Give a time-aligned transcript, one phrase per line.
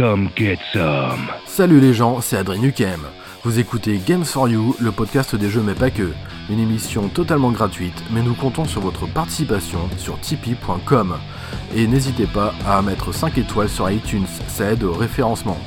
[0.00, 1.28] Come get some.
[1.44, 3.00] Salut les gens, c'est Adrien Nukem.
[3.44, 6.08] Vous écoutez Games for You, le podcast des jeux mais pas que.
[6.48, 11.16] Une émission totalement gratuite, mais nous comptons sur votre participation sur tipeee.com.
[11.76, 15.58] Et n'hésitez pas à mettre 5 étoiles sur iTunes, ça aide au référencement.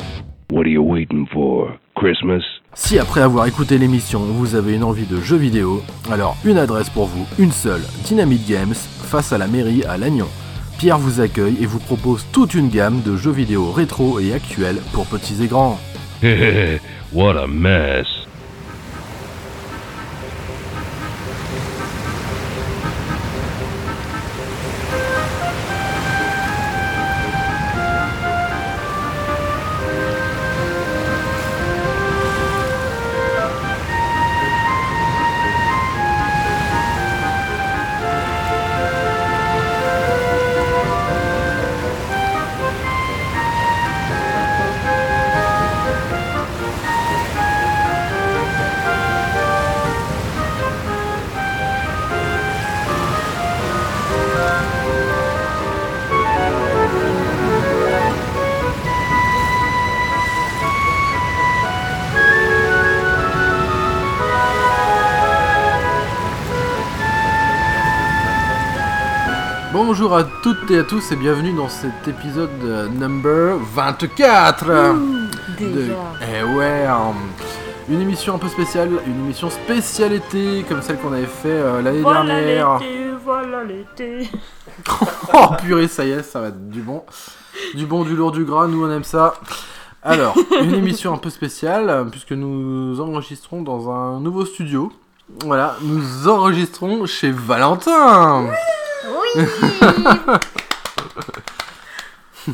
[0.52, 1.70] What are you waiting for?
[1.96, 2.42] Christmas?
[2.74, 6.90] Si après avoir écouté l'émission, vous avez une envie de jeux vidéo, alors une adresse
[6.90, 10.28] pour vous, une seule, Dynamite Games, face à la mairie à Lannion.
[10.78, 14.82] Pierre vous accueille et vous propose toute une gamme de jeux vidéo rétro et actuels
[14.92, 15.80] pour petits et grands.
[17.14, 18.23] what a mess.
[70.84, 75.94] À tous et bienvenue dans cet épisode euh, number 24 de- Déjà.
[76.22, 77.14] Eh ouais, hein.
[77.90, 82.02] une émission un peu spéciale, une émission spécialité comme celle qu'on avait fait euh, l'année
[82.02, 82.80] Voilà dernière.
[82.80, 84.30] l'été, voilà l'été.
[85.34, 87.04] Oh purée, ça y est, ça va être du bon.
[87.76, 89.36] Du bon, du lourd, du gras, nous on aime ça.
[90.02, 94.92] Alors, une émission un peu spéciale, puisque nous enregistrons dans un nouveau studio.
[95.46, 98.48] Voilà, nous enregistrons chez Valentin.
[99.08, 99.44] Oui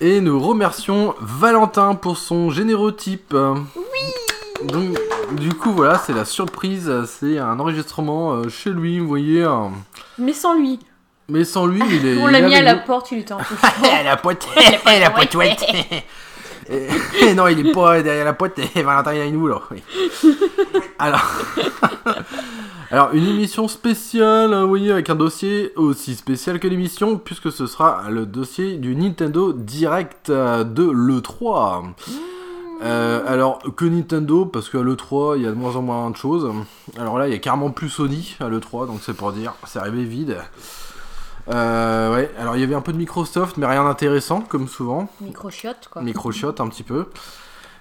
[0.00, 3.34] Et nous remercions Valentin pour son généreux type.
[3.36, 4.98] Oui Donc,
[5.32, 6.90] du coup, voilà, c'est la surprise.
[7.06, 9.42] C'est un enregistrement euh, chez lui, vous voyez.
[9.42, 9.68] euh,
[10.18, 10.78] Mais sans lui.
[11.28, 12.16] Mais sans lui, il est.
[12.22, 12.80] On il l'a est mis à avec la nous.
[12.86, 13.42] porte, il était peu
[14.00, 14.46] Eh, la pote,
[14.86, 15.56] la pote, ouais.
[16.70, 16.88] Et-
[17.26, 19.60] et non, il est pas derrière la pote, Valentin il est avec nous là.
[19.70, 19.82] oui.
[20.98, 21.20] Alors,
[22.90, 27.52] alors une émission spéciale, hein, vous voyez, avec un dossier aussi spécial que l'émission, puisque
[27.52, 31.84] ce sera le dossier du Nintendo Direct euh, de l'E3.
[32.82, 36.16] Euh, alors que Nintendo, parce qu'à l'E3 il y a de moins en moins de
[36.16, 36.50] choses.
[36.98, 39.78] Alors là il y a carrément plus Sony à l'E3, donc c'est pour dire, c'est
[39.78, 40.38] arrivé vide.
[41.48, 45.08] Euh, ouais, alors il y avait un peu de Microsoft, mais rien d'intéressant, comme souvent.
[45.20, 46.02] Microchiotte, quoi.
[46.02, 47.06] Microshot un petit peu.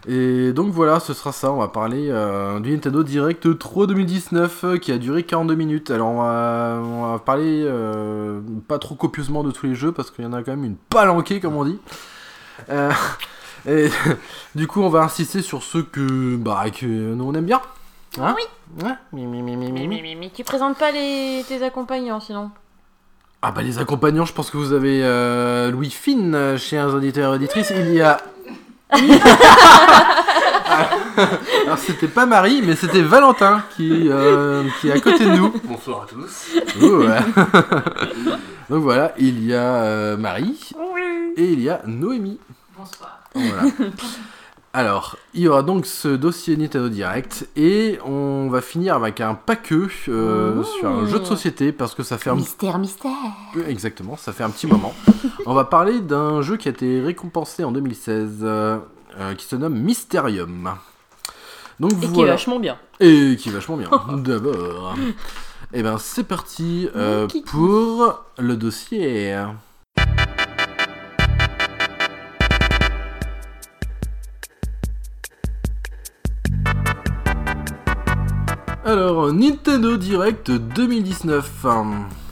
[0.07, 4.63] Et donc voilà, ce sera ça, on va parler euh, du Nintendo Direct 3 2019
[4.63, 5.91] euh, qui a duré 42 minutes.
[5.91, 10.09] Alors on va, on va parler euh, pas trop copieusement de tous les jeux parce
[10.09, 11.79] qu'il y en a quand même une palanquée comme on dit.
[12.69, 12.91] Euh,
[13.67, 13.89] et
[14.55, 17.61] du coup on va insister sur ceux que, bah, que nous on aime bien.
[18.19, 18.83] Hein Oui.
[18.83, 18.93] Ouais.
[19.11, 21.43] Mais, tu présentes pas les...
[21.47, 22.51] tes accompagnants sinon
[23.41, 25.01] Ah bah les accompagnants, je pense que vous avez
[25.71, 27.73] Louis Finn chez un auditeur et auditrice.
[27.75, 28.17] Il y a.
[31.66, 35.53] Alors c'était pas Marie, mais c'était Valentin qui, euh, qui est à côté de nous.
[35.63, 36.50] Bonsoir à tous.
[36.81, 37.19] Oh, ouais.
[38.69, 41.33] Donc voilà, il y a euh, Marie Oui.
[41.38, 42.39] et il y a Noémie.
[42.78, 43.19] Bonsoir.
[43.35, 43.63] Voilà.
[44.72, 49.34] Alors, il y aura donc ce dossier Nintendo Direct et on va finir avec un
[49.34, 50.63] paqueux euh, Ouh.
[50.63, 53.12] sur un jeu de société parce que ça fait un Mystère, mystère.
[53.68, 54.94] Exactement, ça fait un petit moment.
[55.47, 58.78] On va parler d'un jeu qui a été récompensé en 2016, euh,
[59.19, 60.75] euh, qui se nomme Mysterium.
[61.79, 62.78] Donc Et qui est vachement bien.
[63.00, 63.90] Et qui est vachement bien.
[64.18, 64.96] D'abord.
[65.74, 69.35] Et ben c'est parti euh, pour le dossier.
[78.89, 81.63] Alors, Nintendo Direct 2019.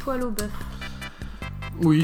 [0.04, 0.50] Poil au bœuf.
[1.84, 2.04] Oui,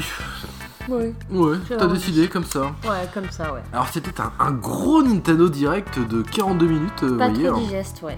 [0.88, 1.12] Oui.
[1.28, 2.66] Ouais, t'as décidé comme ça.
[2.84, 3.62] Ouais, comme ça, ouais.
[3.72, 7.48] Alors c'était un, un gros Nintendo Direct de 42 minutes, euh, Pas vous voyez.
[7.48, 8.16] trop digeste, ouais.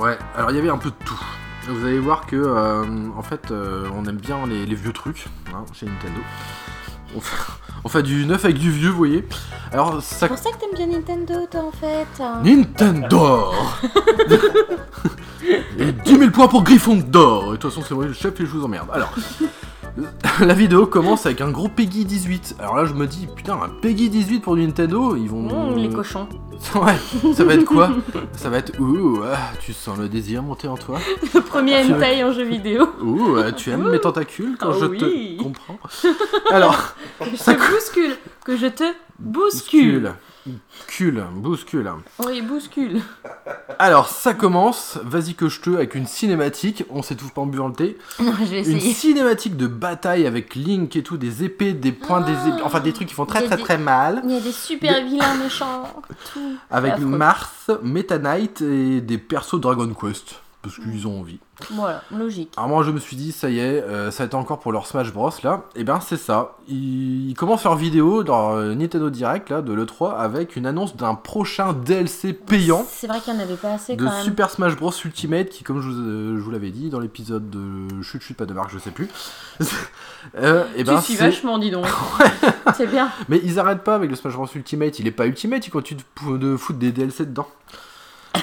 [0.00, 1.20] Ouais, alors il y avait un peu de tout.
[1.68, 5.26] Vous allez voir que, euh, en fait, euh, on aime bien les, les vieux trucs
[5.52, 6.20] hein, chez Nintendo.
[7.16, 7.52] On fait,
[7.84, 9.24] on fait du neuf avec du vieux, vous voyez.
[9.72, 10.16] Alors ça...
[10.20, 12.06] C'est pour ça que t'aimes bien Nintendo, toi, en fait.
[12.22, 12.40] hein.
[12.42, 13.52] Nintendo
[15.78, 18.46] Et 10 000 points pour Gryffondor Et de toute façon, c'est moi le chef et
[18.46, 18.88] je vous emmerde.
[18.92, 19.12] Alors,
[20.40, 22.56] La vidéo commence avec un gros Peggy 18.
[22.58, 25.42] Alors là, je me dis, putain, un Peggy 18 pour du Nintendo, ils vont.
[25.72, 26.28] Mmh, les cochons.
[26.76, 26.94] Ouais,
[27.34, 27.90] ça va être quoi
[28.32, 28.78] Ça va être.
[28.80, 30.98] Ouh, ah, tu sens le désir monter en toi
[31.34, 32.88] Le premier hentai en jeu vidéo.
[33.02, 35.36] Ouh, ah, tu aimes mes tentacules quand Oh je oui.
[35.36, 35.78] te comprends
[36.50, 38.16] Alors, Que je Ça te bouscule.
[38.44, 38.84] Que je te
[39.18, 40.00] bouscule.
[40.00, 40.12] Bouscule.
[40.46, 41.24] Bouscule.
[42.18, 43.00] Oui, bouscule.
[43.78, 47.68] Alors, ça commence, vas-y que je te, avec une cinématique, on s'étouffe pas en buvant
[47.68, 52.32] le thé, une cinématique de bataille avec Link et tout, des épées, des points, des
[52.48, 54.52] épées, enfin des trucs qui font très très des- très mal, Il y a des
[54.52, 55.84] super vilains méchants.
[56.32, 56.56] Tout.
[56.70, 56.98] avec.
[56.98, 61.38] Mars, Meta Knight et des persos Dragon Quest, parce qu'ils ont envie.
[61.70, 62.50] Voilà, logique.
[62.56, 64.72] Alors moi je me suis dit, ça y est, euh, ça a été encore pour
[64.72, 68.74] leur Smash Bros là, et ben c'est ça, ils, ils commencent leur vidéo dans euh,
[68.74, 72.84] Nintendo Direct là, de l'E3, avec une annonce d'un prochain DLC payant.
[72.88, 74.24] C'est vrai qu'il n'y en avait pas assez de quand même.
[74.24, 77.48] Super Smash Bros Ultimate qui comme je vous, euh, je vous l'avais dit dans l'épisode
[77.50, 79.08] de chut chut pas de marque je sais plus
[80.76, 81.86] et ben tu suis c'est- vachement, dis donc.
[82.76, 83.10] c'est bien.
[83.28, 86.00] mais ils arrêtent pas avec le Smash Bros Ultimate il est pas Ultimate ils continuent
[86.38, 87.46] de foutre des DLC dedans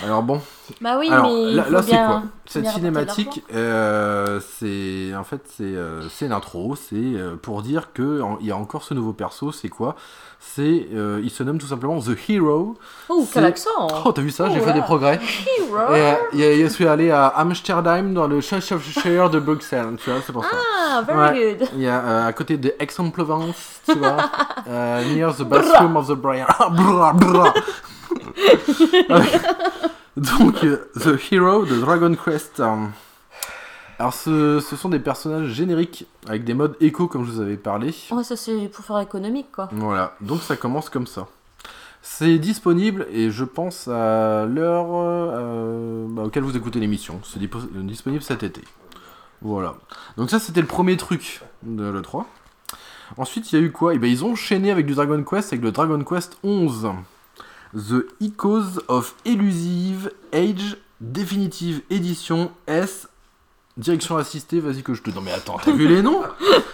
[0.04, 0.42] alors bon
[0.82, 1.52] Bah oui, alors mais.
[1.54, 7.36] là, c'est quoi cette cinématique euh, c'est en fait c'est euh, c'est l'intro c'est euh,
[7.42, 9.96] pour dire que en- il y a encore ce nouveau perso c'est quoi
[10.40, 12.76] c'est euh, il se nomme tout simplement The Hero
[13.10, 15.20] Oh, quel accent oh t'as vu ça j'ai Oh fait des progrès
[15.60, 15.94] Hero.
[16.34, 20.44] Et, je suis allé à Amsterdam dans le Cheshire de Bruxelles, tu vois, c'est pour
[20.44, 20.52] ça.
[20.90, 21.56] Ah, very Ouais.
[21.60, 21.68] good.
[21.76, 24.18] Il y a à côté de Aix-en-Provence, tu vois,
[25.14, 26.46] near the bathroom of the Brian.
[26.72, 27.54] Bra, bra.
[30.40, 32.60] Donc, euh, The Hero de Dragon Quest.
[32.60, 32.86] euh.
[34.00, 37.58] Alors, ce, ce sont des personnages génériques avec des modes écho, comme je vous avais
[37.58, 37.94] parlé.
[38.12, 39.70] Ouais, ça c'est pour faire économique quoi.
[39.72, 41.28] Voilà, donc ça commence comme ça.
[42.02, 47.22] C'est disponible et je pense à l'heure euh, bah, auquel vous écoutez l'émission.
[47.24, 48.62] C'est dipo- disponible cet été.
[49.44, 49.76] Voilà.
[50.18, 52.26] Donc ça c'était le premier truc de l'E3.
[53.18, 53.94] Ensuite il y a eu quoi?
[53.94, 56.90] Eh ben, Ils ont enchaîné avec du Dragon Quest avec le Dragon Quest 11.
[57.76, 63.08] The Echoes of Elusive Age Definitive Edition S.
[63.78, 65.10] Direction assistée, vas-y que je te...
[65.12, 66.22] Non mais attends, t'as vu les noms?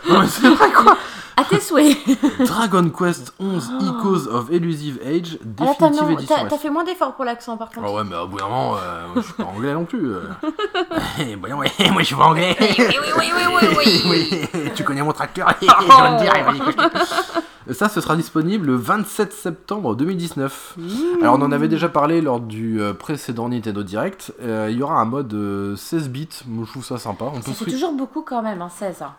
[0.10, 0.98] Non mais c'est vrai quoi
[1.38, 1.96] À tes souhaits.
[2.40, 6.36] Dragon Quest 11 Echoes of Elusive Age Ah Definitive non- Edition.
[6.50, 7.86] t'as- fait moins d'efforts pour l'accent par contre.
[7.88, 10.12] Ah ouais, mais au bout d'un moment, euh, je suis pas anglais non plus.
[10.12, 10.22] euh.
[11.20, 12.56] Eh, voyons, ouais, moi je suis pas anglais.
[12.60, 14.48] Oui, oui, oui, oui, oui, oui.
[14.56, 16.46] Oui, tu connais mon tracteur, je vais te dire.
[16.46, 17.40] vas-y, que je-
[17.74, 20.78] Ça, ce sera disponible le 27 septembre 2019.
[21.22, 24.34] Alors, on en avait déjà parlé lors du euh, précédent Nintendo Direct.
[24.42, 26.30] Euh, il y aura un mode euh, 16 bits.
[26.48, 27.26] Moi, je trouve ça sympa.
[27.26, 29.02] On Ça fait switch- toujours beaucoup quand même, hein, 16.
[29.02, 29.14] hein.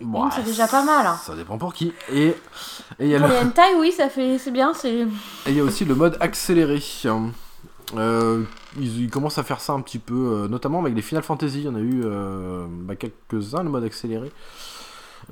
[0.00, 1.16] Bon, c'est déjà pas mal, hein.
[1.22, 1.92] Ça dépend pour qui.
[2.10, 2.36] Et et
[3.00, 4.92] il y a Pour le- les hentai, oui, ça fait, c'est bien, c'est.
[5.02, 5.06] Et
[5.46, 6.82] il y a aussi le mode accéléré.
[7.96, 8.42] Euh,
[8.80, 10.14] ils, ils commencent à faire ça un petit peu,
[10.44, 11.58] euh, notamment avec les Final Fantasy.
[11.58, 14.32] Il y en a eu euh, bah, quelques-uns, le mode accéléré.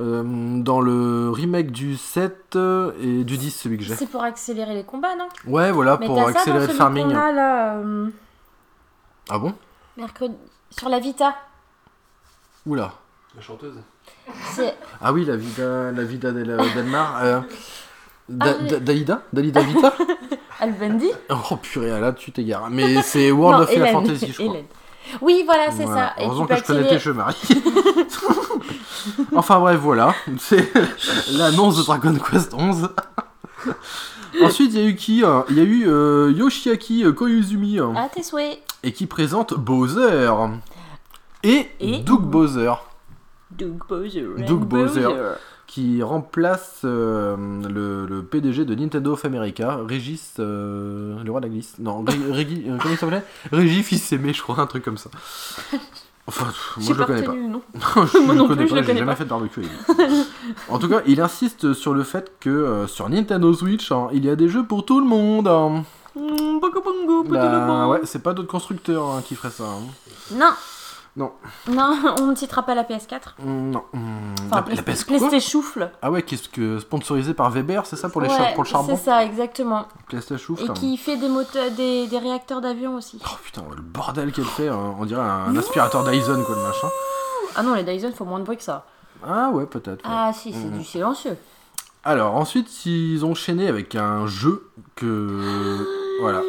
[0.00, 0.22] Euh,
[0.62, 3.94] dans le remake du 7 euh, et du 10, celui que j'ai.
[3.94, 5.28] C'est pour accélérer les combats, non?
[5.46, 7.08] Ouais, voilà, Mais pour t'as ça accélérer dans le farming.
[7.08, 8.08] qu'on a, là, euh,
[9.28, 9.52] Ah bon?
[9.98, 10.34] mercredi
[10.70, 11.34] sur la Vita.
[12.66, 12.92] Oula.
[13.36, 13.74] La chanteuse
[14.54, 17.18] C'est Ah oui, la vida, la vida del- d'Elmar.
[17.22, 17.40] Euh,
[18.28, 18.62] Da- Ah.
[18.64, 19.92] Da- Dalida Dalida Vita
[20.60, 22.70] Albendi Oh purée, là tu t'égares.
[22.70, 24.54] Mais c'est World Non, of Final Hélène, Fantasy, je crois.
[24.54, 24.66] Hélène.
[25.20, 26.14] Oui, voilà, c'est Voilà.
[26.16, 26.24] ça.
[26.24, 26.98] Heureusement que je connais tes
[29.34, 30.14] enfin bref, voilà.
[30.38, 30.72] C'est
[31.32, 32.88] l'annonce de Dragon Quest 11.
[34.42, 37.92] Ensuite, il y a eu qui euh, Il y a eu euh, Yoshiaki Koizumi euh,
[37.96, 38.58] À tes souhaits.
[38.82, 40.30] et qui présente Bowser.
[41.42, 42.72] Et, Et- Doug Bowser
[43.50, 44.24] Doug Bowser.
[44.46, 45.08] Doug Bowser.
[45.72, 47.36] Qui remplace euh,
[47.68, 51.74] le, le PDG de Nintendo of America, Régis, euh, le roi de la glisse.
[51.78, 53.22] Non, Ré, Régi- euh, comment il s'appelait?
[53.52, 55.10] Régis fils aimé, je crois, un truc comme ça.
[56.26, 56.44] Enfin,
[56.76, 57.32] moi je le connais pas.
[57.34, 59.16] non je Moi non connais plus, je pas, le j'ai jamais pas.
[59.16, 59.62] fait de barbecue
[60.68, 64.30] en tout cas, il insiste sur le fait que sur Nintendo Switch, hein, il y
[64.30, 65.48] a des jeux pour tout le monde.
[65.48, 65.82] hein.
[66.14, 69.64] Bongo bongo, petit Bah, ouais, c'est pas d'autres constructeurs hein, qui feraient ça.
[69.64, 69.80] hein.
[70.36, 70.50] Non.
[71.16, 71.32] Non.
[71.68, 73.34] Non, on ne citera pas la PS4.
[73.44, 73.82] Mm, Non.
[74.52, 75.62] Enfin, la, la PlayStation.
[76.02, 78.68] Ah ouais, qu'est-ce que sponsorisé par Weber, c'est ça pour les Ouais, char- pour le
[78.68, 79.86] charbon C'est ça, exactement.
[80.08, 83.18] PlayStation Et qui fait des, moteurs, des, des réacteurs d'avion aussi.
[83.24, 86.88] Oh putain, le bordel qu'elle fait, hein, on dirait un aspirateur Dyson quoi le machin.
[87.56, 88.86] Ah non, les Dyson font moins de bruit que ça.
[89.26, 90.04] Ah ouais, peut-être.
[90.04, 90.10] ouais.
[90.12, 90.78] Ah si, c'est Mm.
[90.78, 91.36] du silencieux.
[92.04, 95.78] Alors ensuite, ils ont enchaîné avec un jeu que
[96.22, 96.40] voilà,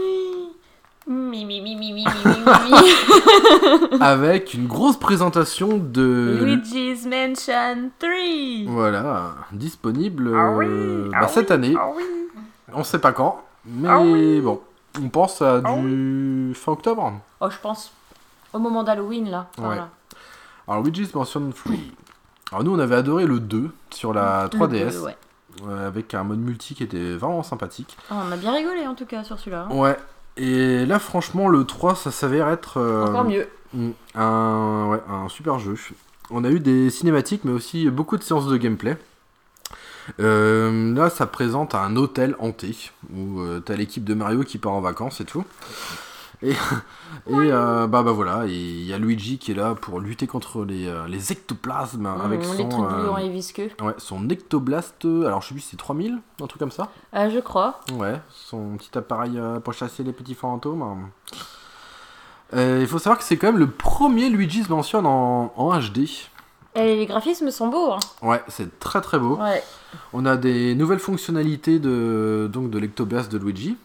[1.11, 3.99] Mi mi mi mi mi mi mi mi.
[4.01, 8.09] avec une grosse présentation de Luigi's Mansion 3.
[8.67, 11.73] voilà, disponible Ah oui, euh, ah bah, cette oui, année.
[11.77, 12.03] Ah oui.
[12.73, 13.97] On sait pas quand, mais Ah
[14.41, 14.61] bon,
[15.03, 17.11] on pense à du fin octobre.
[17.41, 17.91] Oh, je pense
[18.53, 19.47] au moment d'Halloween là.
[19.57, 19.65] Ouais.
[19.65, 19.89] Voilà.
[20.67, 21.75] Alors Luigi's Mansion 3.
[22.53, 25.17] Alors nous, on avait adoré le 2 sur la 3DS, Le- ouais.
[25.67, 27.97] euh, avec un mode multi qui était vraiment sympathique.
[28.09, 29.67] Oh, on a bien rigolé en tout cas sur celui-là.
[29.69, 29.75] hein.
[29.75, 29.97] Ouais.
[30.37, 33.47] Et là, franchement, le 3, ça s'avère être euh, Encore mieux.
[33.73, 35.75] mm, un, ouais, un super jeu.
[36.29, 38.97] On a eu des cinématiques, mais aussi beaucoup de séances de gameplay.
[40.19, 42.75] Euh, là, ça présente un hôtel hanté
[43.13, 45.43] où euh, t'as l'équipe de Mario qui part en vacances et tout.
[46.43, 46.51] Et,
[47.27, 50.65] et euh, bah, bah voilà, il y a Luigi qui est là pour lutter contre
[50.65, 53.69] les, euh, les ectoplasmes avec Mmh, son, les trucs euh, et visqueux.
[53.81, 55.05] ouais, son ectoblast.
[55.05, 56.89] euh, Alors je sais plus si c'est 3000, un truc comme ça.
[57.13, 57.79] Je crois.
[57.93, 61.09] Ouais, son petit appareil pour chasser les petits fantômes.
[62.53, 66.07] Il faut savoir que c'est quand même le premier Luigi se mentionne en, en HD.
[66.75, 67.91] Et les graphismes sont beaux.
[67.91, 67.99] Hein.
[68.21, 69.35] Ouais, c'est très très beau.
[69.37, 69.61] Ouais.
[70.13, 73.77] On a des nouvelles fonctionnalités de, donc de l'ectoblast de Luigi.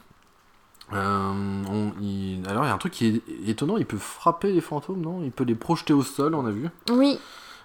[0.93, 1.33] Euh,
[1.69, 4.61] on- il- alors il y a un truc qui est étonnant, il peut frapper les
[4.61, 5.21] fantômes, non?
[5.25, 6.69] Il peut les projeter au sol, on a vu.
[6.93, 7.19] Oui.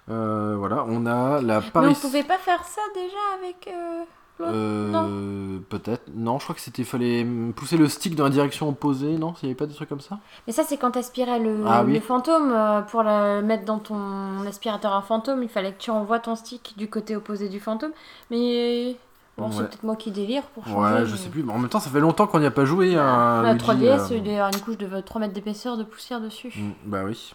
[0.10, 1.98] Euh, voilà, on a la Mais on Paris.
[2.02, 3.68] pouvait pas faire ça déjà avec.
[3.68, 4.04] euh,
[4.44, 6.02] Euh, peut-être.
[6.16, 7.24] Non, je crois que c'était fallait
[7.56, 9.36] pousser le stick dans la direction opposée, non?
[9.44, 10.18] Il n'y avait pas des trucs comme ça?
[10.48, 11.94] Mais ça, c'est quand t'aspirais le, Ah oui.
[11.94, 12.52] le fantôme.
[12.90, 16.74] pour le mettre dans ton aspirateur à fantôme, il fallait que tu envoies ton stick
[16.76, 17.92] du côté opposé du fantôme.
[18.32, 18.96] Mais.
[19.38, 20.78] Bon, c'est peut-être moi qui délire pour changer.
[20.96, 21.42] Ouais, je mais- sais plus.
[21.44, 24.12] Mais en même temps, ça fait longtemps qu'on n'y a pas joué La Luigi, 3DS,
[24.12, 26.54] euh, il y a une couche de 3 mètres d'épaisseur de poussière dessus.
[26.56, 27.34] mm, Bah oui.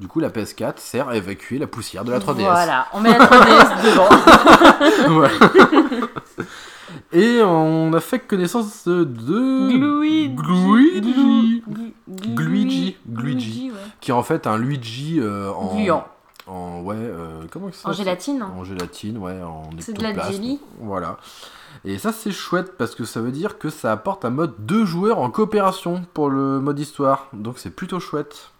[0.00, 2.42] Du coup, la PS4 sert à évacuer la poussière de la 3DS.
[2.44, 4.08] Voilà, on met la 3DS devant.
[5.20, 5.30] Ouais.
[7.12, 10.28] Et on a fait connaissance de Luigi.
[10.28, 11.94] Luigi, Glu-
[12.36, 12.96] Luigi.
[13.08, 13.70] Luigi.
[13.70, 13.76] ouais.
[14.00, 16.04] qui est en fait un Luigi euh, en Gluant.
[16.46, 18.42] En ouais euh, comment ça En gélatine.
[18.42, 20.60] en gélatine ouais en C'est de la jelly.
[20.80, 21.16] voilà
[21.84, 24.84] et ça c'est chouette parce que ça veut dire que ça apporte un mode deux
[24.84, 28.50] joueurs en coopération pour le mode histoire donc c'est plutôt chouette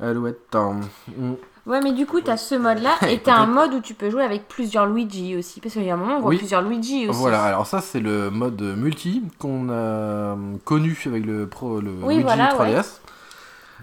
[0.00, 0.80] Alouette hein.
[1.16, 1.32] Mm.
[1.64, 4.24] Ouais, mais du coup, t'as ce mode-là et t'as un mode où tu peux jouer
[4.24, 5.60] avec plusieurs Luigi aussi.
[5.60, 6.38] Parce qu'il y a un moment, on voit Oui.
[6.38, 7.20] plusieurs Luigi aussi.
[7.20, 12.14] Voilà, alors ça c'est le mode multi qu'on a connu avec le, pro, le Oui,
[12.14, 12.80] Luigi voilà, 3DS.
[12.80, 13.01] Et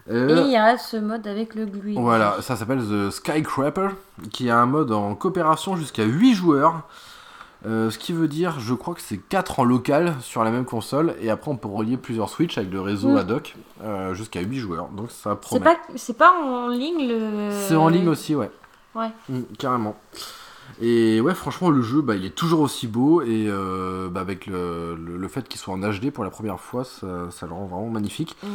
[0.09, 1.99] Euh, il y a ce mode avec le Luigi.
[1.99, 3.89] Voilà, ça s'appelle The Skycrapper,
[4.31, 6.81] qui a un mode en coopération jusqu'à 8 joueurs.
[7.65, 10.63] Euh, ce qui veut dire, je crois que c'est 4 en local sur la même
[10.65, 13.17] console, et après on peut relier plusieurs Switch avec le réseau Mm.
[13.17, 14.87] ad hoc euh, jusqu'à 8 joueurs.
[14.95, 15.65] Donc ça C'est promet.
[15.65, 17.49] pas, c'est pas en ligne le.
[17.67, 18.49] C'est en ligne aussi, ouais.
[18.95, 19.09] Ouais.
[19.27, 19.95] Mm, carrément.
[20.81, 24.45] Et ouais, franchement, le jeu, bah, il est toujours aussi beau, et euh, bah, avec
[24.47, 27.51] le, le- le fait qu'il soit en HD pour la première fois, ça, ça le
[27.53, 28.37] rend vraiment magnifique.
[28.43, 28.49] Ouais.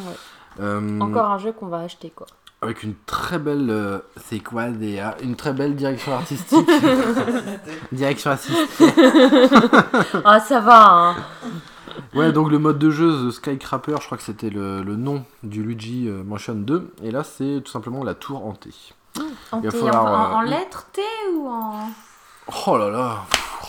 [0.61, 2.27] Euh, Encore un jeu qu'on va acheter quoi.
[2.63, 6.69] avec une très belle euh, c'est quoi DA une très belle direction artistique
[7.93, 8.69] direction artistique
[10.25, 11.17] Ah, ça va, hein.
[12.15, 15.25] ouais donc le mode de jeu The Skycrapper je crois que c'était le, le nom
[15.43, 18.71] du Luigi euh, Mansion 2 et là c'est tout simplement la tour hantée
[19.53, 21.03] En, Il va T, falloir, en, en euh, lettres T
[21.37, 21.89] ou en.
[22.67, 23.19] oh là là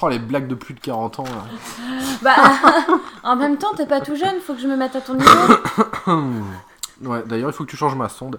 [0.02, 1.46] oh les blagues de plus de 40 ans là.
[2.22, 2.36] Bah,
[3.24, 5.30] en même temps, t'es pas tout jeune, faut que je me mette à ton niveau.
[7.06, 8.38] ouais d'ailleurs il faut que tu changes ma sonde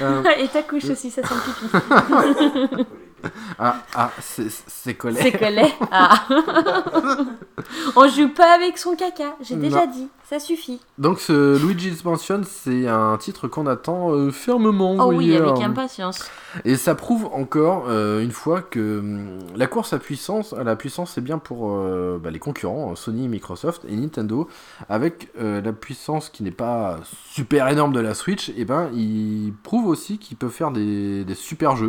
[0.00, 2.86] Euh, Et ta couche aussi, ça sent le pipi.
[3.58, 5.64] ah ah c'est collé C'est collé.
[5.90, 6.26] Ah.
[7.96, 10.80] On joue pas avec son caca, j'ai déjà dit, ça suffit.
[10.98, 15.70] donc ce Luigi's Mansion c'est un titre qu'on attend euh, fermement Oh oui, avec hein.
[15.70, 16.28] impatience.
[16.64, 20.76] Et ça prouve encore euh, une fois que hum, la course à puissance, à la
[20.76, 24.48] puissance, c'est bien pour euh, bah, les concurrents, Sony, Microsoft et Nintendo,
[24.88, 26.98] avec la puissance qui n'est pas
[27.30, 31.34] super énorme de la Switch, et ben ils prouvent aussi qu'ils peuvent faire des, des
[31.34, 31.88] super jeux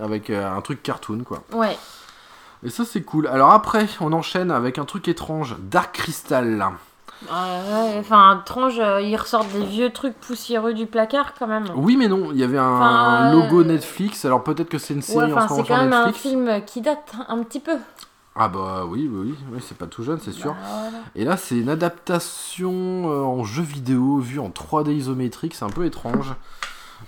[0.00, 1.42] avec euh, un truc cartoon quoi.
[1.52, 1.76] Ouais.
[2.64, 3.26] Et ça c'est cool.
[3.26, 6.64] Alors après, on enchaîne avec un truc étrange, Dark Crystal.
[7.30, 11.64] Euh, ouais, Enfin, tranche, euh, ils ressortent des vieux trucs poussiéreux du placard quand même.
[11.74, 14.24] Oui mais non, il y avait un Enfin, logo euh, Netflix.
[14.24, 15.92] Alors peut-être que c'est une Ouais, série en enfin, ce moment c'est quand sur même
[15.92, 16.28] un Netflix.
[16.28, 17.76] film qui date un petit peu.
[18.36, 20.52] Ah bah oui, oui, oui, c'est pas tout jeune, c'est sûr.
[20.54, 20.98] Bah, voilà.
[21.14, 22.72] Et là, c'est une adaptation
[23.06, 26.34] euh, en jeu vidéo vue en 3D isométrique, c'est un peu étrange.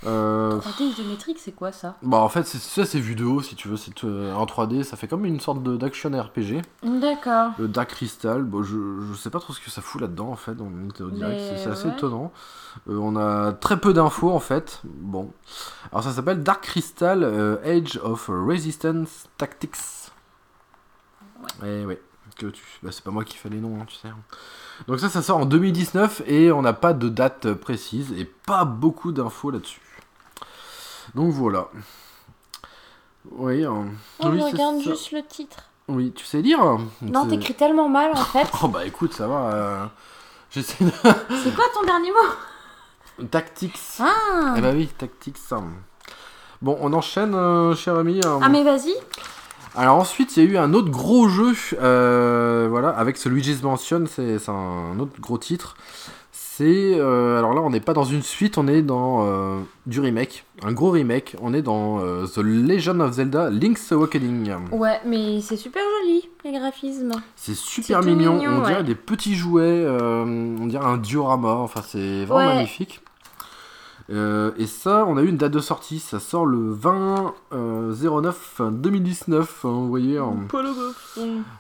[0.06, 1.96] Euh, 3D isométrique, c'est quoi ça?
[2.02, 4.46] Bah en fait, c'est ça, c'est vue de haut si tu veux, c'est euh, en
[4.46, 6.62] 3D, ça fait comme une sorte d'action RPG.
[6.82, 7.52] D'accord.
[7.58, 8.76] Le Dark Crystal, bon, je,
[9.10, 11.70] je sais pas trop ce que ça fout là-dedans en fait, on Nintendo Direct, c'est
[11.70, 11.94] assez ouais.
[11.94, 12.32] étonnant.
[12.88, 14.80] Euh, on a très peu d'infos en fait.
[14.84, 15.32] Bon,
[15.90, 19.76] alors ça s'appelle Dark Crystal euh, Age of Resistance Tactics.
[21.62, 22.00] Ouais, ouais.
[22.36, 22.62] Que tu...
[22.82, 24.08] bah, c'est pas moi qui fais les noms, hein, tu sais.
[24.88, 28.66] Donc ça, ça sort en 2019 et on n'a pas de date précise et pas
[28.66, 29.80] beaucoup d'infos là-dessus.
[31.16, 31.68] Donc voilà.
[33.30, 33.70] Oui, euh,
[34.20, 34.90] Oh, oui, je c'est regarde ça.
[34.90, 35.56] juste le titre.
[35.88, 36.58] Oui, tu sais lire
[37.02, 38.46] Non, C'est- t'écris tellement mal en fait.
[38.62, 39.52] Oh bah écoute, ça va.
[39.54, 39.86] euh,
[40.50, 40.90] J'essaie de.
[40.92, 43.24] C'est quoi ton dernier mot?
[43.30, 43.78] Tactics.
[43.98, 45.38] Ah Eh bah oui, Tactics.
[45.52, 45.64] hein.
[46.60, 48.20] Bon, on enchaîne, euh, cher ami.
[48.24, 48.38] hein.
[48.42, 48.94] Ah mais vas-y.
[49.74, 53.62] Alors ensuite, il y a eu un autre gros jeu, euh, voilà, avec ce Luigi's
[53.62, 55.76] Mansion, c'est un autre gros titre.
[56.56, 60.00] C'est, euh, alors là, on n'est pas dans une suite, on est dans euh, du
[60.00, 61.36] remake, un gros remake.
[61.42, 64.54] On est dans euh, The Legend of Zelda Link's Awakening.
[64.72, 67.12] Ouais, mais c'est super joli, les graphismes.
[67.34, 72.24] C'est super mignon, mignon, on dirait des petits jouets, on dirait un diorama, enfin c'est
[72.24, 72.54] vraiment Ouais.
[72.54, 73.02] magnifique.
[74.08, 77.92] Euh, et ça, on a eu une date de sortie, ça sort le 20 euh,
[77.92, 80.20] 09 2019, hein, vous voyez.
[80.20, 80.36] en-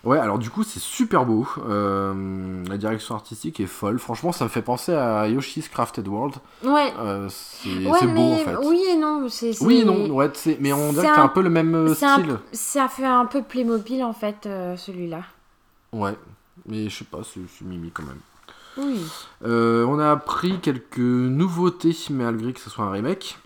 [0.04, 1.46] Ouais, alors du coup, c'est super beau.
[1.68, 3.98] Euh, la direction artistique est folle.
[3.98, 6.36] Franchement, ça me fait penser à Yoshi's Crafted World.
[6.64, 6.92] Ouais.
[7.00, 8.56] Euh, c'est Ouais, beau en fait.
[8.64, 11.14] oui et non, c'est c'est- Oui et non, ouais, c'est- mais on dirait c'est que
[11.16, 12.38] t'as un- un peu le même c'est un- style.
[12.52, 15.22] Ça fait un peu Playmobil en fait, euh, celui-là.
[15.92, 16.14] Ouais,
[16.68, 18.20] mais je sais pas, c'est mimi quand même.
[18.78, 19.00] Oui.
[19.44, 23.38] Euh, on a appris quelques nouveautés malgré que ce soit un remake.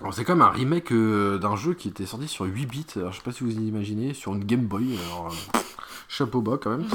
[0.00, 2.86] Alors, c'est quand même un remake euh, d'un jeu qui était sorti sur 8 bits.
[2.96, 4.98] Alors, je sais pas si vous imaginez, sur une Game Boy.
[5.06, 5.58] Alors, euh,
[6.08, 6.86] chapeau bas quand même.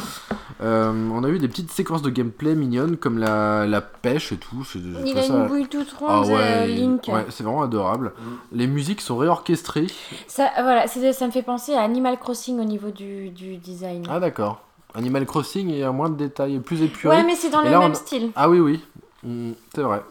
[0.62, 4.38] Euh, on a eu des petites séquences de gameplay mignonnes comme la, la pêche et
[4.38, 4.66] tout.
[4.66, 7.08] c'est- j'ai Il trouvé a ça- une bouille toute Ah ronde, euh, Link.
[7.08, 8.12] ouais, c'est vraiment adorable.
[8.52, 9.88] Les musiques sont réorchestrées.
[10.28, 14.06] Ça, voilà, c'est- ça me fait penser à Animal Crossing au niveau du, du design.
[14.10, 14.62] Ah d'accord.
[14.96, 17.16] Animal Crossing y a moins de détails, plus épuré.
[17.18, 18.32] ouais, mais c'est dans Et le là, même on style.
[18.36, 18.84] Ah oui oui,
[19.24, 20.02] Mm, c'est vrai.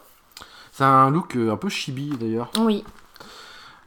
[0.72, 2.50] C'est un look euh, un peu chibi d'ailleurs.
[2.60, 2.84] Oui.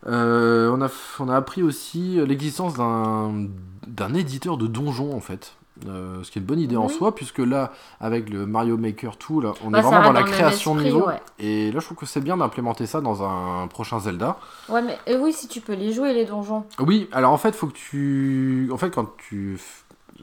[0.07, 3.45] Euh, on, a, on a appris aussi l'existence d'un
[3.87, 5.53] d'un éditeur de donjons en fait.
[5.87, 9.17] Euh, ce qui est une bonne idée en soi, puisque là, avec le Mario Maker
[9.17, 11.07] tout, là, on Bah, est vraiment dans la création de niveau.
[11.07, 11.19] ouais.
[11.39, 14.37] Et là, je trouve que c'est bien d'implémenter ça dans un prochain Zelda.
[14.69, 16.65] Ouais, mais euh, oui, si tu peux les jouer, les donjons.
[16.79, 18.69] Oui, alors en fait, faut que tu.
[18.71, 19.59] En fait, quand tu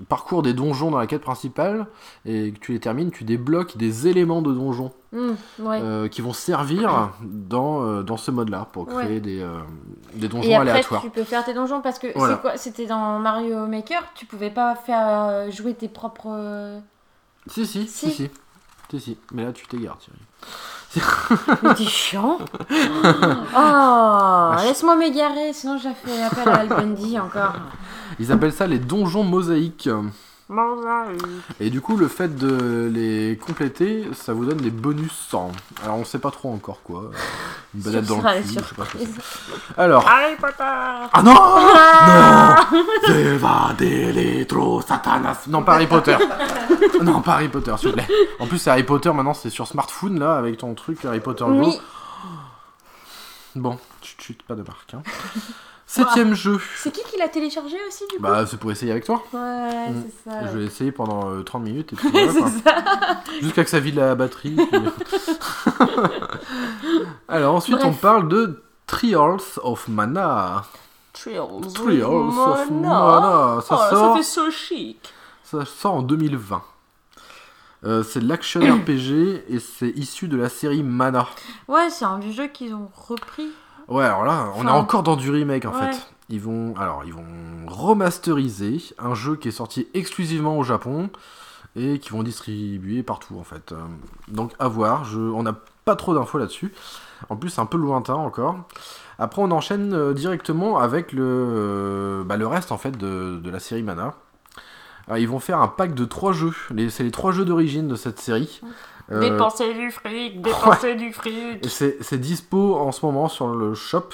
[0.09, 1.87] parcours des donjons dans la quête principale
[2.25, 5.81] et que tu les termines, tu débloques des éléments de donjons Hmm, ouais.
[5.83, 9.21] euh, qui vont servir dans, euh, dans ce mode-là pour créer Ouais.
[9.21, 9.59] des, euh,
[10.15, 11.01] des donjons Et après, aléatoires.
[11.01, 12.41] tu peux faire tes donjons parce que Voilà.
[12.57, 16.79] C'était dans Mario Maker, tu pouvais pas faire jouer tes propres.
[17.47, 18.13] Si, si, si, Si.
[18.13, 18.31] si.
[18.91, 19.19] Si, si.
[19.33, 20.19] Mais là, tu t'égares, Thierry.
[21.63, 22.39] Mais t'es chiant
[23.57, 27.55] Oh Laisse-moi m'égarer, sinon j'ai fait appel à Al Bundy encore.
[28.19, 29.89] Ils appellent ça les donjons mosaïques.
[31.61, 35.53] Et du coup, le fait de les compléter, ça vous donne des bonus 100.
[35.85, 37.11] Alors, on sait pas trop encore quoi.
[37.75, 39.15] Une balade dans le cul, je sais pas ce que surprises.
[39.21, 39.79] c'est.
[39.79, 40.09] Alors.
[40.09, 40.55] Harry Potter
[41.13, 46.17] Ah non Non Deva Deletro Satanas Non, pas Harry Potter.
[47.03, 48.09] non, pas Harry Potter, s'il vous plaît.
[48.39, 51.45] En plus, c'est Harry Potter, maintenant, c'est sur smartphone, là, avec ton truc Harry Potter
[51.45, 51.67] Go.
[51.67, 51.79] Oui,
[53.55, 54.95] Bon, chut, chut, pas de marque.
[54.95, 55.03] Hein.
[55.91, 56.61] Septième jeu.
[56.77, 59.23] c'est qui qui l'a téléchargé aussi du coup Bah, c'est pour essayer avec toi.
[59.33, 60.05] Ouais, Mm.
[60.25, 60.47] c'est ça.
[60.53, 62.49] Je vais essayer pendant euh, 30 minutes et puis voilà, quoi.
[62.51, 62.77] c'est ça.
[63.41, 64.55] Jusqu'à que ça vide la batterie.
[64.55, 64.81] puis-
[67.29, 68.01] Alors ensuite on Bref.
[68.01, 70.65] parle de Trials of Mana.
[71.13, 71.73] Trials.
[71.75, 72.05] Trials
[72.39, 73.61] of Mana.
[73.63, 75.13] Ça Oh, sort, ça fait so chic.
[75.43, 76.63] ça sort en 2020.
[77.85, 81.27] Euh, c'est de l'action RPG et c'est issu de la série Mana.
[81.69, 83.49] Ouais, c'est un vieux jeu qu'ils ont repris.
[83.89, 85.93] Ouais, alors là, on est encore dans du remake en ouais.
[85.93, 86.07] fait.
[86.29, 87.25] Ils vont, alors, ils vont
[87.67, 91.09] remasteriser un jeu qui est sorti exclusivement au Japon
[91.75, 93.73] et qui vont distribuer partout en fait.
[94.29, 95.05] Donc à voir.
[95.05, 96.73] Je, on n'a pas trop d'infos là-dessus.
[97.31, 98.59] En plus, c'est un peu lointain encore.
[99.19, 103.51] Après, on enchaîne euh, directement avec le, euh, bah, le reste en fait de, de
[103.51, 104.15] la série Mana.
[105.07, 106.53] Alors, ils vont faire un pack de trois jeux.
[106.71, 108.61] Les- C'est les trois jeux d'origine de cette série.
[109.11, 111.67] Euh, Dépenser du fric, dépenser du fric.
[111.69, 114.09] c'est dispo en ce moment sur le shop.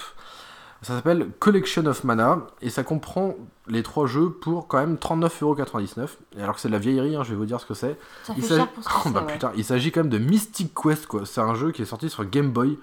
[0.83, 3.35] Ça s'appelle Collection of Mana et ça comprend
[3.67, 6.09] les trois jeux pour quand même 39,99€.
[6.37, 7.99] Et alors que c'est de la vieillerie, hein, je vais vous dire ce que c'est.
[8.25, 9.33] Ça Il fait cher pour ce que Oh, c'est, bah, ouais.
[9.33, 11.23] putain, il s'agit quand même de Mystic Quest quoi.
[11.25, 12.79] C'est un jeu qui est sorti sur Game Boy.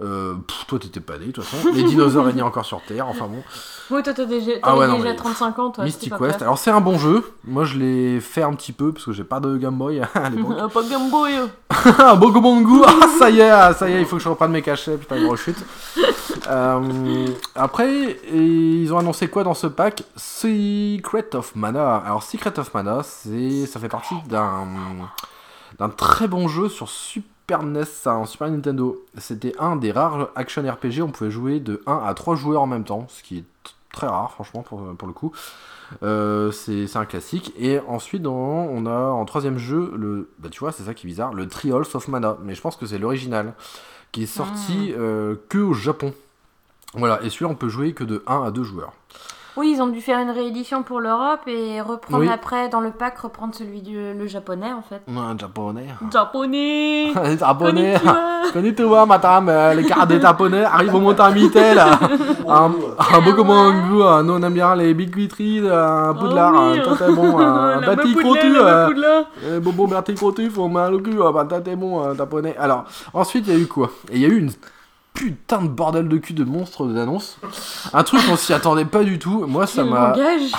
[0.00, 1.68] Euh, pff, toi t'étais pas né de toute façon.
[1.74, 3.06] Les dinosaures régnaient encore sur Terre.
[3.08, 3.42] Enfin bon.
[3.90, 5.84] Oui, toi, t'as déjà, Ah ouais, t'avais non, déjà mais- 35 ans, toi.
[5.84, 6.40] Mystic Quest.
[6.40, 7.22] Alors c'est un bon jeu.
[7.44, 10.30] Moi je l'ai fait un petit peu parce que j'ai pas de Game Boy à
[10.30, 10.56] l'époque.
[10.58, 11.34] Ah, pas Game Boy.
[11.98, 14.50] Ah, Bogomongu Ah, ça y est, ah, ça y est, il faut que je reprenne
[14.52, 15.56] mes cachets, putain, une rechute.
[16.50, 20.02] Euh, après, ils ont annoncé quoi dans ce pack?
[20.16, 21.98] Secret of Mana.
[21.98, 24.66] Alors, Secret of Mana, c'est, ça fait partie d'un,
[25.78, 29.04] d'un très bon jeu sur Super NES, ça, en Super Nintendo.
[29.18, 32.66] C'était un des rares action RPG, on pouvait jouer de 1 à 3 joueurs en
[32.66, 33.44] même temps, ce qui est
[33.92, 35.32] très rare, franchement, pour, pour le coup.
[36.02, 37.52] Euh, c'est un classique.
[37.58, 41.10] Et ensuite, on a en troisième jeu, le, bah, tu vois, c'est ça qui est
[41.10, 42.38] bizarre, le Trials of Mana.
[42.42, 43.54] Mais je pense que c'est l'original,
[44.10, 46.14] qui est sorti euh, que au Japon.
[46.94, 48.92] Voilà, et celui-là, on peut jouer que de 1 à 2 joueurs.
[49.56, 52.30] Oui, ils ont dû faire une réédition pour l'Europe et reprendre Oui.
[52.32, 55.02] après dans le pack, reprendre celui du le japonais en fait.
[55.14, 55.86] Un japonais.
[56.10, 57.94] Japonais Les japonais.
[58.02, 58.16] Konnichiwa.
[58.52, 59.48] Konnichiwa, madame.
[59.50, 61.98] euh, Les cartes des japonais arrivent au Montamité, là.
[62.48, 62.70] Un,
[63.14, 66.80] un Bokomongu, euh, nous on aime bien les Big Vitry, un Poudlard, Oh oui.
[66.80, 69.24] un Tata bon, un La Bati Mapoudlard, Crotu, la euh, Mapoudlard.
[69.44, 72.56] euh, Bobo Crotu, faut mal au cul, euh, bah, Tata bon, euh, japonais.
[72.58, 72.84] Alors,
[73.14, 73.90] ensuite, il y a eu quoi?
[74.10, 74.50] Et il y a eu une
[75.14, 77.38] putain de bordel de cul de monstre d'annonce.
[77.92, 79.46] Un truc qu'on s'y attendait pas du tout.
[79.46, 80.14] Moi, ça m'a.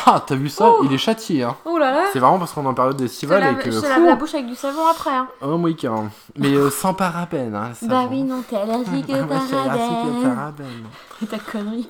[0.05, 0.81] Ah, t'as vu ça Oh.
[0.85, 1.55] Il est châtié, hein.
[1.65, 3.71] Oh là là C'est vraiment parce qu'on est en période d'estival et que.
[3.71, 5.11] je te lave la bouche avec du savon après.
[5.13, 5.27] Hein.
[5.41, 6.09] Oh, oui, carrément.
[6.37, 7.71] Mais euh, sans parabène, hein.
[7.83, 10.83] Bah oui, non, t'es allergique au parabène.
[11.29, 11.87] Ta connerie.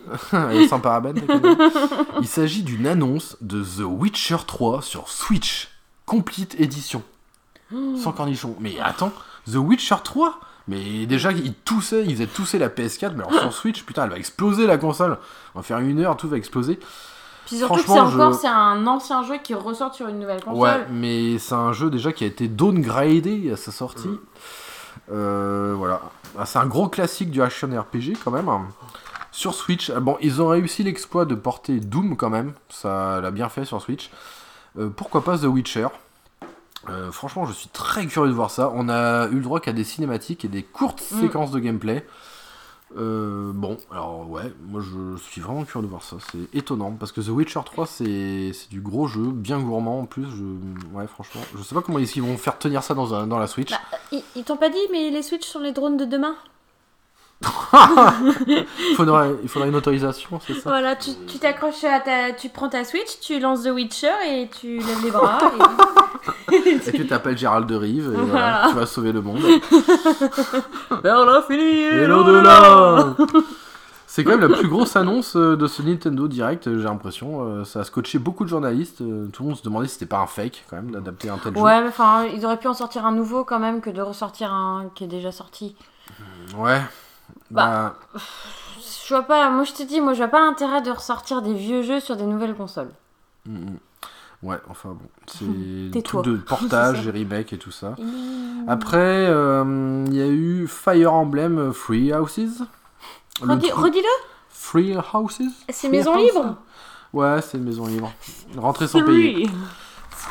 [0.54, 1.56] Et sans parabène, t'as connu.
[2.22, 5.70] Il s'agit d'une annonce de The Witcher 3 sur Switch.
[6.06, 7.02] Complete Edition.
[8.02, 8.56] Sans cornichon.
[8.60, 9.12] Mais attends,
[9.52, 13.54] The Witcher 3 Mais déjà, il toussait, il faisait tousser la PS4, mais alors sur
[13.62, 15.18] Switch, putain, elle va exploser la console.
[15.56, 16.80] On va faire une heure, tout va exploser.
[17.46, 20.42] Puis surtout que c'est je- encore c'est un ancien jeu qui ressort sur une nouvelle
[20.42, 20.62] console.
[20.62, 24.08] Ouais, mais c'est un jeu déjà qui a été downgradé à sa sortie.
[25.12, 26.02] Euh, voilà.
[26.38, 28.50] Ah, C'est un gros classique du action RPG quand même.
[29.32, 32.54] Sur Switch, ah, bon, ils ont réussi l'exploit de porter Doom quand même.
[32.70, 34.10] Ça l'a bien fait sur Switch.
[34.80, 35.88] Euh, pourquoi pas The Witcher?
[36.90, 38.72] Euh, Franchement, je suis très curieux de voir ça.
[38.76, 41.22] On a eu le droit qu'à des cinématiques et des courtes Mm.
[41.22, 42.06] séquences de gameplay.
[42.96, 46.18] Euh, bon, alors ouais, moi je suis vraiment curieux de voir ça.
[46.32, 50.06] C'est étonnant parce que The Witcher 3 c'est c'est du gros jeu, bien gourmand en
[50.06, 50.26] plus.
[50.30, 50.44] Je...
[50.96, 53.48] Ouais, franchement, je sais pas comment ils vont faire tenir ça dans, un- dans la
[53.48, 53.72] Switch.
[53.72, 53.80] Bah,
[54.12, 56.36] ils, ils t'ont pas dit, mais les Switch sont les drones de demain?
[58.48, 60.70] Il faudrait une autorisation, c'est ça?
[60.70, 62.32] Voilà, tu tu t'accroches à ta.
[62.34, 65.40] Tu prends ta Switch, tu lances The Witcher et tu lèves les bras.
[66.52, 66.58] et...
[66.88, 68.66] Et tu t'appelles Gérald de Rive et voilà, Voilà.
[68.70, 69.42] tu vas sauver le monde.
[71.04, 73.16] Vers l'infini Et l'au-delà
[74.08, 77.42] C'est quand même la plus grosse annonce euh, de ce Nintendo Direct, euh, j'ai l'impression.
[77.46, 79.02] Euh, Ça a scotché beaucoup de journalistes.
[79.02, 81.38] euh, Tout le monde se demandait si c'était pas un fake quand même d'adapter un
[81.40, 84.02] tel Ouais, mais enfin, ils auraient pu en sortir un nouveau quand même que de
[84.02, 85.76] ressortir un qui est déjà sorti.
[86.52, 86.58] jeu.
[86.58, 86.82] Ouais.
[87.52, 87.96] Bah.
[88.16, 91.54] Je vois pas, moi je te dis, moi je vois pas l'intérêt de ressortir des
[91.54, 92.92] vieux jeux sur des nouvelles consoles.
[93.46, 93.78] Mm, mm.
[94.44, 97.92] Ouais, enfin bon, c'est tout de portage et remake et tout ça.
[97.98, 98.66] Mmh.
[98.68, 98.98] Après,
[99.30, 102.64] euh, il y a eu Fire Emblem Free Houses.
[103.42, 104.08] Redis- Redis-le
[104.50, 105.42] Free Houses?
[105.70, 106.58] C'est maison House libre
[107.14, 108.12] Ouais, c'est une maison libre.
[108.58, 109.48] Rentrer sans payer.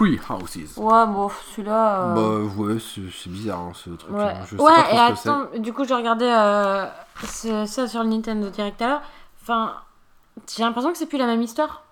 [0.03, 0.19] Three.
[0.19, 0.77] Free Houses.
[0.79, 2.03] Ouais, bon, celui-là.
[2.17, 4.15] euh, Bah ouais, c'est bizarre hein, ce truc.
[4.17, 6.87] Ouais, Je sais ouais pas trop et ce que attends, du coup, j'ai regardé euh,
[7.67, 9.03] ça sur le Nintendo Direct à l'heure.
[9.43, 9.75] Enfin,
[10.55, 11.83] j'ai l'impression que c'est plus la même histoire.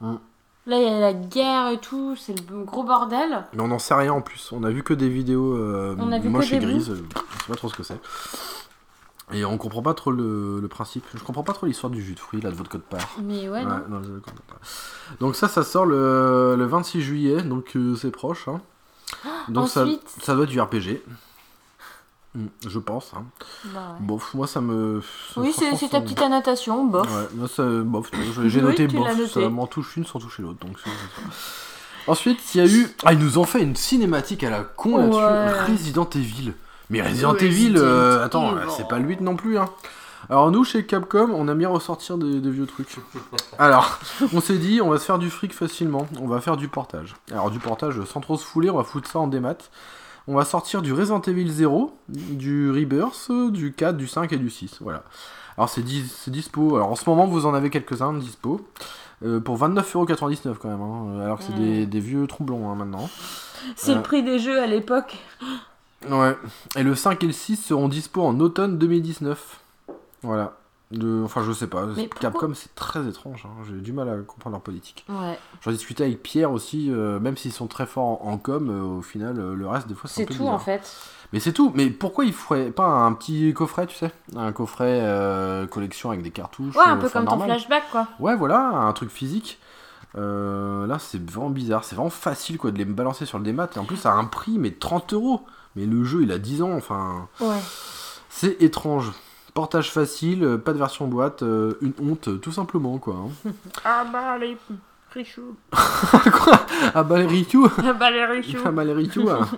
[0.00, 0.14] Mm.
[0.66, 3.44] Là, il y a la guerre et tout, c'est le gros bordel.
[3.54, 4.50] Mais on n'en sait rien en plus.
[4.52, 6.90] On a vu que des vidéos euh, On a vu que moches et des grises.
[6.90, 7.98] euh, On sait pas trop ce que c'est.
[9.32, 11.04] Et on comprend pas trop le, le principe.
[11.14, 13.16] Je comprends pas trop l'histoire du jus de fruits là de votre code part.
[13.22, 13.80] Mais ouais, non.
[13.88, 14.58] non, je comprends pas.
[15.20, 18.48] Donc ça, ça sort le, le 26 juillet, donc euh, c'est proche.
[18.48, 18.60] hein.
[19.48, 21.02] Donc ça, ensuite- ça doit être du RPG.
[22.34, 23.12] Hmm, je pense.
[23.16, 23.24] hein.
[23.74, 24.06] Bah ouais.
[24.06, 25.00] Bof, moi ça me...
[25.34, 27.06] ça- Oui, c'est ta petite annotation, bof.
[27.12, 28.08] Ouais, moi ça, bof,
[28.46, 29.26] j'ai Oui, noté bof, noté.
[29.28, 30.64] ça m'en touche une sans toucher l'autre.
[30.64, 30.76] Donc.
[32.06, 32.88] Ensuite, il y a eu...
[33.04, 35.18] Ah, ils nous ont fait une cinématique à la con là-dessus.
[35.18, 35.62] Ouais.
[35.72, 36.52] Resident Evil.
[36.90, 39.58] Mais Resident Resident Evil, euh, attends, c'est pas le 8 non plus.
[39.58, 39.66] Hein.
[40.28, 42.96] Alors nous, chez Capcom, on aime bien ressortir des, des vieux trucs.
[43.58, 43.98] Alors,
[44.34, 46.06] on s'est dit, on va se faire du fric facilement.
[46.20, 47.14] On va faire du portage.
[47.32, 49.54] Alors du portage, sans trop se fouler, on va foutre ça en démat.
[50.28, 54.50] On va sortir du Resident Evil 0, du Rebirth, du 4, du 5 et du
[54.50, 54.76] 6.
[54.80, 55.02] Voilà.
[55.56, 56.76] Alors c'est dis- c'est dispo.
[56.76, 58.60] Alors en ce moment, vous en avez quelques-uns dispo.
[59.24, 60.80] Euh, pour 29,99€ quand même.
[60.80, 61.20] hein.
[61.22, 63.10] Alors que c'est des, des vieux tromblons hein, maintenant.
[63.76, 63.96] C'est Euh.
[63.96, 65.18] le prix des jeux à l'époque.
[66.08, 66.36] Ouais.
[66.76, 69.60] Et le 5 et le 6 seront dispo en automne 2019.
[70.22, 70.56] Voilà.
[70.90, 71.22] De...
[71.24, 71.86] Enfin, je sais pas.
[71.86, 73.46] Pourquoi Capcom, c'est très étrange.
[73.46, 73.62] hein.
[73.68, 75.04] J'ai du mal à comprendre leur politique.
[75.08, 75.38] Ouais.
[75.62, 76.90] J'en discutais avec Pierre aussi.
[76.90, 79.86] euh, même s'ils sont très forts en, en com, euh, au final, euh, le reste,
[79.86, 80.54] des fois, c'est un peu tout bizarre.
[80.54, 80.96] en fait.
[81.32, 81.70] Mais c'est tout.
[81.76, 84.10] Mais pourquoi ils feraient pas un petit coffret, tu sais?
[84.34, 85.00] Un coffret
[85.70, 87.50] collection avec des cartouches Ouais, un peu comme ton normal.
[87.50, 88.08] flashback quoi.
[88.18, 89.60] Ouais, voilà, un truc physique.
[90.16, 91.84] Là, c'est vraiment bizarre.
[91.84, 93.68] C'est vraiment facile quoi de les balancer sur le démat.
[93.76, 95.42] Et en plus, à un prix, mais 30 euros.
[95.76, 96.72] Mais le jeu, il a 10 ans.
[96.72, 97.58] Enfin, Ouais.
[98.28, 99.12] c'est étrange.
[99.54, 103.16] Portage facile, euh, pas de version boîte, euh, une honte, euh, tout simplement quoi.
[103.16, 103.50] hein.
[103.84, 104.56] Ah bah les
[105.72, 106.60] quoi?
[106.94, 108.22] Ah bah les Rikyu Ah bah les.
[108.64, 108.92] Ah bah les
[109.28, 109.48] hein.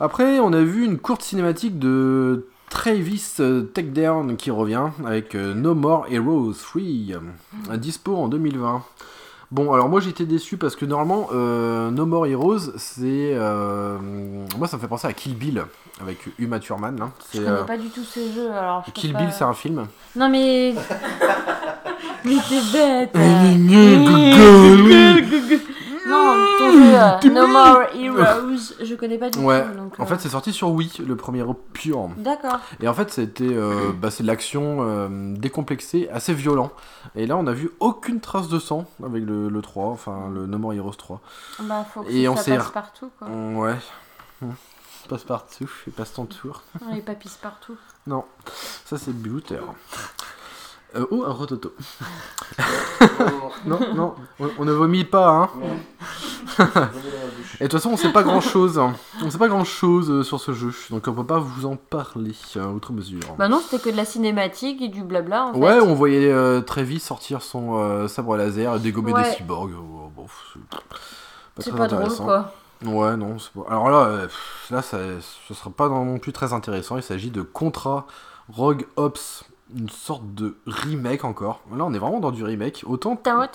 [0.00, 3.36] Après, on a vu une courte cinématique de Travis
[3.74, 8.82] Takedown qui revient avec No More Heroes 3, euh, dispo en 2020.
[9.52, 13.32] Bon, alors moi j'étais déçu parce que normalement, euh, No More Heroes, c'est.
[13.34, 13.98] euh,
[14.56, 15.64] moi ça me fait penser à Kill Bill
[16.00, 16.96] avec Uma Thurman.
[16.96, 17.10] Là.
[17.32, 18.84] Je C'est, connais euh, pas du tout ce jeu alors.
[18.86, 19.86] je Kill pas- Bill, c'est un film.
[20.14, 20.74] Non mais.
[22.24, 23.16] Mais t'es bête.
[26.10, 29.76] Non, ton jeu euh, No More Heroes, je connais pas du Ouais, tout.
[29.76, 32.08] donc, en euh, fait c'est sorti sur Wii, le premier pur.
[32.16, 32.58] D'accord.
[32.80, 36.70] Et en fait c'était euh, bah, c'est de l'action euh, décomplexée, assez violent.
[37.14, 40.46] Et là on a vu aucune trace de sang avec le, le 3, enfin le
[40.46, 41.20] No More Heroes 3.
[41.60, 43.28] Bah, faut que Et on ça s'est- passe partout, quoi.
[43.28, 43.76] Ouais.
[45.08, 46.62] Passe partout et passe ton tour.
[46.92, 47.74] Les papis partout.
[48.06, 48.24] Non,
[48.84, 49.58] ça c'est Bluter.
[50.96, 51.72] Euh, oh, un rototo.
[53.66, 55.50] non, non, on, on ne vomit pas, hein.
[57.60, 58.80] Et de toute façon, on sait pas grand chose.
[59.22, 62.32] On sait pas grand chose sur ce jeu, donc on peut pas vous en parler
[62.56, 63.20] euh, outre mesure.
[63.38, 65.80] Bah non, c'était que de la cinématique et du blabla, en ouais, fait.
[65.80, 69.22] on voyait euh, Trevi sortir son euh, sabre laser et dégommer Ouais.
[69.22, 69.72] des cyborgs.
[69.78, 70.26] Oh, bon,
[71.58, 72.24] c'est pas pas drôle, intéressant.
[72.24, 72.52] quoi.
[72.84, 73.66] Ouais, non, c'est pas...
[73.70, 74.28] Alors là, euh,
[74.70, 74.98] là ça,
[75.46, 76.96] ce sera pas non plus très intéressant.
[76.96, 78.06] Il s'agit de Contra
[78.48, 79.44] Rogue Ops,
[79.76, 81.60] une sorte de remake encore.
[81.76, 82.82] Là, on est vraiment dans du remake.
[82.86, 83.16] Autant.
[83.16, 83.48] T'as ouais,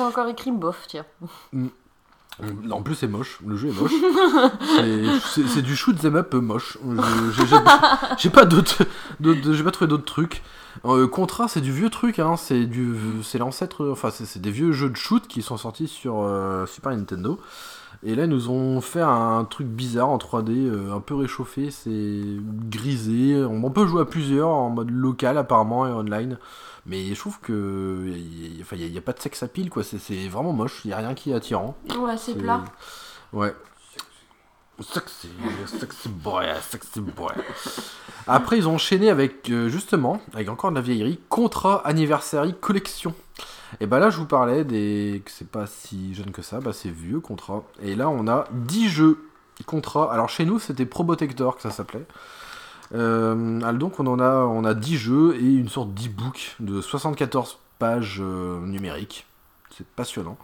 [0.00, 1.04] encore écrit bof, tiens.
[2.70, 3.38] En plus, c'est moche.
[3.46, 3.92] Le jeu est moche.
[4.76, 6.78] C'est- c'est c'est du shoot them up moche.
[6.82, 7.56] Je- j'ai- J'ai
[8.16, 8.84] j'ai pas d'autres,
[9.20, 10.42] d'autres- j'ai pas trouvé d'autres trucs.
[10.86, 12.18] Euh, Contra, c'est du vieux truc.
[12.18, 12.36] Hein.
[12.38, 13.86] C'est du, c'est l'ancêtre.
[13.92, 17.38] Enfin, c'est c'est des vieux jeux de shoot qui sont sortis sur euh, Super Nintendo.
[18.04, 21.70] Et là, ils nous ont fait un truc bizarre en 3D, euh, un peu réchauffé,
[21.70, 22.20] c'est
[22.68, 23.44] grisé.
[23.44, 26.38] On peut jouer à plusieurs en mode local apparemment et online.
[26.84, 29.84] Mais je trouve que il n'y a, pas de sexe à pile, quoi.
[29.84, 31.76] C'est vraiment moche, il n'y a rien qui est attirant.
[31.96, 32.64] Ouais, c'est C'est- plat.
[33.32, 33.54] Ouais.
[34.80, 35.28] Sexy,
[35.66, 37.30] sexy boy, sexy boy.
[38.26, 43.14] Après, ils ont enchaîné avec, euh, justement, avec encore de la vieillerie, Contra Anniversary Collection.
[43.80, 45.22] Et bah là, je vous parlais des.
[45.24, 47.62] que c'est pas si jeune que ça, bah c'est vieux Contra.
[47.82, 49.24] Et là, on a 10 jeux
[49.66, 50.12] Contra.
[50.12, 52.06] Alors chez nous, c'était Probotector que ça s'appelait.
[52.94, 57.58] Euh, donc, on en a, on a 10 jeux et une sorte d'e-book de 74
[57.78, 59.26] pages euh, numériques.
[59.76, 60.36] C'est passionnant.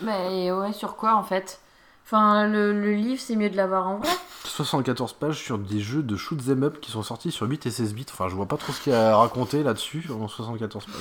[0.00, 1.60] Mais ouais, sur quoi, en fait?
[2.04, 4.08] Enfin, le, le livre, c'est mieux de l'avoir en vrai?
[4.44, 7.70] 74 pages sur des jeux de shoot 'em up qui sont sortis sur 8 et
[7.70, 8.06] 16 bits.
[8.10, 10.94] Enfin, je vois pas trop ce qu'il y a à raconter là-dessus en 74 pages.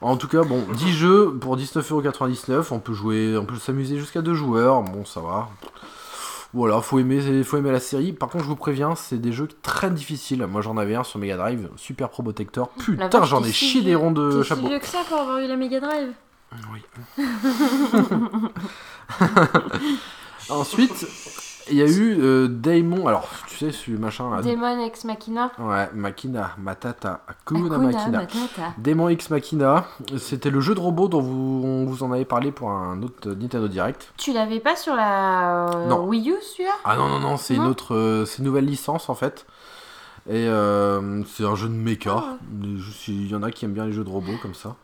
[0.00, 2.68] En tout cas, bon, 10 jeux pour 19,99€.
[2.70, 4.82] On peut jouer, on peut s'amuser jusqu'à deux joueurs.
[4.82, 5.48] Bon, ça va.
[6.54, 8.12] Voilà, faut aimer, faut aimer la série.
[8.12, 10.46] Par contre, je vous préviens, c'est des jeux très difficiles.
[10.46, 12.70] Moi, j'en avais un sur Mega Drive, Super Probotector.
[12.78, 14.68] Putain, j'en ai chié des ronds de chapeau.
[14.68, 16.12] vieux que ça pour avoir eu la Mega Drive.
[16.72, 16.82] Oui.
[20.48, 21.06] Ensuite,
[21.70, 23.06] il y a eu euh, Daemon.
[23.06, 24.42] Alors, tu sais, ce machin là.
[24.42, 25.52] Demon Ex Machina.
[25.58, 28.20] Ouais, Machina, Matata, Akuna Machina.
[28.20, 28.74] Matata.
[28.78, 29.86] Démon X Machina,
[30.18, 33.30] c'était le jeu de robot dont vous, on vous en avait parlé pour un autre
[33.30, 34.12] Nintendo Direct.
[34.16, 36.06] Tu l'avais pas sur la euh, Non.
[36.06, 36.74] Wii U, celui-là?
[36.84, 39.46] Ah non, non, non, c'est une autre, euh, c'est une nouvelle licence en fait.
[40.28, 42.22] Et euh, c'est un jeu de mecha.
[42.22, 42.38] Ah.
[43.06, 44.76] Il y en a qui aiment bien les jeux de robots comme ça.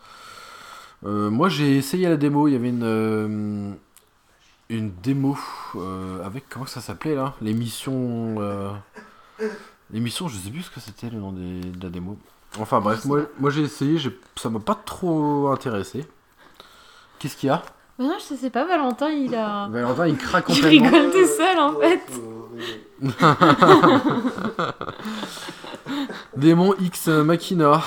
[1.03, 3.77] Moi j'ai essayé la démo, il y avait une,
[4.71, 5.37] une démo
[5.77, 7.35] euh, avec, comment ça s'appelait là?
[7.41, 8.37] L'émission...
[8.39, 8.71] euh,
[9.91, 12.17] L'émission, je sais plus ce que c'était le nom des- de la démo.
[12.59, 16.07] Enfin bref, moi, moi j'ai essayé, j'ai- ça m'a pas trop intéressé.
[17.19, 17.63] Qu'est-ce qu'il y a?
[17.99, 19.69] Mais non, je sais pas, Valentin, il a.
[19.69, 22.01] Valentin il craque Il rigole tout seul en fait.
[26.37, 27.83] Démon X Machina.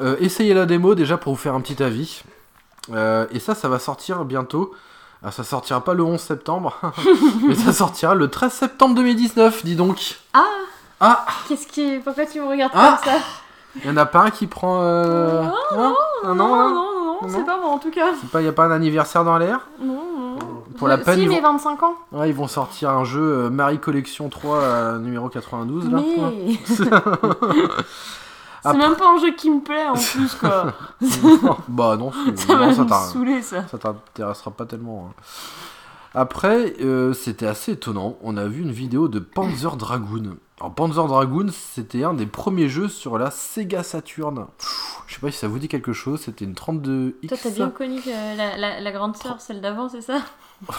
[0.00, 2.22] Euh, essayez la démo déjà pour vous faire un petit avis.
[2.92, 4.72] Euh, et ça, ça va sortir bientôt.
[5.22, 6.76] Ah, ça sortira pas le 11 septembre,
[7.46, 10.16] mais ça sortira le 13 septembre 2019, dis donc.
[10.32, 10.44] Ah
[11.00, 11.98] Ah, Qu'est-ce qui.
[12.04, 13.18] Pourquoi tu me regardes Ah comme ça
[13.84, 14.80] il y en a pas un qui prend.
[14.82, 15.42] Euh...
[15.42, 16.82] Non, hein non, Ah, non, non, non, hein non,
[17.22, 17.28] Non.
[17.28, 18.12] c'est pas moi en tout cas.
[18.20, 20.38] C'est pas, y a pas un anniversaire dans l'air Non, non.
[20.78, 21.94] Pour la peine, Si, ils mais vont- 25 ans.
[22.12, 25.98] Ouais, ils vont sortir un jeu euh, Marie Collection 3 euh, numéro 92 là.
[26.00, 26.58] Mais.
[28.62, 30.72] C'est Après- même pas un jeu qui me plaît en plus quoi.
[31.68, 33.66] bah non, Ça non, va ça me t'a- saouler ça.
[33.68, 35.10] ça t'intéressera pas tellement.
[35.10, 35.22] hein.
[36.14, 38.16] Après, euh, c'était assez étonnant.
[38.22, 40.38] On a vu une vidéo de Panzer Dragoon.
[40.58, 44.46] Alors, Panzer Dragoon, c'était un des premiers jeux sur la Sega Saturn.
[44.58, 46.22] Pfff, Je sais pas si ça vous dit quelque chose.
[46.22, 47.28] C'était une 32X.
[47.28, 50.18] Toi t'as bien connu que la, la, la grande sœur, celle d'avant, c'est ça?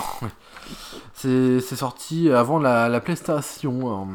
[1.14, 3.94] C'est c'est sorti avant la, la PlayStation.
[3.94, 4.08] hein.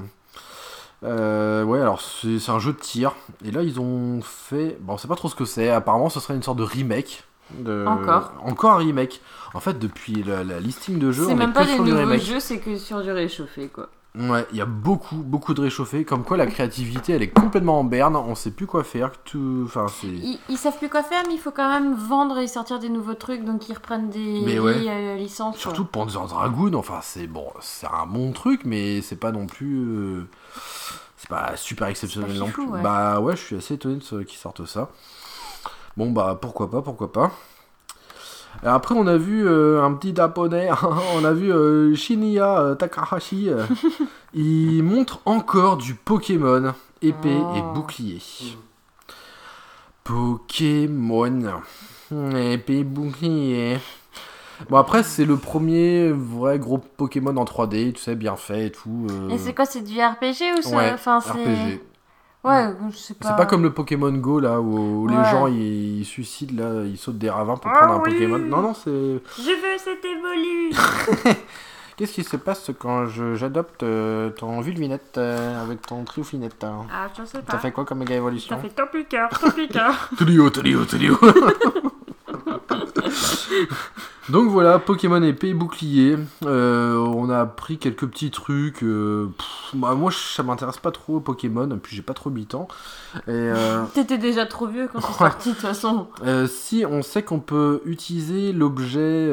[1.05, 3.15] Euh, ouais, alors c'est un jeu de tir.
[3.45, 4.79] Et là, ils ont fait.
[4.81, 5.71] Bon, on sait pas trop ce que c'est.
[5.71, 7.25] Apparemment, ce serait une sorte de remake.
[7.59, 7.85] De...
[7.87, 8.33] Encore.
[8.43, 9.21] Encore un remake.
[9.53, 11.75] En fait, depuis la, la listing de jeux, C'est on même est pas que des
[11.75, 13.89] sur nouveaux jeux, c'est que sur du réchauffé quoi.
[14.17, 16.05] Ouais, il y a beaucoup, beaucoup de réchauffés.
[16.05, 18.15] Comme quoi, la créativité, elle est complètement en berne.
[18.15, 19.11] On sait plus quoi faire.
[19.25, 19.65] Tout...
[19.67, 19.87] Enfin.
[20.05, 22.89] Ils, ils savent plus quoi faire, mais il faut quand même vendre et sortir des
[22.89, 24.89] nouveaux trucs, donc ils reprennent des ouais.
[24.89, 25.57] euh, licences.
[25.57, 29.85] Surtout Panzer Dragoon, enfin c'est bon, c'est un bon truc, mais c'est pas non plus,
[29.85, 30.29] euh,
[31.17, 32.67] c'est pas super exceptionnel pas non plus.
[32.67, 32.83] ouais.
[32.83, 34.91] Bah ouais, je suis assez étonné de ceux qui sortent ça.
[35.97, 37.33] Bon, bah, pourquoi pas, pourquoi pas.
[38.63, 40.71] Et après, on a vu euh, un petit japonais,
[41.17, 43.51] on a vu euh, Shinya euh, Takahashi.
[44.35, 47.55] il montre encore du Pokémon, épée Oh.
[47.57, 48.21] et bouclier.
[50.05, 51.63] Pokémon,
[52.37, 53.79] épée et bouclier.
[54.71, 58.71] Bon, après, c'est le premier vrai gros Pokémon en 3D, tu sais, bien fait et
[58.71, 59.07] tout.
[59.11, 60.77] euh, Et c'est quoi, c'est du RPG ou ça?
[60.77, 61.31] Ouais, enfin, c'est...
[61.33, 61.81] RPG.
[62.45, 63.29] Ouais, je sais pas.
[63.31, 65.25] C'est pas comme le Pokémon Go là où les Ouais.
[65.31, 67.99] gens ils, ils suicident là, ils sautent des ravins pour Ah prendre un.
[68.01, 68.39] Pokémon.
[68.39, 68.91] Non non c'est.
[68.91, 71.35] Je veux cet évolu
[71.97, 76.87] Qu'est-ce qui se passe quand je- j'adopte euh, ton Vulvinette euh, avec ton Triofinette hein?
[76.93, 77.59] Ah, je sais Ça pas.
[77.59, 78.57] fait quoi comme méga évolution?
[78.57, 80.11] Ça fait top piqueur, top piqueur.
[80.19, 81.17] Tolio, Tolio, Tolio
[84.31, 86.17] Donc voilà, Pokémon épée et bouclier.
[86.47, 88.83] Euh, on a appris quelques petits trucs.
[88.83, 92.67] euh, pff, bah, moi, ça m'intéresse pas trop Pokémon, puis j'ai pas trop 8 ans.
[93.29, 96.09] Euh, T'étais déjà trop vieux quand c'est sorti, de toute façon.
[96.49, 99.31] Si on sait qu'on peut utiliser l'objet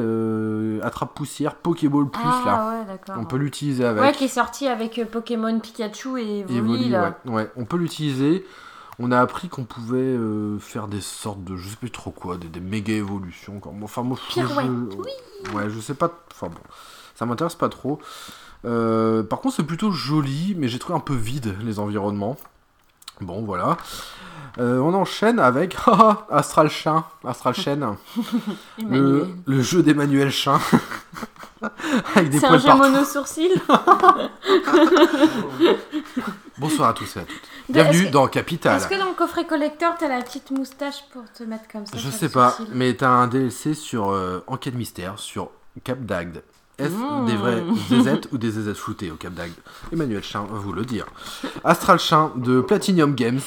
[0.84, 3.16] attrape-poussière Pokéball Plus ah, là, ouais, d'accord.
[3.18, 4.04] on peut l'utiliser avec.
[4.04, 7.18] Ouais, qui est sorti avec Pokémon Pikachu et Et Evoli, Evoli, là.
[7.26, 7.32] ouais.
[7.34, 8.46] ouais, on peut l'utiliser.
[9.02, 12.38] On a appris qu'on pouvait euh, faire des sortes de, je sais plus trop quoi,
[12.38, 13.60] des, des méga évolutions.
[13.60, 13.74] quoi.
[13.82, 16.12] Enfin, moi, je- Pirouette, je- Ouais, je sais pas.
[16.32, 16.60] Enfin bon,
[17.16, 18.00] ça m'intéresse pas trop.
[18.64, 22.38] Euh, par contre, c'est plutôt joli, mais j'ai trouvé un peu vide les environnements.
[23.22, 23.78] Bon, voilà.
[24.60, 25.76] Euh, on enchaîne avec
[26.30, 27.98] Astral Chain, Astral Chain.
[28.78, 30.60] Le, jeu d'Emmanuel Chin.
[32.16, 32.84] Avec des C'est un jeu partout.
[32.92, 33.52] mono-sourcil
[36.62, 37.42] Bonsoir à tous et à toutes.
[37.70, 38.78] Bienvenue dans Capital.
[38.78, 41.98] Est-ce que dans le coffret collector, t'as la petite moustache pour te mettre comme ça
[41.98, 45.50] Je sais pas, sourcil mais t'as un DLC sur euh, Enquête Mystère, sur
[45.84, 46.44] Cap d'Agde.
[46.78, 47.26] Est-ce Mmh.
[47.26, 49.56] des vrais ZZ ou des ZZ floutés au Cap d'Agde?
[49.92, 51.08] Emmanuel Chin va vous le dire.
[51.64, 53.42] Astral Chin de Platinum Games.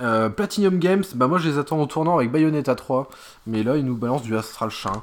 [0.00, 3.10] Euh, Platinum Games, bah moi je les attends au tournant avec Bayonetta 3,
[3.48, 5.02] mais là ils nous balancent du Astral Chin.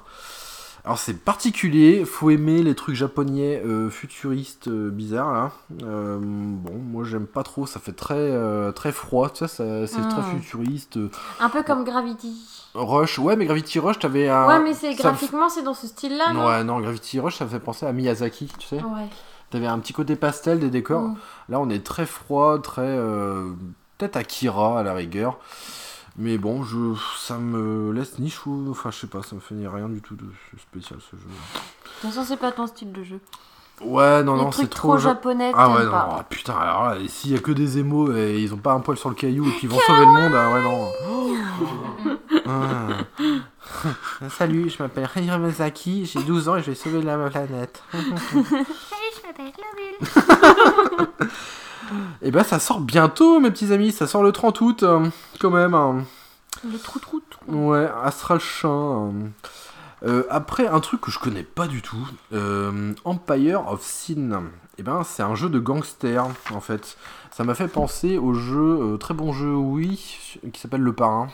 [0.86, 5.52] Alors c'est particulier, faut aimer les trucs japonais euh, futuristes euh, bizarres là.
[5.84, 8.32] Euh, bon, moi j'aime pas trop, ça fait très
[8.74, 10.40] très froid, tu sais, ça- c'est très Mm.
[10.42, 11.00] futuriste.
[11.40, 12.34] Un peu comme Gravity.
[12.76, 14.48] Rush, ouais, mais Gravity Rush, t'avais un.
[14.48, 16.48] ouais, mais c'est graphiquement, c'est dans ce style-là, non?
[16.48, 18.78] Ouais, non, Gravity Rush, ça me fait penser à Miyazaki, tu sais.
[18.78, 19.08] Ouais.
[19.50, 21.02] T'avais un petit côté pastel des décors.
[21.02, 21.16] Mm.
[21.50, 22.98] Là, on est très froid, très.
[23.98, 25.40] Peut-être Akira à la rigueur.
[26.22, 26.78] Mais bon, je,
[27.18, 28.68] ça me laisse ni chou.
[28.70, 30.26] Enfin, je sais pas, ça me fait ni rien du tout de
[30.62, 31.24] spécial ce jeu.
[31.24, 33.20] De toute façon, c'est pas ton style de jeu.
[33.82, 34.90] Ouais, non, Les non, c'est trop.
[34.90, 36.18] trop ja- japonais, Ah ouais, non, pas.
[36.20, 38.82] ah, putain, alors là, s'il y a que des émos et ils ont pas un
[38.82, 40.92] poil sur le caillou et puis ils vont sauver le monde, ah ouais, non.
[42.46, 42.88] Ah.
[44.30, 47.82] Salut, je m'appelle Hiramazaki, j'ai 12 ans et je vais sauver la planète.
[52.22, 55.06] Et ben ça sort bientôt, mes petits amis, ça sort le 30 août, euh,
[55.40, 55.74] quand même.
[55.74, 56.04] hein.
[56.70, 57.22] Le trou-trou.
[57.48, 59.14] Ouais, Astral Chain.
[60.04, 60.24] euh.
[60.30, 64.44] Après, un truc que je connais pas du tout, euh, Empire of Sin.
[64.78, 66.98] Et ben, c'est un jeu de gangster, en fait.
[67.32, 70.18] Ça m'a fait penser au jeu, euh, très bon jeu, oui,
[70.52, 71.30] qui s'appelle Le Parrain,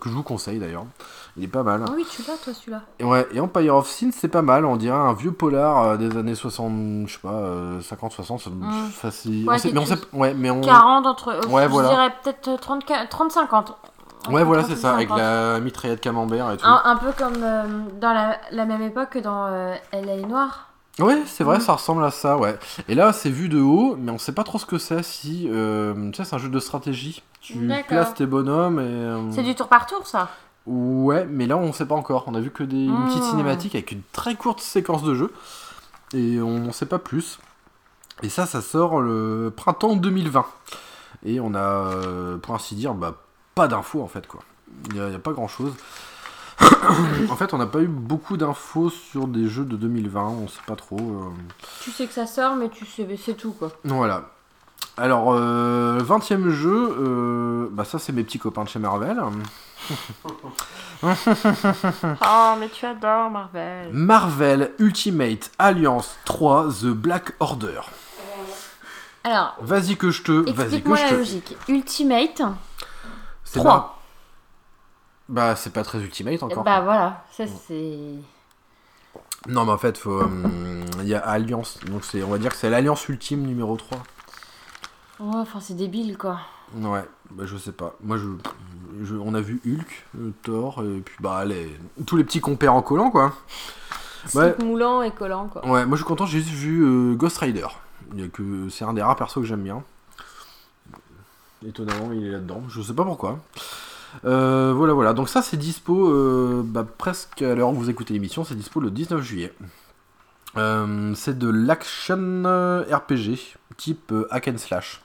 [0.00, 0.86] que je vous conseille d'ailleurs.
[1.36, 1.82] Il est pas mal.
[1.86, 2.82] Ah oui, tu l'as, toi, celui-là.
[2.98, 4.64] Et ouais, et Empire of Sin, c'est pas mal.
[4.64, 8.40] On dirait un vieux polar euh, des années 60, je sais pas, euh, 50, 60.
[8.40, 8.88] ça- Mm.
[8.90, 9.48] facile.
[9.48, 10.60] Ouais, on sait- mais on sait, ouais, mais on.
[10.60, 11.28] 40 entre.
[11.28, 11.88] euh, Ouais, je voilà.
[11.88, 13.74] dirais peut-être 30, 30-50.
[14.28, 15.18] Ouais, Entre voilà, 30 c'est ça, avec 50.
[15.22, 16.66] la mitraillette camembert et tout.
[16.66, 17.62] Un, un peu comme euh,
[18.00, 20.66] dans la, la même époque que dans euh, Elle est noire.
[20.98, 21.60] Ouais, c'est vrai, Mm.
[21.62, 22.58] ça ressemble à ça, ouais.
[22.88, 25.02] Et là, c'est vu de haut, mais on sait pas trop ce que c'est.
[25.02, 27.22] Si, euh, tu sais, c'est un jeu de stratégie.
[27.40, 27.56] Tu
[27.88, 28.82] places tes bonhommes et.
[28.82, 30.28] euh, C'est du tour par tour, ça.
[30.66, 32.24] Ouais, mais là, on sait pas encore.
[32.26, 33.30] On a vu que des une petite Mm.
[33.30, 35.32] cinématique avec une très courte séquence de jeu.
[36.12, 37.38] Et on n'en sait pas plus.
[38.22, 40.44] Et ça, ça sort le printemps 2020.
[41.24, 43.14] Et on a, euh, pour ainsi dire, bah,
[43.54, 44.40] pas d'infos en fait, quoi.
[44.90, 45.72] Il n'y a pas grand chose.
[47.30, 50.22] en fait, on n'a pas eu beaucoup d'infos sur des jeux de 2020.
[50.28, 50.98] On sait pas trop.
[50.98, 51.30] euh.
[51.82, 53.70] Tu sais que ça sort, mais tu sais, c'est tout, quoi.
[53.84, 54.30] Voilà.
[55.00, 59.18] Alors, euh, 20 e jeu, euh, bah ça c'est mes petits copains de chez Marvel.
[61.02, 63.88] Oh, mais tu adores Marvel.
[63.92, 67.80] Marvel Ultimate Alliance 3 The Black Order.
[69.24, 70.32] Alors, Vas-y que je te...
[70.32, 71.14] Vas-y que explique-moi je la te...
[71.14, 71.56] logique.
[71.68, 72.42] Ultimate,
[73.44, 73.72] C'est 3.
[73.72, 73.98] pas-
[75.30, 76.62] Bah c'est pas très Ultimate encore.
[76.64, 77.96] bah voilà, ça c'est.
[79.48, 82.56] Non mais en fait, hum, il y a Alliance, donc c'est, on va dire que
[82.58, 83.98] c'est l'Alliance Ultime numéro 3.
[85.20, 86.38] Ouais, enfin, c'est débile, quoi.
[86.74, 87.94] Ouais, bah je sais pas.
[88.02, 88.28] Moi je...
[89.02, 91.68] je- on a vu Hulk, euh, Thor, et puis bah les...
[92.06, 93.34] tous les petits compères en collant quoi.
[94.34, 94.54] Ouais.
[94.56, 95.66] C'est moulant et collant, quoi.
[95.66, 97.66] Ouais, moi je suis content, j'ai juste vu euh, Ghost Rider.
[98.14, 99.82] Il y a que c'est un des rares persos que j'aime bien.
[101.66, 102.62] Étonnamment, il est là-dedans.
[102.68, 103.38] Je sais pas pourquoi.
[104.24, 105.12] Euh, voilà, voilà.
[105.12, 108.44] Donc ça, c'est dispo euh, bah, presque à l'heure où vous écoutez l'émission.
[108.44, 109.52] C'est dispo le 19 juillet.
[110.56, 115.00] Euh, c'est de l'action euh, RPG type euh, hack and slash.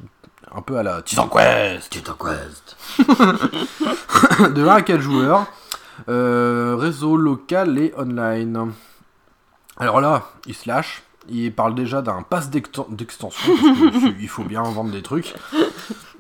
[0.54, 1.90] Un peu à la Titan Quest.
[1.92, 2.78] Titan Quest.
[4.54, 5.46] de 1 à 4 joueurs.
[6.10, 8.72] Euh, réseau local et online.
[9.78, 11.04] Alors là, il se lâche.
[11.28, 13.54] Il parle déjà d'un pass d'exten- d'extension.
[14.20, 15.34] il faut bien vendre des trucs.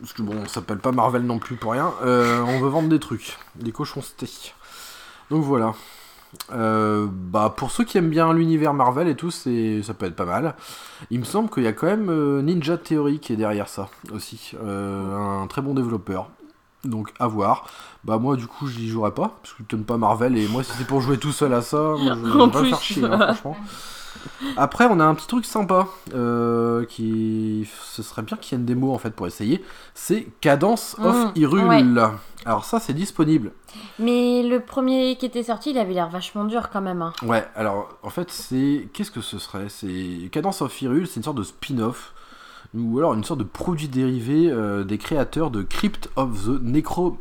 [0.02, 1.94] Parce que bon, on s'appelle pas Marvel non plus pour rien.
[2.02, 3.38] On veut vendre des trucs.
[3.56, 4.02] Des cochons.
[5.30, 5.74] Donc voilà.
[6.52, 10.16] Euh, bah pour ceux qui aiment bien l'univers Marvel et tout, c'est ça peut être
[10.16, 10.56] pas mal.
[11.12, 13.90] Il me semble qu'il y a quand même euh, Ninja Theory qui est derrière ça
[14.14, 16.30] aussi, Euh, un très bon développeur.
[16.84, 17.66] Donc à voir.
[18.04, 20.64] Bah moi du coup j'y jouerai pas parce que je t'aime pas Marvel et moi
[20.64, 22.70] si c'est pour jouer tout seul à ça, moi, je, je vais pas plus.
[22.70, 23.58] faire chier hein, franchement.
[24.58, 28.60] Après on a un petit truc sympa euh, qui ce serait bien qu'il y ait
[28.60, 29.64] une démo en fait pour essayer.
[29.94, 32.02] C'est Cadence of Mmh, Hyrule.
[32.46, 33.52] Alors ça c'est disponible.
[34.00, 37.02] Mais le premier qui était sorti, il avait l'air vachement dur quand même.
[37.02, 37.14] hein.
[37.24, 38.88] Ouais, alors en fait, c'est.
[38.94, 39.68] Qu'est-ce que ce serait?
[39.70, 42.14] C'est Cadence of Hyrule, c'est une sorte de spin-off,
[42.74, 47.18] ou alors une sorte de produit dérivé euh, des créateurs de Crypt of the Necro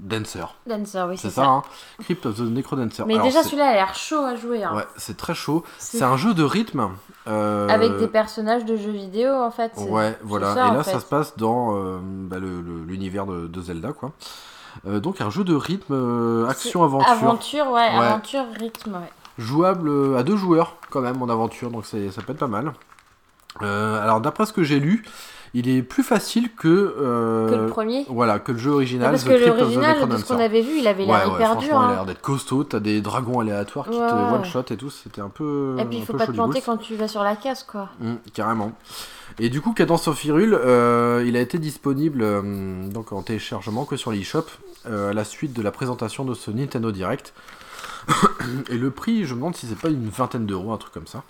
[0.00, 0.54] Dancer.
[0.66, 1.48] Dancer, oui, C'est ça, ça.
[1.48, 1.62] hein
[2.02, 3.04] Crypt of the Necro Dancer.
[3.06, 4.64] Mais Alors, déjà, celui-là a l'air chaud à jouer.
[4.64, 4.74] hein.
[4.74, 5.62] Ouais, c'est très chaud.
[5.78, 6.88] C'est- un jeu de rythme.
[7.28, 9.72] euh, Avec des personnages de jeux vidéo, en fait.
[9.76, 10.54] Ouais, voilà.
[10.54, 10.92] ça, Et là, fait.
[10.92, 14.12] ça se passe dans euh, bah, l'univers de, de Zelda, quoi.
[14.86, 17.10] Euh, donc, un jeu de rythme, euh, action-aventure.
[17.12, 18.06] Aventure, ouais, Ouais.
[18.06, 19.10] aventure, rythme, ouais.
[19.38, 21.96] jouable à deux joueurs quand même en aventure, donc ça
[22.26, 22.72] peut être pas mal.
[23.60, 25.04] Alors d'après ce que j'ai lu,
[25.54, 28.06] il est plus facile que, euh, Que le premier.
[28.08, 29.10] voilà que le jeu original.
[29.10, 31.56] parce The que l'original, de ce qu'on avait vu, il avait l'air Ouais, ouais, hyper
[31.56, 31.68] dur.
[31.70, 31.90] il a hein.
[31.92, 32.64] l'air d'être costaud.
[32.64, 34.32] T'as des dragons aléatoires qui Ouais, te ouais.
[34.38, 34.90] one shot et tout.
[34.90, 35.76] C'était un peu.
[35.78, 37.88] Et puis, il faut pas te planter quand tu vas sur la casse, quoi.
[38.00, 38.72] Mm, carrément.
[39.38, 43.84] Et du coup, Cadence of Hyrule, euh, il a été disponible euh, donc en téléchargement
[43.84, 44.44] que sur l'eShop
[44.86, 47.34] à la suite de la présentation de ce Nintendo Direct.
[48.70, 51.06] Et le prix, je me demande si c'est pas une vingtaine d'euros, un truc comme
[51.06, 51.22] ça.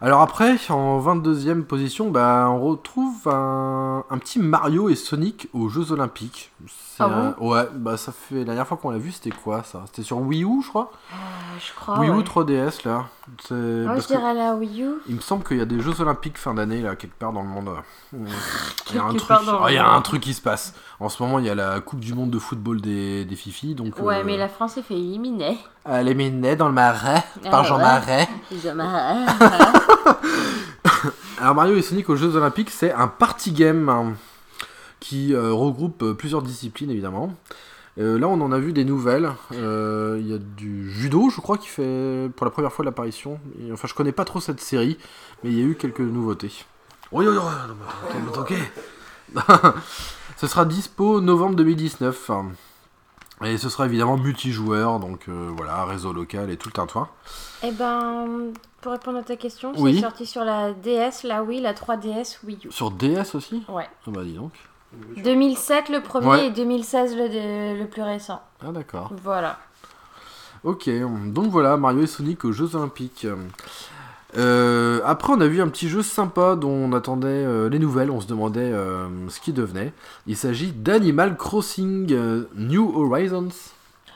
[0.00, 5.68] Alors après, en 22e position, bah, on retrouve un, un petit Mario et Sonic aux
[5.68, 6.52] Jeux Olympiques.
[6.68, 9.64] C'est Ah un- Ouais, bah ça fait la dernière fois qu'on l'a vu, c'était quoi
[9.64, 9.82] ça?
[9.86, 10.92] C'était sur Wii U, je crois?
[11.12, 11.16] Euh,
[11.58, 11.98] je crois.
[11.98, 12.22] Wii U ouais.
[12.22, 13.06] 3DS là.
[13.50, 14.90] Ouais, parce je que- dirais la Wii U.
[15.08, 17.42] il me semble qu'il y a des Jeux Olympiques fin d'année là quelque part dans
[17.42, 17.70] le monde.
[18.90, 20.74] Il y a un truc, Ah, il y a un truc qui se passe.
[21.00, 23.74] En ce moment, il y a la Coupe du monde de football des, des Fifi,
[23.76, 23.98] donc.
[24.00, 25.56] Ouais, euh, mais la France s'est fait éliminer.
[25.84, 27.82] Elle est minée dans le marais Ah, par Jean ouais.
[27.82, 28.28] Marais.
[28.50, 30.16] Ils ont- ah,
[31.40, 34.14] Alors Mario et Sonic aux Jeux Olympiques, c'est un party game hein,
[34.98, 37.32] qui euh, regroupe euh, plusieurs disciplines évidemment.
[38.00, 39.30] Euh, là, on en a vu des nouvelles.
[39.52, 43.38] Euh, Il y a du judo, je crois, qui fait pour la première fois l'apparition.
[43.72, 44.98] Enfin, je connais pas trop cette série,
[45.42, 46.64] mais il y a eu quelques nouveautés.
[47.12, 48.54] Oui, oui, oui, ok.
[50.38, 52.30] Ce sera dispo novembre 2019.
[52.30, 52.46] hein.
[53.44, 57.08] Et ce sera évidemment multijoueur, donc euh, voilà, réseau local et tout le tintouin.
[57.62, 58.26] Eh ben,
[58.80, 59.94] pour répondre à ta question, Oui.
[59.94, 62.72] c'est sorti sur la DS, la Wii, la 3DS, Wii U.
[62.72, 63.62] Sur DS aussi?
[63.68, 63.88] Ouais.
[64.06, 64.52] Ah bah dis donc.
[65.18, 66.46] 2007 le premier Ouais.
[66.46, 68.40] et 2016 le, le plus récent.
[68.60, 69.12] Ah d'accord.
[69.22, 69.58] Voilà.
[70.64, 70.88] Ok,
[71.26, 73.26] donc voilà, Mario et Sonic aux Jeux Olympiques.
[74.36, 78.10] Euh, après, on a vu un petit jeu sympa dont on attendait euh, les nouvelles,
[78.10, 79.92] on se demandait euh, ce qui devenait.
[80.26, 83.48] Il s'agit d'Animal Crossing euh, New Horizons.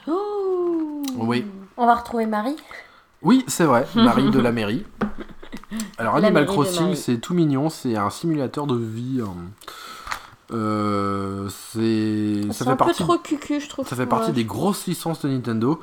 [0.06, 1.02] Ouh.
[1.16, 1.46] Oui.
[1.76, 2.56] On va retrouver Marie.
[3.22, 4.84] Oui, c'est vrai, Marie de la mairie.
[5.96, 9.22] Alors, La Animal mairie Crossing, c'est tout mignon, c'est un simulateur de vie.
[9.26, 9.34] hein.
[10.52, 13.88] Euh, c'est ça fait un peu trop cucu, je trouve.
[13.88, 14.32] Ça fait partie Ouais.
[14.34, 15.80] des grosses licences de Nintendo.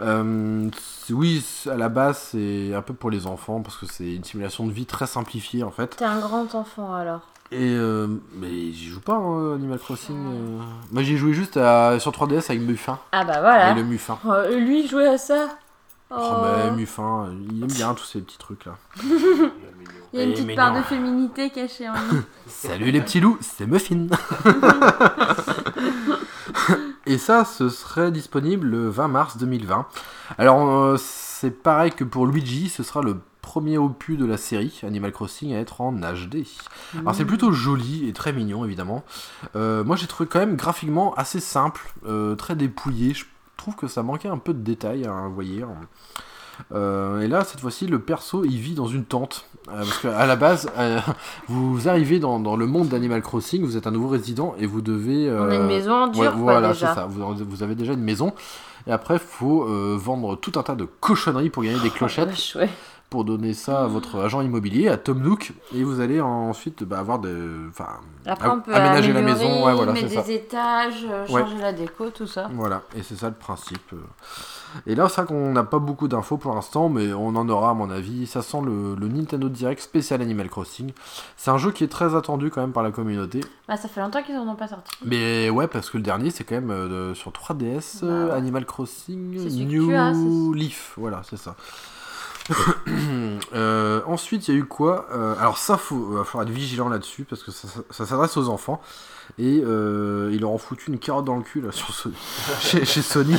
[0.00, 0.68] Euh,
[1.10, 4.66] oui, à la base, c'est un peu pour les enfants parce que c'est une simulation
[4.66, 5.96] de vie très simplifiée en fait.
[5.96, 7.20] T'es un grand enfant alors.
[7.52, 10.16] Et euh, mais j'y joue pas hein, Animal Crossing.
[10.16, 10.58] euh.
[10.90, 12.98] Moi, j'ai joué juste à- sur 3DS avec Muffin.
[13.12, 13.70] Ah bah voilà.
[13.70, 14.18] Et le Muffin.
[14.26, 15.48] Oh, lui jouer à ça.
[16.10, 16.34] Oh, Oh.
[16.44, 18.72] mais Muffin, il aime bien tous ces petits trucs là.
[20.12, 22.20] Il y a une Il petite part de féminité cachée en lui.
[22.46, 24.06] Salut les petits loups, c'est Muffin.
[27.06, 29.86] Et ça, ce serait disponible le 20 mars 2020.
[30.38, 34.80] Alors, euh, c'est pareil que pour Luigi, ce sera le premier opus de la série
[34.82, 36.46] Animal Crossing à être en HD.
[36.98, 39.04] Alors, c'est plutôt joli et très mignon, évidemment.
[39.54, 43.12] Euh, moi, j'ai trouvé quand même graphiquement assez simple, euh, très dépouillé.
[43.12, 43.26] Je
[43.58, 45.62] trouve que ça manquait un peu de détails, hein, vous voyez.
[46.72, 49.46] Euh, et là, cette fois-ci, le perso, il vit dans une tente.
[49.70, 51.00] Euh, parce qu'à la base, euh,
[51.48, 54.82] vous arrivez dans, dans le monde d'Animal Crossing, vous êtes un nouveau résident et vous
[54.82, 55.30] devez...
[55.30, 57.06] On a une euh, maison en dur, Ouais, quoi, voilà, c'est ça.
[57.08, 58.34] Vous, vous avez déjà une maison.
[58.86, 61.96] Et après, il faut euh, vendre tout un tas de cochonneries pour gagner des Oh,
[61.96, 62.68] clochettes vache, ouais.
[63.08, 66.98] pour donner ça à votre agent immobilier, à Tom Nook, et vous allez ensuite bah,
[66.98, 67.88] avoir de, enfin,
[68.26, 70.22] Après, on peut aménager la maison, ouais, voilà, mettre c'est ça.
[70.22, 72.50] des étages, changer la déco, tout ça.
[72.52, 73.94] Voilà, et c'est ça le principe.
[74.86, 77.70] Et là, c'est vrai qu'on n'a pas beaucoup d'infos pour l'instant, mais on en aura
[77.70, 78.26] à mon avis.
[78.26, 80.92] Ça sent le, le Nintendo Direct spécial Animal Crossing.
[81.36, 83.40] C'est un jeu qui est très attendu quand même par la communauté.
[83.68, 84.90] Bah, ça fait longtemps qu'ils en ont pas sorti.
[85.04, 88.36] Mais ouais, parce que le dernier, c'est quand même euh, sur 3DS, Bah euh.
[88.36, 89.30] Animal Crossing
[89.66, 90.94] New as, Leaf.
[90.96, 91.56] Voilà, c'est ça.
[93.54, 95.06] Euh, ensuite, il y a eu quoi
[95.40, 98.48] Alors ça, faut, va falloir être vigilant là-dessus parce que ça, ça- ça s'adresse aux
[98.48, 98.80] enfants
[99.38, 102.08] et euh, ils leur ont foutu une carotte dans le cul là, sur ce-
[102.60, 103.36] chez, chez Sony.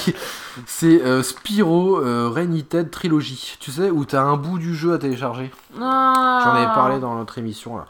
[0.66, 3.58] C'est euh, Spyro euh, Reignited Trilogy.
[3.60, 5.52] Tu sais où t'as un bout du jeu à télécharger.
[5.82, 6.42] Ah.
[6.44, 7.86] J'en avais parlé dans notre émission là.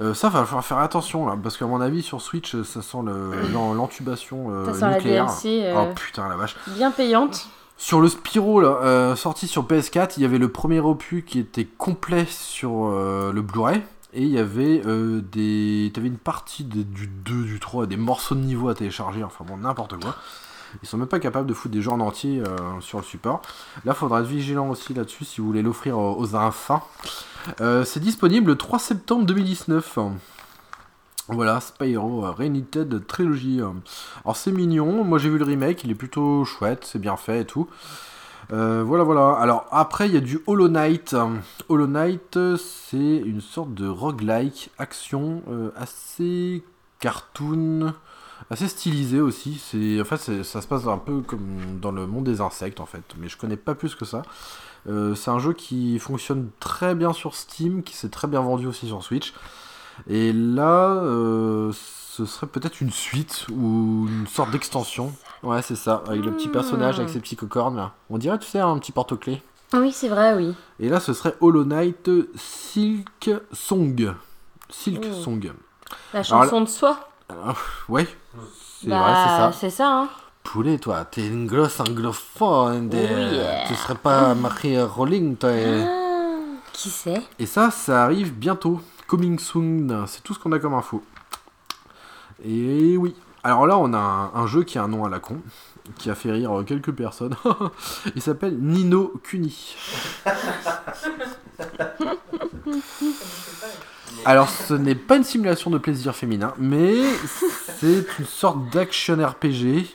[0.00, 2.98] Euh, ça va falloir faire attention là parce qu'à mon avis sur Switch ça sent
[3.04, 3.30] le-
[3.76, 5.26] l'intubation euh, Ça sent la nucléaire.
[5.26, 6.56] DLC euh, Oh putain la vache.
[6.68, 7.46] bien payante.
[7.76, 11.40] Sur le Spyro, là, euh, sorti sur PS4, il y avait le premier opus qui
[11.40, 13.82] était complet sur euh, le Blu-ray.
[14.14, 15.90] Et il y avait euh, des.
[15.92, 19.44] T'avais une partie de- du 2, du 3, des morceaux de niveau à télécharger, enfin
[19.44, 20.14] bon, n'importe quoi.
[20.82, 23.42] Ils sont même pas capables de foutre des jeux en entier euh, sur le support.
[23.84, 26.86] Là, faudra être vigilant aussi là-dessus si vous voulez l'offrir aux, enfants.
[27.60, 29.98] Euh, c'est disponible le 3 septembre 2019.
[31.28, 33.60] Voilà, Spyro Reignited Trilogy.
[34.24, 37.42] Alors c'est mignon, moi j'ai vu le remake, il est plutôt chouette, c'est bien fait
[37.42, 37.68] et tout.
[38.54, 39.32] Euh, voilà, voilà.
[39.32, 41.16] Alors après, il y a du Hollow Knight.
[41.68, 46.62] Hollow Knight, c'est une sorte de roguelike action euh, assez
[47.00, 47.92] cartoon,
[48.50, 49.60] assez stylisé aussi.
[49.60, 52.78] C'est, en fait, c'est- ça se passe un peu comme dans le monde des insectes
[52.80, 54.22] en fait, mais je connais pas plus que ça.
[54.88, 58.66] Euh, c'est un jeu qui fonctionne très bien sur Steam, qui s'est très bien vendu
[58.66, 59.32] aussi sur Switch.
[60.08, 61.00] Et là,
[61.72, 65.12] ce serait peut-être une suite ou une sorte d'extension.
[65.44, 67.92] Ouais, c'est ça, avec le petit personnage avec ses petits cocornes là.
[68.10, 69.42] On dirait, tu sais, un petit porte-clés.
[69.74, 70.54] Oui, c'est vrai, oui.
[70.80, 74.14] Et là, ce serait Hollow Knight Silk Song.
[74.70, 75.12] Silk Oh.
[75.22, 75.52] Song.
[76.12, 77.08] La chanson de soi.
[77.28, 77.54] Ah,
[77.88, 78.06] ouais,
[78.80, 79.52] c'est Bah, vrai, c'est ça.
[79.52, 80.08] C'est ça, hein.
[80.42, 82.88] Poulet, toi, t'es une grosse anglophone.
[82.88, 83.66] des- Oh yeah.
[83.66, 85.50] Tu serais pas Marie Rowling, toi.
[85.50, 88.80] Ah, qui sait Et ça, ça arrive bientôt.
[89.06, 91.02] Coming soon, c'est tout ce qu'on a comme info.
[92.44, 93.14] Et oui.
[93.46, 95.36] Alors là, on a un, un jeu qui a un nom à la con,
[95.98, 97.36] qui a fait rire euh, quelques personnes.
[98.16, 99.76] Il s'appelle Nino Kuni.
[104.24, 106.94] Alors, ce n'est pas une simulation de plaisir féminin, mais
[107.78, 109.94] c'est une sorte d'action RPG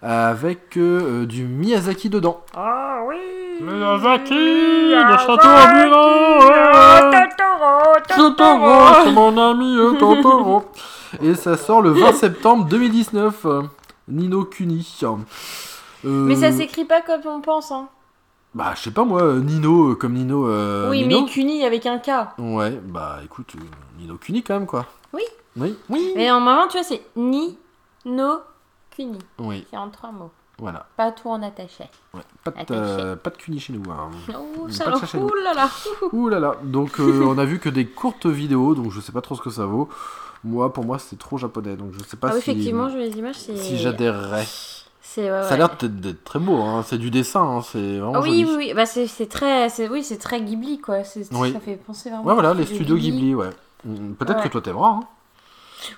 [0.00, 2.44] avec euh, du Miyazaki dedans.
[2.54, 3.16] Ah oui
[3.60, 7.10] Miyazaki, le château ambulant
[8.16, 10.64] Totoro, c'est mon ami euh, Totoro.
[11.22, 13.46] Et ça sort le 20 septembre 2019.
[13.46, 13.62] euh,
[14.08, 14.86] Nino Kuni.
[15.02, 15.16] Euh,
[16.04, 17.88] Mais ça s'écrit pas comme on pense, hein.
[18.54, 20.48] Bah, je sais pas moi, Nino euh, comme Nino.
[20.48, 21.22] euh, oui, Nino.
[21.22, 22.10] mais Cuny avec un K.
[22.38, 23.54] Ouais, bah écoute,
[23.98, 24.86] Nino Kuni quand même quoi.
[25.12, 25.22] Oui.
[25.58, 25.76] Oui.
[25.90, 26.12] Oui.
[26.16, 27.58] Mais en moment, tu vois, c'est Ni,
[28.06, 28.38] No,
[28.94, 29.18] Cuny.
[29.40, 30.30] Oui, C'est en trois mots.
[30.58, 30.86] voilà.
[30.96, 31.84] Pas tout en attaché.
[32.14, 32.20] Ouais.
[32.44, 33.82] Pas, de, euh, pas de Kuni chez nous.
[33.90, 34.08] hein.
[34.30, 34.84] Oh, Pas ça
[35.18, 35.22] de.
[35.22, 35.68] Ouh là là
[36.12, 36.54] Ouh là là.
[36.62, 39.42] Donc euh, on a vu que des courtes vidéos, donc je sais pas trop ce
[39.42, 39.88] que ça vaut.
[40.46, 42.96] Moi, pour moi, c'est trop japonais, donc je sais pas Ah oui, si, effectivement, je
[42.98, 43.56] les images, c'est.
[43.56, 44.46] si j'adhérerais.
[45.00, 45.30] C'est.
[45.30, 45.56] ouais, Ça a ouais.
[45.58, 46.84] l'air d'être d'être très beau, hein.
[46.86, 47.62] c'est du dessin, hein.
[47.62, 48.44] c'est vraiment Ah oui, joli.
[48.44, 50.98] oui, oui, bah c'est très, c'est oui, c'est très Ghibli quoi.
[51.32, 51.52] Oui.
[51.52, 52.24] Ça fait penser vraiment.
[52.24, 53.50] Ouais, voilà, les studios Ghibli, ouais.
[53.84, 54.44] Mm, Peut-être Ouais.
[54.44, 54.88] que toi t'aimeras.
[54.90, 55.00] Hein.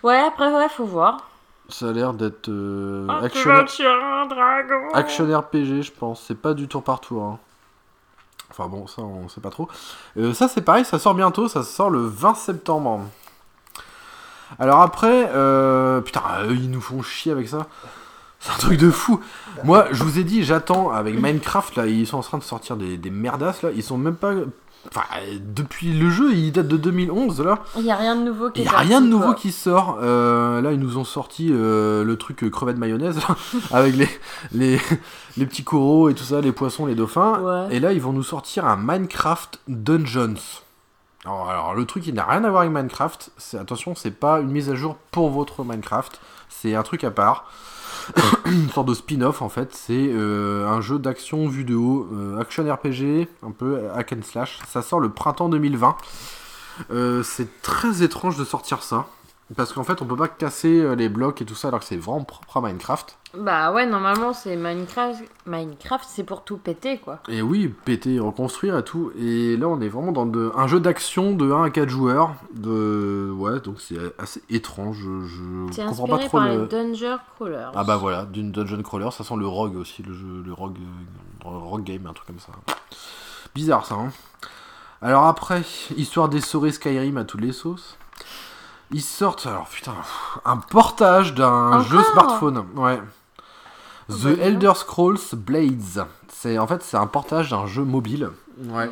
[0.03, 1.28] Ouais, après ouais, faut voir.
[1.70, 3.51] Ça a l'air d'être euh, action...
[3.51, 4.88] vas tuer un dragon.
[4.94, 6.22] action RPG, je pense.
[6.26, 7.22] C'est pas du tour par tour.
[7.22, 7.38] hein.
[8.51, 9.68] Enfin bon, ça on sait pas trop.
[10.16, 13.03] Euh, ça c'est pareil, ça sort bientôt, ça sort le 20 septembre.
[14.59, 17.66] Alors après, euh, putain, eux, ils nous font chier avec ça.
[18.40, 19.20] C'est un truc de fou.
[19.64, 22.76] Moi, je vous ai dit, j'attends avec Minecraft, là, ils sont en train de sortir
[22.76, 23.70] des, des merdasses, là.
[23.74, 24.32] Ils sont même pas.
[24.94, 27.59] Enfin, euh, depuis le jeu, il date de 2011, là.
[27.76, 29.34] Il y a rien de nouveau qui Il n'y a rien de nouveau quoi.
[29.34, 29.99] qui sort.
[30.01, 33.34] Euh, là, ils nous ont sorti euh, le truc euh, crevette mayonnaise, là,
[33.76, 34.09] avec les,
[34.53, 34.80] les,
[35.36, 37.40] les petits coraux et tout ça, les poissons, les dauphins.
[37.40, 37.76] Ouais.
[37.76, 40.34] Et là, ils vont nous sortir un Minecraft Dungeons.
[41.29, 43.31] Alors, le truc, il n'a rien à voir avec Minecraft.
[43.55, 46.20] Attention, c'est pas une mise à jour pour votre Minecraft.
[46.49, 47.51] C'est un truc à part.
[48.47, 49.74] une sorte de spin-off, en fait.
[49.74, 52.09] C'est euh, un jeu d'action vue de haut.
[52.41, 54.59] action RPG, un peu hack and slash.
[54.66, 55.97] Ça sort le printemps 2020.
[56.91, 59.07] Euh, c'est très étrange de sortir ça.
[59.57, 61.86] Parce qu'en fait, on peut pas casser euh, les blocs et tout ça alors que
[61.86, 63.16] c'est vraiment propre à Minecraft.
[63.34, 65.22] Bah ouais, normalement c'est Minecraft.
[65.46, 67.20] Minecraft, c'est pour tout péter quoi.
[67.28, 69.11] Et oui, péter, reconstruire et tout.
[69.18, 72.34] Et là, on est vraiment dans de- un jeu d'action de 1 à 4 joueurs.
[72.55, 73.32] De...
[73.34, 74.99] Ouais, donc c'est assez étrange.
[74.99, 76.62] Je, comprends pas inspiré trop par le.
[76.62, 77.70] les Dungeon Crawlers.
[77.74, 80.76] Ah bah voilà, d'une dungeon crawler, ça sent le rogue aussi, le jeu, le rogue,
[81.46, 82.53] euh, rogue game, un truc comme ça.
[83.55, 84.11] Bizarre ça, hein.
[85.01, 85.62] Alors après,
[85.96, 87.96] histoire d'essorer Skyrim à toutes les sauces,
[88.93, 89.95] ils sortent, alors putain,
[90.45, 92.64] un portage d'un jeu smartphone.
[92.76, 93.01] Ouais.
[94.11, 94.43] Oh, The bah.
[94.45, 96.07] Elder Scrolls Blades.
[96.32, 98.30] C'est en fait c'est un portage d'un jeu mobile.
[98.68, 98.91] Ouais.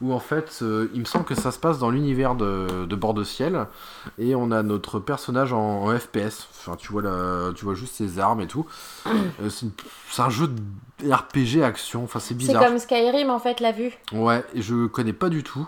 [0.00, 2.96] Où en fait, euh, il me semble que ça se passe dans l'univers de, de
[2.96, 3.66] Bord de Ciel
[4.18, 6.48] et on a notre personnage en, en FPS.
[6.58, 8.66] Enfin, tu vois la, tu vois juste ses armes et tout.
[9.06, 9.72] Euh, c'est une-
[10.10, 12.04] c'est un jeu de RPG action.
[12.04, 12.64] Enfin, c'est C'est bizarre.
[12.64, 13.92] comme Skyrim en fait, la vue.
[14.12, 15.66] Ouais, et je connais pas du tout.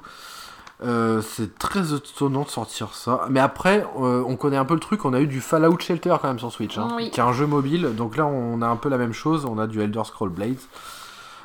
[0.83, 3.27] Euh, c'est très étonnant de sortir ça.
[3.31, 5.05] Mais après, euh, on connaît un peu le truc.
[5.05, 7.11] On a eu du Fallout Shelter quand même sur Switch, hein, Oui.
[7.11, 7.95] qui est un jeu mobile.
[7.97, 9.47] Donc là, on a un peu la même chose.
[9.47, 10.61] On a du Elder Scroll Blades.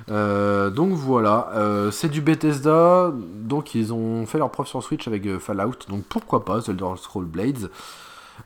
[0.10, 1.50] Euh, donc voilà,
[1.92, 3.12] c'est du Bethesda.
[3.14, 5.76] Donc ils ont fait leur preuve sur Switch avec Fallout.
[5.88, 7.70] Donc pourquoi pas The Elder Scroll Blades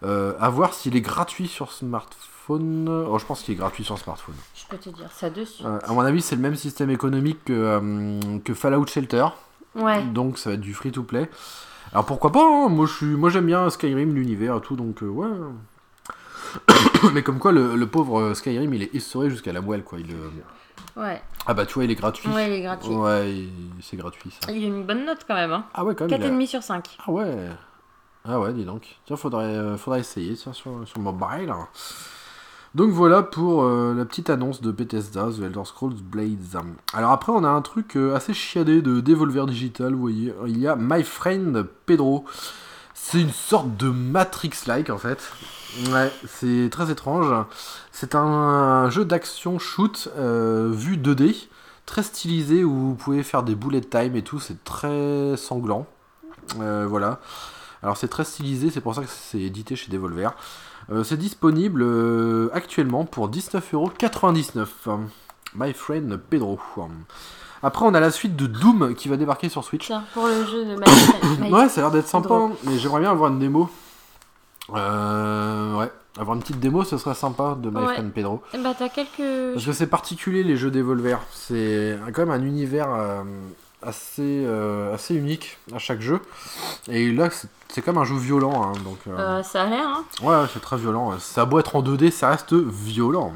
[0.04, 2.90] À voir s'il est gratuit sur smartphone.
[3.10, 4.36] Oh, je pense qu'il est gratuit sur smartphone.
[4.54, 5.64] Je peux te dire ça dessus.
[5.66, 9.26] Euh, à mon avis, c'est le même système économique que, euh, que Fallout Shelter.
[9.76, 10.04] Ouais.
[10.04, 11.30] Donc ça va être du free to play.
[11.92, 15.04] Alors pourquoi pas hein, Moi je suis, moi j'aime bien Skyrim, l'univers et tout, donc
[15.04, 15.28] euh, ouais.
[17.14, 20.00] Mais comme quoi le, le pauvre euh, Skyrim il est essoré jusqu'à la moelle quoi.
[20.00, 20.30] Il, euh,
[20.98, 21.22] Ouais.
[21.46, 22.30] Ah bah tu vois il est gratuit.
[22.30, 22.90] Ouais, il est gratuit.
[22.94, 23.50] Ouais, il-
[23.82, 24.52] c'est gratuit ça.
[24.52, 25.52] Il a une bonne note quand même.
[25.52, 25.66] Hein.
[25.74, 26.22] Ah ouais quand même.
[26.22, 26.98] il a- 4,5 sur 5.
[27.06, 27.50] Ah ouais.
[28.28, 28.88] Ah ouais, dis donc.
[29.06, 31.54] Tiens, faudrait, euh, faudrait essayer sur, sur mobile.
[32.76, 36.62] Donc voilà pour euh, la petite annonce de Bethesda, The Elder Scrolls Blades.
[36.94, 40.34] Alors après, on a un truc euh, assez chiadé de Devolver Digital, vous voyez.
[40.46, 42.26] Il y a My Friend Pedro.
[42.94, 45.32] C'est une sorte de Matrix-like en fait.
[45.90, 47.34] Ouais, c'est très étrange.
[47.94, 51.48] C'est un jeu d'action shoot euh, vu 2D,
[51.86, 54.42] très stylisé où vous pouvez faire des bullet time et tout.
[54.42, 55.88] C'est très sanglant.
[56.58, 57.22] Voilà.
[57.84, 60.36] Alors c'est très stylisé, c'est pour ça que c'est édité chez Devolver.
[60.92, 64.66] Euh, c'est disponible euh, actuellement pour 19,99€.
[65.56, 66.60] My friend Pedro.
[67.64, 69.88] Après on a la suite de Doom qui va débarquer sur Switch.
[69.88, 71.52] Tiens, pour le jeu de Minecraft.
[71.52, 73.70] Ouais, ça a l'air d'être sympa, hein, mais j'aimerais bien avoir une démo.
[74.74, 77.94] Euh, ouais, avoir une petite démo, ce serait sympa de My Ouais.
[77.96, 78.42] Friend Pedro.
[78.62, 79.54] Bah t'as quelques...
[79.54, 81.20] Parce que c'est particulier les jeux Devolver.
[81.32, 82.90] C'est quand même un univers
[83.86, 86.20] assez, euh, assez unique à chaque jeu.
[86.88, 88.64] Et là, c'est- comme un jeu violent.
[88.74, 90.04] hein, donc, euh, Euh, ça a l'air, hein.
[90.24, 91.18] Ouais, c'est très violent.
[91.20, 93.34] Ça a beau être en 2D, ça reste violent.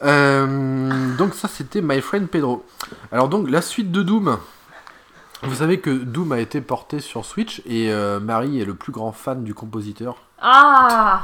[0.00, 2.64] Donc ça, c'était My Friend Pedro.
[3.12, 4.38] Alors donc, la suite de Doom.
[5.44, 8.92] Vous savez que Doom a été porté sur Switch et euh, Marie est le plus
[8.92, 10.16] grand fan du compositeur.
[10.40, 11.22] Ah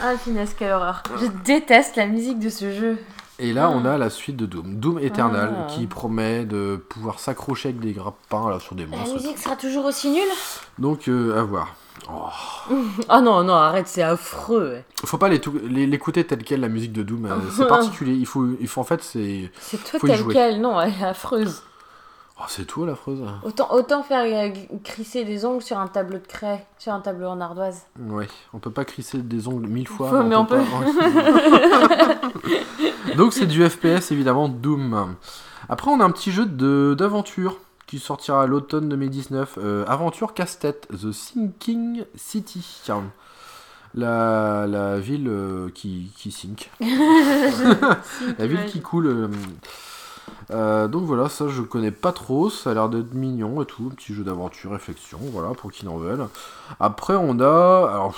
[0.00, 1.02] Ah, finesse, quelle horreur.
[1.20, 2.98] Je déteste la musique de ce jeu.
[3.40, 5.66] Et là, on a la suite de Doom, Doom Eternal, Ah.
[5.70, 9.14] qui promet de pouvoir s'accrocher avec des grappins là, sur des La monstres.
[9.14, 10.22] musique sera toujours aussi nulle
[10.78, 11.74] Donc, euh, à voir.
[12.12, 12.28] Oh.
[13.08, 14.78] Ah non, non, arrête, c'est affreux.
[15.04, 18.14] Faut pas l'écouter telle quelle la musique de Doom, euh, c'est particulier.
[18.14, 19.50] Il faut, il faut en fait, c'est.
[19.60, 20.34] C'est toi Faut y tel jouer.
[20.34, 21.62] quel, non, elle est affreuse.
[22.40, 23.18] Oh, c'est tout la phrase.
[23.42, 24.52] Autant, autant faire euh,
[24.84, 27.82] crisser des ongles sur un tableau de craie, sur un tableau en ardoise.
[27.98, 30.08] Ouais, on peut pas crisser des ongles mille fois.
[30.10, 30.60] Faut- mais on peut.
[33.16, 35.16] Donc c'est du FPS évidemment, Doom.
[35.68, 39.58] Après on a un petit jeu d'aventure qui sortira à l'automne 2019.
[39.60, 42.82] Euh, aventure casse-tête, The Sinking City.
[43.94, 46.70] La, la ville euh, qui, qui sink.
[48.38, 49.06] La ville qui coule.
[49.06, 49.28] euh.
[50.50, 53.90] Euh, donc voilà, ça je connais pas trop, ça a l'air d'être mignon et tout,
[53.90, 56.26] petit jeu d'aventure, réflexion, voilà, pour qui en veulent.
[56.80, 58.14] Après on a, alors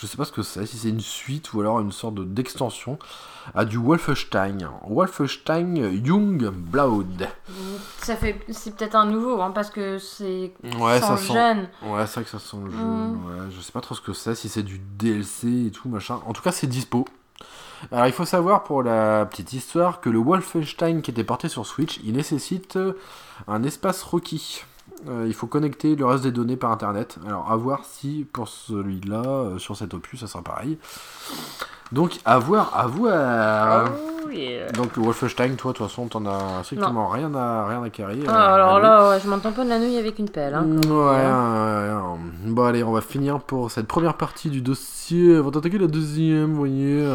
[0.00, 2.22] je sais pas ce que c'est, si c'est une suite ou alors une sorte de-
[2.24, 2.96] d'extension
[3.56, 4.68] à du Wolfenstein.
[4.88, 7.26] Wolfenstein Young Blood.
[8.02, 11.32] Ça fait, c'est peut-être un nouveau, hein, parce que c'est Ouais, sans ça sent.
[11.32, 11.68] jeune.
[11.82, 12.76] Ouais, c'est vrai que ça sent le jeu.
[12.76, 13.12] Mm.
[13.26, 16.20] Ouais, je sais pas trop ce que c'est, si c'est du DLC et tout, machin.
[16.26, 17.06] En tout cas, c'est dispo.
[17.92, 21.66] Alors, il faut savoir pour la petite histoire que le Wolfenstein qui était porté sur
[21.66, 22.94] Switch, il nécessite euh,
[23.46, 24.64] un espace requis.
[25.06, 27.18] Euh, il faut connecter le reste des données par internet.
[27.26, 30.78] Alors, à voir si pour celui-là, euh, sur cet opus, ça sera pareil.
[31.92, 33.90] Donc, à voir, à voir.
[34.26, 34.70] Oh, yeah.
[34.72, 38.18] Donc, Wolfenstein, toi, de toute façon, t'en as strictement rien à, rien à carrer.
[38.26, 40.54] Ah, euh, alors là, ouais, je m'entends pas de la nouille avec une pelle.
[40.54, 42.52] Hein, ouais, ouais.
[42.52, 45.38] Bon, allez, on va finir pour cette première partie du dossier.
[45.38, 47.06] On va attaquer la deuxième, vous voyez.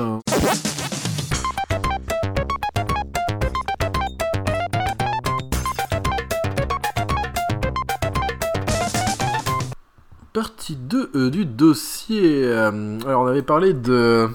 [10.33, 12.41] Partie 2 euh, du dossier.
[12.43, 14.27] Euh, alors, on avait parlé de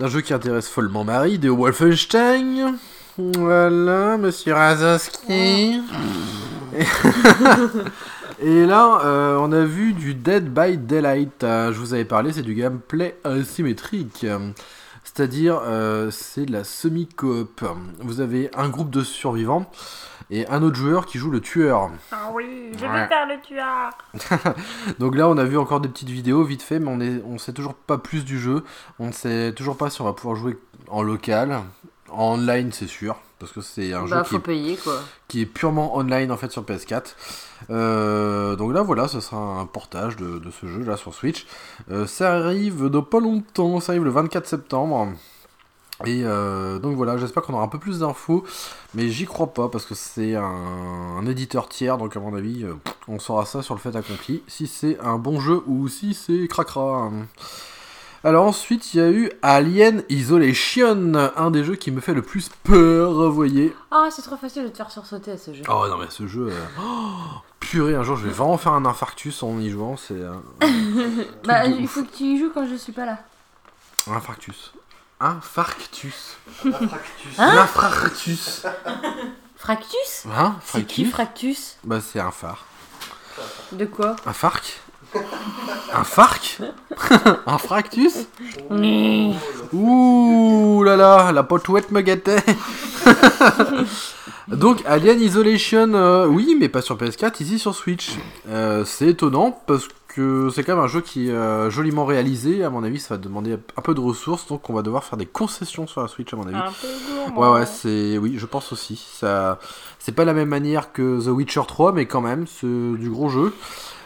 [0.00, 2.74] d'un jeu qui intéresse follement Marie, de Wolfenstein.
[3.16, 5.82] Voilà, monsieur Razowski.
[8.42, 11.42] Et là, euh, on a vu du Dead by Daylight.
[11.42, 14.26] Je vous avais parlé, c'est du gameplay asymétrique.
[15.12, 17.64] C'est-à-dire, euh, c'est de la semi-coop.
[17.98, 19.68] Vous avez un groupe de survivants
[20.30, 21.90] et un autre joueur qui joue le tueur.
[22.12, 22.92] Ah oui, je Ouais.
[22.92, 24.54] vais faire le tueur.
[25.00, 27.38] Donc là, on a vu encore des petites vidéos vite fait, mais on est, on
[27.38, 28.62] sait toujours pas plus du jeu.
[29.00, 30.56] On ne sait toujours pas si on va pouvoir jouer
[30.88, 31.60] en local.
[32.12, 35.00] En online, c'est sûr, parce que c'est un jeu Bah, qui faut est, payer quoi.
[35.28, 37.14] qui est purement online en fait sur PS4.
[37.70, 41.46] Euh, donc là, voilà, ce sera un portage de, de ce jeu là sur Switch.
[41.90, 45.08] Euh, ça arrive dans pas longtemps, ça arrive le 24 septembre.
[46.06, 48.42] Et euh, donc voilà, j'espère qu'on aura un peu plus d'infos,
[48.94, 52.64] mais j'y crois pas parce que c'est un, un éditeur tiers, donc à mon avis,
[53.06, 56.48] on saura ça sur le fait accompli, si c'est un bon jeu ou si c'est
[56.48, 57.10] cracra.
[58.22, 62.20] Alors ensuite, il y a eu Alien Isolation, un des jeux qui me fait le
[62.20, 63.74] plus peur, vous voyez.
[63.90, 65.62] Ah, c'est trop facile de te faire sursauter à ce jeu.
[65.70, 68.84] Oh non mais ce jeu, euh, oh, purée, un jour je vais vraiment faire un
[68.84, 70.34] infarctus en y jouant, c'est euh,
[71.44, 73.18] bah, il faut que tu y joues quand je suis pas là.
[74.06, 74.72] un infarctus.
[75.18, 76.36] Infarctus.
[77.38, 78.66] Hein Infarctus.
[79.56, 80.26] Fractus?
[80.34, 80.56] Hein?
[80.64, 81.10] C'est qui Fractus?
[81.12, 81.78] Fractus?
[81.84, 82.66] Bah c'est un phare.
[83.72, 84.16] De quoi?
[84.26, 84.80] Un farc
[85.94, 86.60] Un farc
[87.46, 88.26] Un fractus.
[89.72, 92.42] Ouh là là, la potouette me guettait
[94.48, 98.18] Donc Alien Isolation, euh, oui, mais pas sur PS4, ici sur Switch.
[98.48, 102.64] Euh, c'est étonnant parce que c'est quand même un jeu qui est euh, joliment réalisé.
[102.64, 105.16] À mon avis, ça va demander un peu de ressources, donc on va devoir faire
[105.16, 106.56] des concessions sur la Switch, à mon avis.
[106.56, 108.18] Un peu Ouais, ouais, c'est.
[108.18, 108.96] Oui, je pense aussi.
[109.12, 109.60] Ça...
[110.00, 113.28] C'est pas la même manière que The Witcher 3, mais quand même, c'est du gros
[113.28, 113.54] jeu.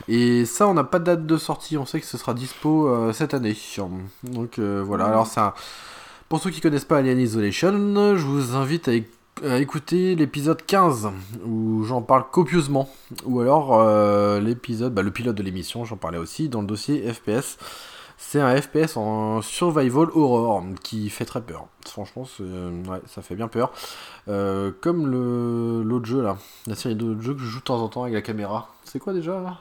[0.09, 1.77] Et ça, on n'a pas de date de sortie.
[1.79, 3.57] On sait que ce sera dispo euh, cette année.
[4.23, 5.07] Donc euh, voilà.
[5.07, 5.55] Alors, ça.
[6.29, 7.73] Pour ceux qui connaissent pas Alien Isolation,
[8.17, 9.07] je vous invite à, éc-
[9.47, 11.11] à écouter l'épisode 15
[11.47, 12.89] où j'en parle copieusement.
[13.25, 17.13] Ou alors euh, l'épisode, bah, le pilote de l'émission, j'en parlais aussi dans le dossier
[17.13, 17.57] FPS.
[18.17, 21.67] C'est un FPS en survival horror qui fait très peur.
[21.85, 22.27] Franchement,
[23.07, 23.73] ça fait bien peur.
[24.27, 28.03] Comme l'autre jeu là, la série d'autres jeux que je joue de temps en temps
[28.03, 28.69] avec la caméra.
[28.85, 29.59] C'est quoi déjà là?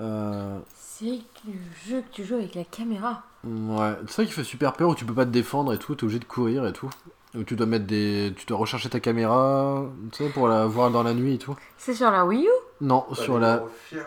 [0.00, 1.04] Euh, C'est
[1.46, 1.52] le
[1.88, 3.22] jeu que tu joues avec la caméra.
[3.44, 5.94] Ouais, c'est ça qui fait super peur où tu peux pas te défendre et tout,
[5.94, 6.90] t'es obligé de courir et tout.
[7.36, 8.32] Où tu dois mettre des.
[8.36, 11.54] Tu dois rechercher ta caméra, tu sais, pour la voir dans la nuit et tout.
[11.76, 12.48] C'est sur la Wii U?
[12.80, 13.62] Non, sur la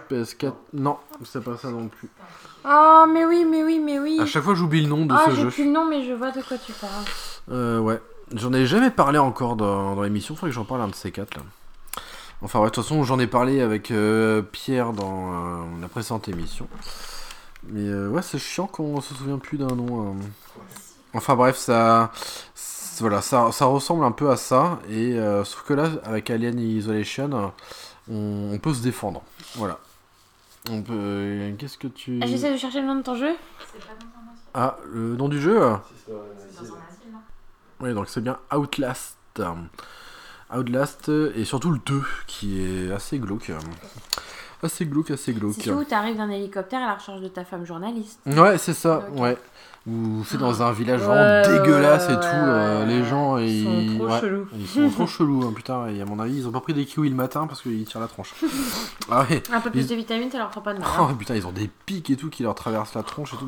[0.10, 0.54] PS4.
[0.74, 2.10] Non, c'est pas ça non plus.
[2.66, 4.18] Oh, mais oui, mais oui, mais oui.
[4.20, 5.50] À chaque fois j'oublie le nom de Ah, ce j'ai jeu.
[5.50, 7.06] plus le nom, mais je vois de quoi tu parles.
[7.52, 8.02] Euh, ouais.
[8.34, 11.12] J'en ai jamais parlé encore dans, dans l'émission, faudrait que j'en parle un de ces
[11.12, 11.44] quatre là.
[12.44, 16.28] Enfin, ouais, de toute façon, j'en ai parlé avec euh, Pierre dans euh, la précédente
[16.28, 16.68] émission.
[17.70, 20.16] Mais euh, ouais, c'est chiant qu'on se souvient plus d'un nom.
[21.14, 22.12] Enfin, bref, ça.
[22.56, 24.80] c'est- Voilà, ça, ça ressemble un peu à ça.
[24.90, 25.16] Et
[25.46, 27.52] sauf que là, avec Alien Isolation,
[28.10, 29.22] on, on peut se défendre.
[29.56, 29.78] Voilà.
[30.70, 31.52] On peut.
[31.60, 32.20] Qu'est-ce que tu.
[32.24, 33.34] Ah, J'essaie de chercher le nom de ton jeu.
[34.54, 35.62] Ah, le nom du jeu?
[35.62, 35.78] Euh
[37.80, 39.18] Oui, donc c'est bien Outlast.
[40.56, 43.52] Outlast et surtout le 2 qui est assez glauque.
[44.64, 45.56] Assez glauque, assez glauque.
[45.60, 48.20] C'est où t'arrives d'un hélicoptère à la recherche de ta femme journaliste.
[48.28, 49.38] Ouais, c'est ça, ouais.
[49.88, 52.22] Ou c'est dans un village Ouais, vraiment dégueulasse ouais, et tout.
[52.24, 54.48] ouais, euh, ouais, les gens, Ils ils, sont trop ouais, chelous.
[54.56, 55.88] ils sont trop chelous, hein, putain.
[55.88, 58.00] Et à mon avis, ils ont pas pris des kiwis le matin parce qu'ils tirent
[58.00, 58.36] la tronche.
[59.12, 59.42] ah ouais.
[59.52, 60.88] Un peu plus Ils- de vitamines, ça leur fera pas de mal.
[61.00, 61.16] Oh hein.
[61.18, 63.48] putain, ils ont des pics et tout qui leur traversent la tronche et tout.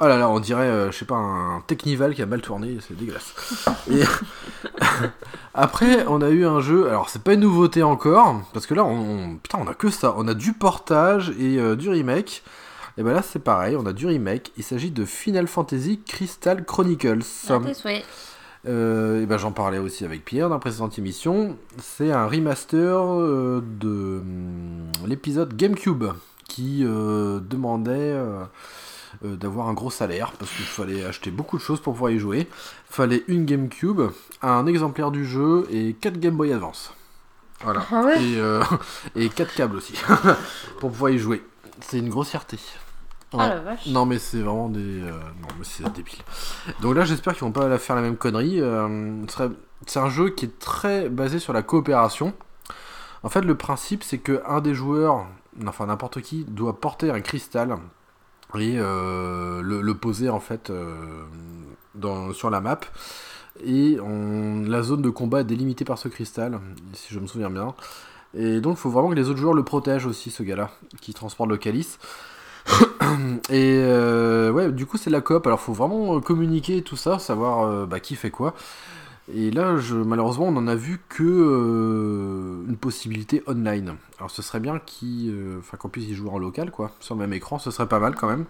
[0.00, 2.76] Oh là là, on dirait, euh, je sais pas, un Technival qui a mal tourné,
[2.86, 3.32] c'est dégueulasse.
[3.90, 4.02] Et
[5.54, 8.84] après, on a eu un jeu, alors c'est pas une nouveauté encore, parce que là,
[8.84, 8.98] on,
[9.32, 10.14] on- putain, on a que ça.
[10.18, 12.42] On a du portage et euh, du remake.
[12.96, 14.52] Et ben là, c'est pareil, on a du remake.
[14.56, 17.22] Il s'agit de Final Fantasy Crystal Chronicles.
[17.22, 18.04] Souhaits.
[18.66, 21.58] Euh, et ben j'en parlais aussi avec Pierre dans la précédente émission.
[21.78, 26.04] C'est un remaster euh, de hum, l'épisode GameCube
[26.48, 28.46] qui euh, demandait euh,
[29.22, 32.48] d'avoir un gros salaire parce qu'il fallait acheter beaucoup de choses pour pouvoir y jouer.
[32.88, 34.00] Fallait une GameCube,
[34.40, 36.94] un exemplaire du jeu et 4 Game Boy Advance.
[37.62, 37.84] Voilà.
[37.90, 38.40] Ah ouais Et,
[39.24, 39.94] et 4 câbles aussi
[40.80, 41.42] pour pouvoir y jouer.
[41.80, 42.58] C'est une grossièreté.
[43.40, 43.86] Ah la vache.
[43.86, 44.80] Non mais c'est vraiment des...
[45.02, 45.10] euh,
[45.40, 46.18] Non mais c'est débile.
[46.80, 48.60] Donc là j'espère qu'ils vont pas la faire la même connerie.
[48.60, 49.50] Euh, ce serait-
[49.86, 52.32] C'est un jeu qui est très basé sur la coopération.
[53.22, 55.26] En fait le principe c'est que un des joueurs,
[55.66, 57.76] enfin n'importe qui, doit porter un cristal
[58.58, 60.94] et euh, le, le poser en fait euh,
[61.94, 62.80] dans, sur la map.
[63.64, 66.60] Et on- la zone de combat est délimitée par ce cristal,
[66.92, 67.74] si je me souviens bien.
[68.36, 70.70] Et donc il faut vraiment que les autres joueurs le protègent aussi, ce gars-là,
[71.00, 71.98] qui transporte le calice.
[73.50, 75.46] Et euh, ouais, du coup, c'est de la coop.
[75.46, 78.54] Alors, faut vraiment euh, communiquer tout ça, savoir euh, bah, qui fait quoi.
[79.34, 83.96] Et là, je, malheureusement, on en a vu que euh, une possibilité online.
[84.18, 87.58] Alors, ce serait bien qu'on puisse y jouer en local, quoi, sur le même écran.
[87.58, 88.44] Ce serait pas mal quand même.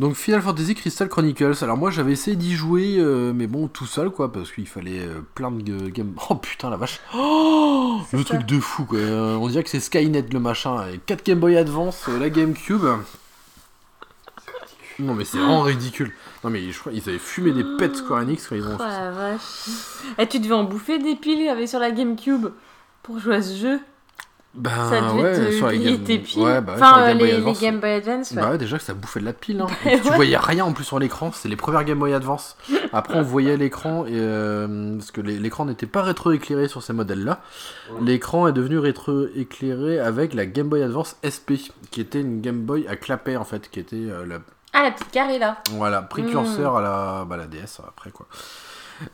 [0.00, 1.62] Donc Final Fantasy Crystal Chronicles.
[1.62, 4.98] Alors moi j'avais essayé d'y jouer, euh, mais bon tout seul quoi, parce qu'il fallait
[4.98, 6.14] euh, plein de game.
[6.30, 7.00] Oh putain la vache.
[7.16, 8.98] Oh, le truc de fou quoi.
[8.98, 10.84] Euh, on dirait que c'est Skynet le machin.
[10.92, 12.84] Et 4 Game Boy Advance, la GameCube.
[14.98, 16.12] Non mais c'est vraiment ridicule.
[16.44, 18.76] Non mais je crois qu'ils avaient fumé des pets Square Enix quand ils ont.
[18.78, 19.66] Oh la vache.
[20.18, 22.46] Et tu devais en bouffer des piles avec sur la GameCube
[23.02, 23.78] pour jouer à ce jeu.
[24.56, 26.40] Ben ça devait ouais, te sur les griller Game- tes piles.
[26.42, 27.60] Ouais, bah, enfin, sur les Game Boy les, les Advance.
[27.60, 28.30] Game Boy Advance.
[28.30, 28.36] ouais.
[28.40, 29.60] Bah ouais, déjà que ça bouffait de la pile.
[29.60, 29.66] Hein.
[29.84, 30.14] Bah tu ouais.
[30.14, 31.32] voyais rien en plus sur l'écran.
[31.32, 32.56] C'est les premières Game Boy Advance.
[32.92, 36.92] Après, on voyait l'écran et euh, parce que l'é- l'écran n'était pas rétroéclairé sur ces
[36.92, 37.40] modèles-là.
[38.00, 41.58] L'écran est devenu rétroéclairé avec la Game Boy Advance SP,
[41.90, 44.38] qui était une Game Boy à clapet en fait, qui était euh, la
[44.74, 45.62] Ah, la petite carrée là.
[45.70, 46.76] voilà précurseur Mm.
[46.76, 48.26] à la bah, la DS après quoi.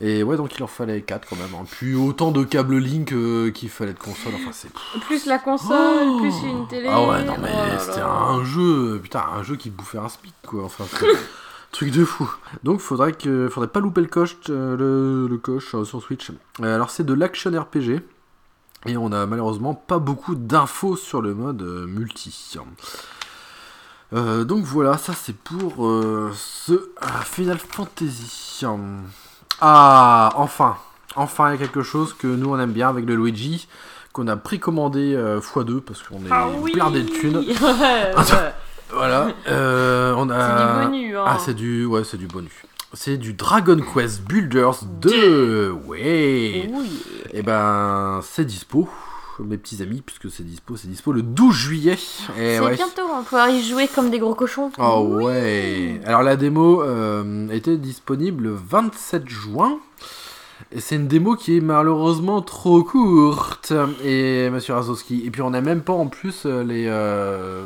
[0.00, 1.54] Et ouais, donc il leur fallait 4 quand même.
[1.54, 1.64] hein.
[1.70, 4.32] Puis autant de câbles Link euh, qu'il fallait de console.
[4.36, 4.70] Enfin, c'est.
[5.06, 6.86] Plus la console, Oh plus une télé.
[6.90, 10.32] Ah ouais, non mais Oh c'était un jeu, putain, un jeu qui bouffait un speed
[10.46, 10.64] quoi.
[10.64, 10.84] Enfin,
[11.72, 12.30] truc de fou.
[12.62, 16.30] Donc faudrait que, faudrait pas louper le coche, euh, le, le coche euh, sur Switch.
[16.62, 18.00] Alors c'est de l'action RPG
[18.86, 22.54] et on a malheureusement pas beaucoup d'infos sur le mode multi.
[24.12, 28.64] Euh, donc voilà, ça c'est pour euh, ce euh, Final Fantasy.
[29.60, 30.76] Ah, enfin,
[31.14, 33.68] enfin il y a quelque chose que nous on aime bien avec le Luigi
[34.12, 37.36] qu'on a précommandé euh, x2 parce qu'on est Ah oui blindé de thunes.
[37.60, 38.52] Ouais, ouais.
[38.92, 39.28] Voilà,
[40.16, 40.40] on a.
[40.42, 41.16] C'est du bonus.
[41.16, 41.24] Hein.
[41.24, 42.50] Ah, c'est du, ouais, c'est du bonus.
[42.92, 45.70] C'est du Dragon Quest Builders 2.
[45.86, 46.68] Ouais.
[46.72, 47.02] Oui.
[47.32, 48.88] Et ben, c'est dispo,
[49.44, 51.92] mes petits amis, puisque c'est dispo, c'est dispo le 12 juillet.
[51.94, 51.96] Et
[52.56, 52.74] C'est ouais.
[52.76, 54.70] bientôt, on va pouvoir y jouer comme des gros cochons.
[54.78, 55.24] Oh Oui.
[55.24, 56.00] ouais.
[56.04, 59.78] Alors la démo euh, était disponible le 27 juin.
[60.72, 63.72] Et c'est une démo qui est malheureusement trop courte.
[64.04, 65.22] Et Monsieur Razowski.
[65.26, 67.64] Et puis on n'a même pas en plus euh, les, euh,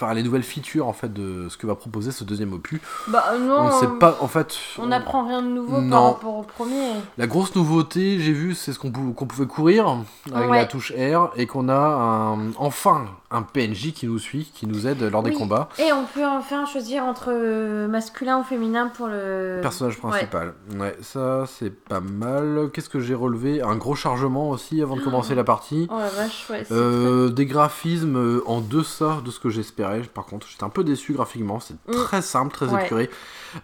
[0.00, 2.80] enfin, les nouvelles features en fait de ce que va proposer ce deuxième opus.
[3.08, 3.60] Bah non.
[3.60, 4.54] on sait euh, pas en fait.
[4.78, 5.90] On n'apprend rien de nouveau Non.
[5.90, 6.92] par rapport au premier.
[7.18, 9.88] La grosse nouveauté, j'ai vu, c'est ce qu'on pou- qu'on pouvait courir
[10.34, 10.56] avec Ouais.
[10.58, 13.06] la touche R et qu'on a un, enfin
[13.36, 15.68] un PNJ qui nous suit, qui nous aide lors des combats.
[15.78, 19.58] Et on peut enfin choisir entre euh, masculin ou féminin pour le.
[19.62, 20.54] Personnage principal.
[20.76, 22.70] Ouais, ça c'est pas mal.
[22.72, 23.62] Qu'est-ce que j'ai relevé?
[23.62, 25.86] Un gros chargement aussi avant de commencer la partie.
[25.90, 26.64] Oh la vache, ouais.
[26.72, 30.00] Euh, des graphismes euh, en deçà de ce que j'espérais.
[30.02, 31.60] Par contre, j'étais un peu déçu graphiquement.
[31.60, 31.92] C'est Mm.
[31.92, 32.84] très simple, très Ouais.
[32.84, 33.10] épuré.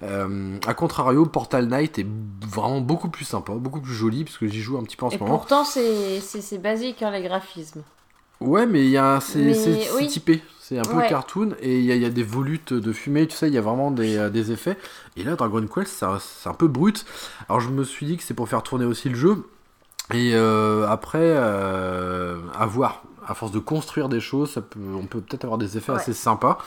[0.03, 2.07] Euh, a contrario, Portal Knight est
[2.47, 5.11] vraiment beaucoup plus sympa, beaucoup plus joli, parce que j'y joue un petit peu en
[5.11, 5.31] ce moment.
[5.39, 7.83] pourtant, c'est basique, hein, les graphismes.
[8.47, 9.55] Ouais, mais il y a c'est
[9.97, 10.07] oui.
[10.07, 10.43] typé.
[10.61, 11.09] C'est un peu Ouais.
[11.09, 13.53] cartoon et il y, a- il y a des volutes de fumée, tu sais, il
[13.55, 14.79] y a vraiment des, euh, des effets.
[15.17, 17.05] Et là, Dragon Quest, c'est un- c'est un peu brut.
[17.49, 19.45] Alors je me suis dit que c'est pour faire tourner aussi le jeu.
[20.15, 23.03] Et euh, après, euh, à voir.
[23.27, 25.99] À force de construire des choses, ça peut, on peut peut-être avoir des effets Ouais.
[25.99, 26.59] assez sympas.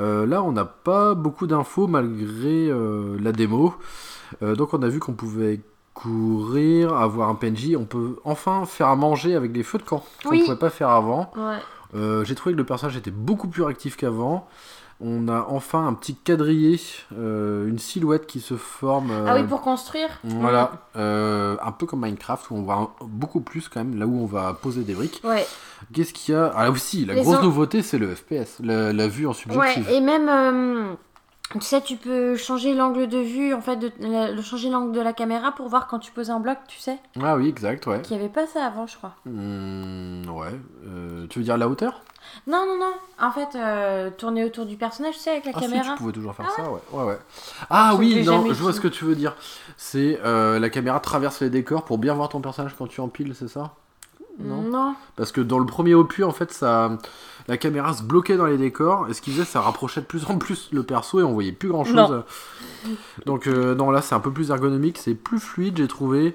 [0.00, 2.72] Euh, là, on n'a pas beaucoup d'infos malgré
[3.20, 3.74] la démo.
[4.42, 5.60] Donc on a vu qu'on pouvait
[5.94, 7.76] courir, avoir un PNJ.
[7.78, 10.04] On peut enfin faire à manger avec des feux de camp.
[10.22, 10.40] qu'on Oui.
[10.40, 11.30] ne pouvait pas faire avant.
[11.36, 11.56] Ouais.
[11.94, 14.46] Euh, J'ai trouvé que le personnage était beaucoup plus réactif qu'avant.
[15.00, 16.80] On a enfin un petit quadrillé,
[17.18, 19.10] euh, une silhouette qui se forme.
[19.10, 22.88] euh, Ah oui, pour construire Voilà, euh, un peu comme Minecraft où on voit un-
[23.04, 25.20] beaucoup plus quand même là où on va poser des briques.
[25.24, 25.44] Ouais.
[25.92, 26.52] Qu'est-ce qu'il y a?
[26.54, 29.34] Ah là aussi, la Les grosse nouveauté c'est le FPS, la, la vue en Ouais,
[29.34, 29.90] subjective.
[29.90, 30.94] et même, euh,
[31.60, 33.90] tu sais, tu peux changer l'angle de vue, en fait, de,
[34.34, 36.98] de changer l'angle de la caméra pour voir quand tu poses un bloc, tu sais.
[37.22, 38.02] Ah oui, exact, ouais.
[38.02, 39.14] Qu'il n'y avait pas ça avant, je crois.
[39.24, 40.48] Hmm, ouais.
[40.86, 42.02] Euh, tu veux dire la hauteur?
[42.46, 42.92] Non, non, non.
[43.20, 45.92] En fait, euh, tourner autour du personnage, tu sais, avec la Ah si, caméra.
[45.92, 46.80] tu pouvais toujours faire Ah ça, ouais.
[46.92, 47.18] ouais, ouais.
[47.70, 49.36] Ah Je oui, non, je vois ce que tu veux dire.
[49.76, 53.34] C'est euh, la caméra traverse les décors pour bien voir ton personnage quand tu empiles,
[53.38, 53.74] c'est ça?
[54.38, 54.62] Non.
[54.62, 54.94] Non.
[55.16, 56.98] Parce que dans le premier opus, en fait, ça,
[57.48, 60.24] la caméra se bloquait dans les décors, et ce qui faisait, ça rapprochait de plus
[60.28, 61.94] en plus le perso, et on voyait plus grand chose.
[61.94, 62.24] Non.
[63.26, 66.34] Donc, euh, non, là, c'est un peu plus ergonomique, c'est plus fluide, j'ai trouvé.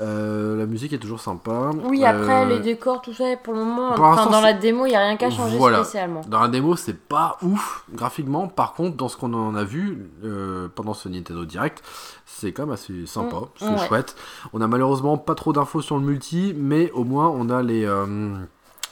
[0.00, 1.72] Euh, la musique est toujours sympa.
[1.82, 4.52] Oui, après, Euh, les décors, tout ça, pour le moment, Pour enfin, l'instant, dans la
[4.52, 5.82] démo, il n'y a rien qu'à changer Voilà.
[5.82, 6.20] spécialement.
[6.28, 8.46] Dans la démo, c'est pas ouf graphiquement.
[8.46, 11.82] Par contre, dans ce qu'on en a vu euh, pendant ce Nintendo Direct,
[12.26, 13.88] c'est quand même assez sympa, Mm, c'est ouais.
[13.88, 14.14] chouette.
[14.52, 17.84] On a malheureusement pas trop d'infos sur le multi, mais au moins on a les,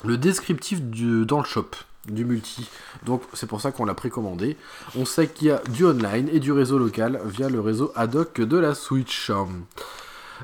[0.06, 1.70] le descriptif du, dans le shop
[2.10, 2.68] du multi.
[3.04, 4.56] Donc c'est pour ça qu'on l'a précommandé.
[4.96, 8.14] On sait qu'il y a du online et du réseau local via le réseau ad
[8.14, 9.30] hoc de la Switch.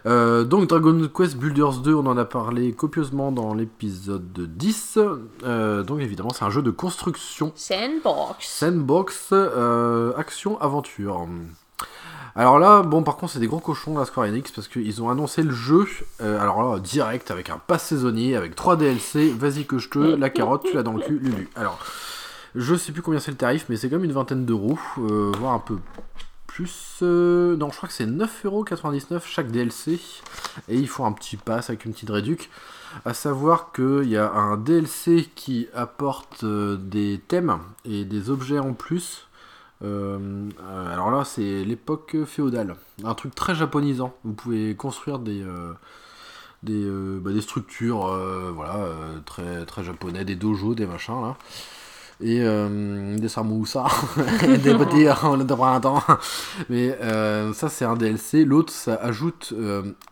[0.06, 4.98] Euh, donc Dragon Quest Builders 2, on en a parlé copieusement dans l'épisode 10.
[5.44, 8.46] Euh, donc évidemment c'est un jeu de construction Sandbox.
[8.46, 11.26] Sandbox euh, action aventure.
[12.35, 15.11] Alors là, bon par contre c'est des gros cochons la Square Enix parce qu'ils ont
[15.11, 15.87] annoncé le jeu,
[16.22, 19.99] euh, alors là direct avec un pass saisonnier, avec 3 DLC, vas-y que je te,
[19.99, 21.51] la carotte, tu l'as dans le cul, Lulu.
[21.57, 21.78] Alors,
[22.55, 25.53] Je sais plus combien c'est le tarif, mais c'est comme une vingtaine d'euros, euh, voire
[25.55, 25.78] un peu
[26.47, 26.99] plus.
[27.03, 29.99] euh, non, je crois que c'est 9,99€ chaque DLC.
[30.68, 32.51] Et il faut un petit pass avec une petite réduc.
[33.07, 38.74] À savoir qu'il y a un DLC qui apporte des thèmes et des objets en
[38.74, 39.28] plus.
[39.83, 40.49] Euh,
[40.93, 42.76] alors là, c'est l'époque féodale.
[43.05, 44.14] Un truc très japonisant.
[44.24, 45.72] Vous pouvez construire des, euh,
[46.62, 51.20] des, euh, bah, des structures euh, voilà, euh, très, très japonais, des dojos, des machins
[51.20, 51.37] là.
[52.24, 53.89] Et des samoussas,
[54.43, 56.01] des petits on ne pas un temps.
[56.68, 56.97] Mais
[57.53, 58.45] ça, c'est un DLC.
[58.45, 59.53] L'autre, ça ajoute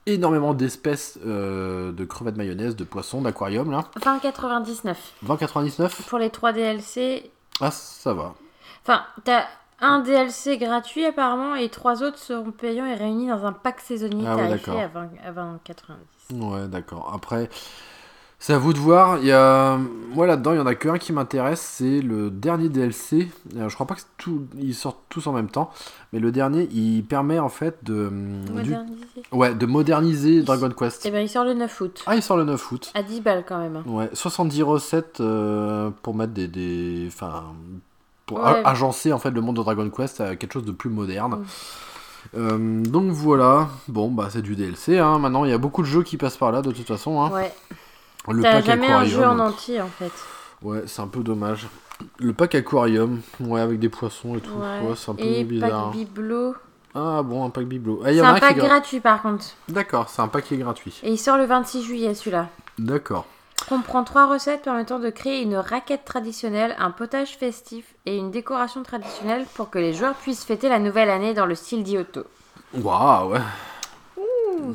[0.07, 3.85] énormément d'espèces de crevettes mayonnaise, de poissons, d'aquarium là.
[4.01, 7.31] 20,99 20,99 pour les 3 DLC.
[7.61, 8.35] Ah, ça va.
[8.83, 9.45] Enfin, t'as
[9.81, 14.25] un DLC gratuit apparemment et trois autres seront payants et réunis dans un pack saisonnier
[14.27, 14.83] Ah ouais, tarifé d'accord.
[15.25, 15.57] à 20 à
[16.33, 16.53] 20,90.
[16.63, 17.11] Ouais, d'accord.
[17.15, 17.49] Après,
[18.39, 19.19] c'est à vous de voir.
[19.19, 19.77] Il y a...
[20.15, 21.61] Moi, là-dedans, il y en a qu'un qui m'intéresse.
[21.61, 23.29] C'est le dernier DLC.
[23.57, 24.47] Euh, je crois pas que tout...
[24.59, 25.71] ils sortent tous en même temps.
[26.13, 28.09] Mais le dernier, il permet en fait de...
[28.09, 29.05] du- Modernisé.
[29.33, 31.05] Ouais, de moderniser Dragon Quest.
[31.05, 32.03] Et ben il sort le 9 août.
[32.07, 32.93] Ah, il sort le 9 août.
[32.95, 33.77] À 10 balles quand même.
[33.77, 33.85] hein.
[33.87, 36.49] Ouais, 70 recettes euh, pour mettre des...
[36.49, 37.05] des...
[37.09, 37.45] Enfin...
[38.31, 38.63] Pour Ouais.
[38.65, 41.45] agencer en fait le monde de Dragon Quest à quelque chose de plus moderne.
[42.37, 44.99] Euh, donc voilà, bon bah c'est du DLC.
[44.99, 45.19] Hein.
[45.19, 47.21] Maintenant il y a beaucoup de jeux qui passent par là de toute façon.
[47.23, 47.31] Hein.
[47.31, 47.53] Ouais.
[48.29, 49.21] Le T'as pack jamais un Aquarium.
[49.21, 50.13] jeu en entier en fait.
[50.63, 51.67] Ouais, c'est un peu dommage.
[52.19, 54.51] Le pack aquarium, ouais, avec des poissons et tout.
[54.53, 54.89] Ouais.
[54.89, 55.87] Ouais, c'est un peu Et bizarre.
[55.91, 56.55] pack bibelot.
[56.95, 58.03] Ah bon, un pack bibelot.
[58.05, 59.45] Ah, y C'est un un pack gratuit par contre.
[59.69, 61.01] D'accord, c'est un pack qui est gratuit.
[61.03, 62.49] Et il sort le 26 juillet celui-là.
[62.79, 63.27] D'accord.
[63.69, 68.83] Comprend trois recettes permettant de créer une raquette traditionnelle, un potage festif et une décoration
[68.83, 72.25] traditionnelle pour que les joueurs puissent fêter la nouvelle année dans le style d'Ioto.
[72.75, 73.41] Waouh, ouais.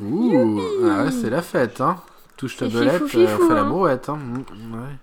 [0.02, 1.96] Ouh, ah ouais, c'est la fête, hein.
[2.36, 3.68] Touche ta belette, euh, fifou, on fait la hein.
[3.68, 4.18] brouette, hein.
[4.18, 4.96] Mm, ouais.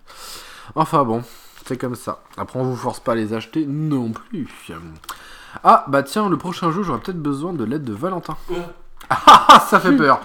[0.75, 1.23] Enfin bon,
[1.65, 2.21] c'est comme ça.
[2.37, 4.47] Après, on vous force pas à les acheter non plus.
[5.63, 8.37] Ah, bah tiens, le prochain jeu, j'aurais peut-être besoin de l'aide de Valentin.
[9.09, 10.19] Ah, ça fait peur.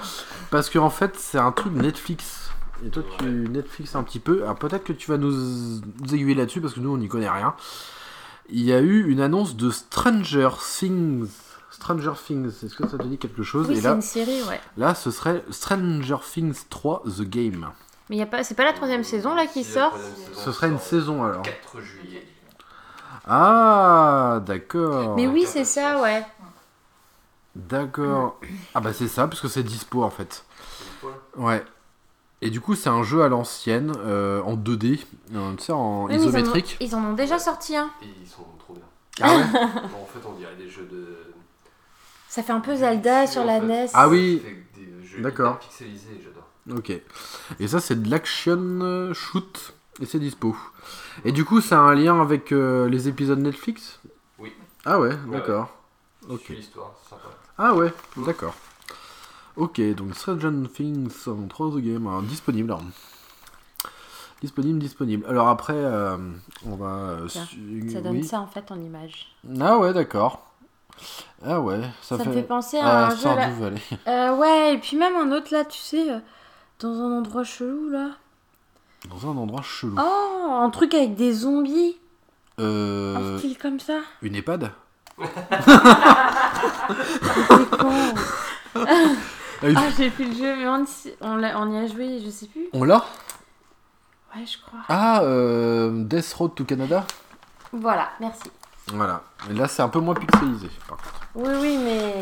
[0.51, 2.48] Parce que en fait, c'est un truc Netflix.
[2.85, 4.43] Et toi, tu Netflix un petit peu.
[4.45, 7.29] Alors peut-être que tu vas nous, nous aiguiller là-dessus parce que nous, on n'y connaît
[7.31, 7.55] rien.
[8.51, 11.29] Il y a eu une annonce de Stranger Things.
[11.71, 13.67] Stranger Things, est-ce que ça te dit quelque chose?
[13.69, 14.61] Oui, Et c'est là, une série, ouais.
[14.77, 17.71] là, ce serait Stranger Things 3 The Game.
[18.11, 19.97] Mais y a pas, c'est pas la troisième saison là qui sort?
[20.35, 21.43] Ce serait une saison alors.
[21.43, 22.27] 4 juillet.
[23.27, 25.15] Ah, d'accord.
[25.15, 26.25] Mais oui, c'est ça, ouais.
[27.55, 28.41] D'accord.
[28.75, 30.45] Ah bah c'est ça, parce que c'est dispo en fait.
[31.37, 31.63] Ouais.
[32.41, 35.01] Et du coup, c'est un jeu à l'ancienne, euh, en 2D,
[35.35, 36.77] euh, tu sais, en Oui, mais ils, en ont, isométrique.
[36.81, 37.91] ils en ont déjà sorti un.
[38.03, 38.85] Et ils sont trop bien.
[39.21, 41.07] Ah ouais Bon, en fait, on dirait des jeux de.
[42.29, 43.59] Ça fait un peu Zelda sur la.
[43.61, 43.89] NES.
[43.95, 44.41] Ah oui.
[44.45, 45.57] Avec des jeux D'accord.
[45.57, 46.79] hyper pixelisés, j'adore.
[46.79, 46.93] Ok.
[47.59, 50.55] Et ça, c'est de l'action euh, shoot, et c'est dispo.
[51.25, 53.99] Et du coup, ça a un lien avec euh, les épisodes Netflix?
[54.39, 54.53] Oui.
[54.85, 55.71] Ah ouais, Ouais, d'accord.
[56.29, 56.43] Ok.
[56.43, 57.29] suis l'histoire, c'est sympa.
[57.57, 58.55] Ah ouais, d'accord.
[59.59, 62.71] Ok, donc Stranger Things en 3 The Game, alors, disponible.
[62.71, 62.83] alors.
[64.41, 65.27] Disponible, disponible.
[65.29, 66.17] Alors après, euh,
[66.65, 66.87] on va...
[66.87, 68.25] euh, su- Ça donne oui.
[68.25, 69.35] ça en fait en image.
[69.61, 70.45] Ah ouais, d'accord.
[71.45, 72.31] Ah ouais, ça, Ça, fait...
[72.31, 73.49] me fait penser à Ah, un jeu là.
[74.07, 76.19] Euh, ouais, et puis même un autre là, tu sais, euh,
[76.79, 78.11] dans un endroit chelou là.
[79.11, 79.97] Dans un endroit chelou.
[79.99, 81.97] Oh, un truc avec des zombies.
[82.59, 84.01] Un style comme ça.
[84.23, 84.71] une EHPAD
[87.59, 88.15] C'est con.
[89.63, 92.47] Ah, Ah, j'ai fait le jeu, mais on, y- on, y a joué, je sais
[92.47, 92.69] plus.
[92.73, 93.05] On l'a
[94.37, 94.81] Ouais, je crois.
[94.89, 97.07] Ah, euh, Death Road to Canada
[97.73, 98.51] Voilà, merci.
[98.89, 99.23] Voilà.
[99.51, 101.21] Et là, c'est un peu moins pixelisé, par contre.
[101.35, 102.21] Oui, oui, mais.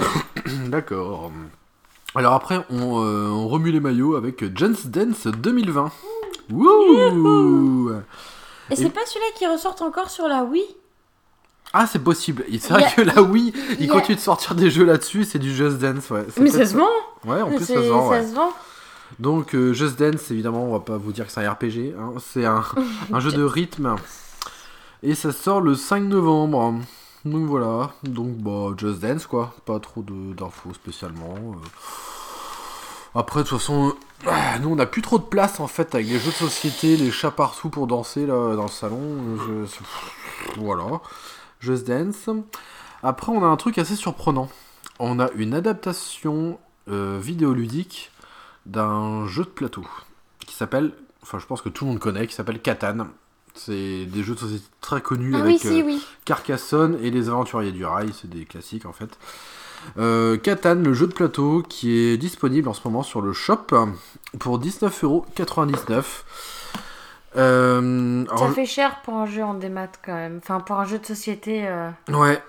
[0.68, 1.30] D'accord.
[2.14, 5.90] Alors après, on, euh, on remue les maillots avec Just Dance 2020.
[6.50, 7.90] Wouh
[8.70, 10.64] Et c'est pas celui-là qui ressort encore sur la Wii?
[11.78, 12.44] Ah, c'est possible.
[12.58, 15.24] C'est vrai que là, oui, il il y a- continue de sortir des jeux là-dessus,
[15.24, 16.24] c'est du Just Dance, ouais.
[16.40, 16.86] Mais ça se vend
[17.24, 18.22] Ouais, en plus, ça se vend, ouais.
[18.22, 18.52] ça se vend.
[19.18, 21.94] Donc, euh, Just Dance, évidemment, on va pas vous dire que c'est un RPG.
[21.98, 22.14] hein.
[22.32, 22.64] C'est un,
[23.12, 23.96] un jeu de rythme.
[25.02, 26.74] Et ça sort le 5 novembre.
[27.26, 27.90] Donc voilà.
[28.04, 29.52] Donc, bah, Just Dance, quoi.
[29.66, 31.34] Pas trop d'infos spécialement.
[31.36, 31.58] euh.
[33.14, 33.94] Après, de toute façon,
[34.26, 36.96] euh, nous, on a plus trop de place, en fait, avec les jeux de société,
[36.96, 39.00] les chats partout pour danser, là, dans le salon.
[39.38, 40.84] Je- Voilà.
[41.60, 42.28] Just Dance.
[43.02, 44.48] Après, on a un truc assez surprenant.
[44.98, 48.10] On a une adaptation euh, vidéoludique
[48.64, 49.84] d'un jeu de plateau
[50.46, 50.92] qui s'appelle,
[51.22, 53.08] enfin je pense que tout le monde connaît, qui s'appelle Catan.
[53.54, 56.04] C'est des jeux de société très connus Ah oui, avec si, euh, oui.
[56.24, 59.18] Carcassonne et les Aventuriers du Rail, c'est des classiques en fait.
[59.98, 63.66] Euh, Catan, le jeu de plateau qui est disponible en ce moment sur le shop
[64.38, 66.04] pour 19,99€.
[67.36, 70.38] Euh, alors, Ça fait cher pour un jeu en démat quand même.
[70.42, 72.42] Enfin, pour un jeu de société euh, Ouais.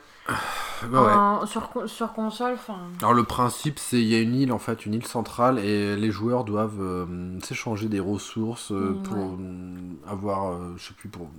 [0.84, 1.14] Ouais, ouais.
[1.14, 2.54] en- sur, sur console.
[2.54, 5.58] Enfin, Alors le principe c'est il y a une île en fait, une île centrale
[5.58, 7.06] et les joueurs doivent euh,
[7.42, 9.24] s'échanger des ressources euh, Mm, pour ouais.
[9.40, 11.30] euh, avoir, euh, je sais plus, pour,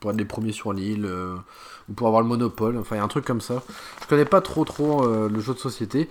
[0.00, 1.36] pour être les premiers sur l'île euh,
[1.88, 3.62] ou pour avoir le monopole, enfin il y a un truc comme ça.
[4.02, 6.08] Je connais pas trop trop euh, le jeu de société.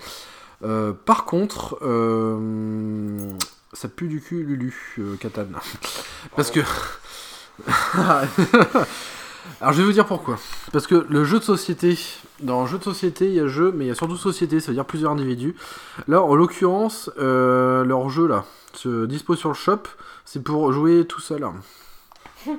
[0.63, 3.27] Euh, par contre, euh,
[3.73, 5.45] ça pue du cul Lulu, euh, Catan.
[6.35, 6.61] Parce que...
[9.61, 10.37] Alors je vais vous dire pourquoi.
[10.71, 11.97] Parce que le jeu de société,
[12.39, 14.59] dans le jeu de société, il y a jeu, mais il y a surtout société,
[14.59, 15.55] ça veut dire plusieurs individus.
[16.07, 19.83] Là, en l'occurrence, euh, leur jeu là se dispose sur le shop,
[20.25, 21.45] c'est pour jouer tout seul.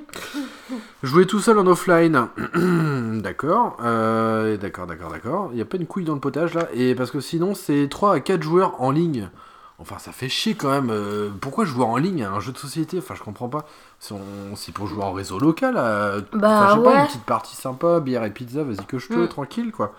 [1.03, 2.27] jouer tout seul en offline.
[3.21, 5.49] d'accord, euh, d'accord, d'accord, d'accord.
[5.51, 7.87] Il n'y a pas une couille dans le potage là, et parce que sinon c'est
[7.89, 9.29] 3 à 4 joueurs en ligne.
[9.77, 10.89] Enfin, ça fait chier quand même.
[10.89, 12.97] euh, pourquoi jouer en ligne à un jeu de société?
[12.97, 13.65] Enfin, je comprends pas.
[13.99, 15.75] Si on- C'est pour jouer en réseau local.
[15.77, 19.07] euh, Bah, je sais pas, une petite partie sympa, bière et pizza, vas-y que je
[19.09, 19.27] te, Mm.
[19.27, 19.93] tranquille quoi.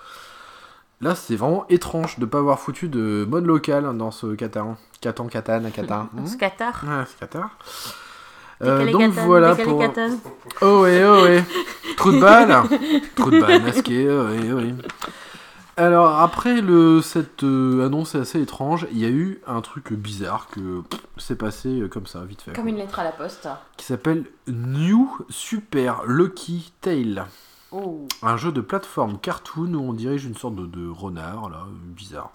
[1.03, 4.77] Là, c'est vraiment étrange de pas avoir foutu de mode local dans ce Qatar.
[5.03, 6.07] Catan, Catan, Qatar.
[6.16, 6.83] on se Qatar.
[6.89, 7.51] Ouais, c'est Qatar.
[8.62, 9.79] Euh, donc Catan, voilà pour.
[10.62, 11.45] Oh ouais, oh ouais.
[11.99, 12.62] Trou de balle.
[13.14, 14.74] Trou de balle masqué, oh ouais, oh ouais.
[15.79, 19.93] Alors après le, cette euh, annonce est assez étrange, il y a eu un truc
[19.93, 20.83] bizarre que
[21.18, 22.53] c'est passé euh, comme ça, vite fait.
[22.55, 22.70] Comme quoi.
[22.70, 23.47] une lettre à la poste.
[23.77, 27.24] Qui s'appelle New Super Lucky Tail.
[27.72, 28.09] Oh.
[28.22, 32.31] Un jeu de plateforme cartoon où on dirige une sorte de, de renard, là, bizarre.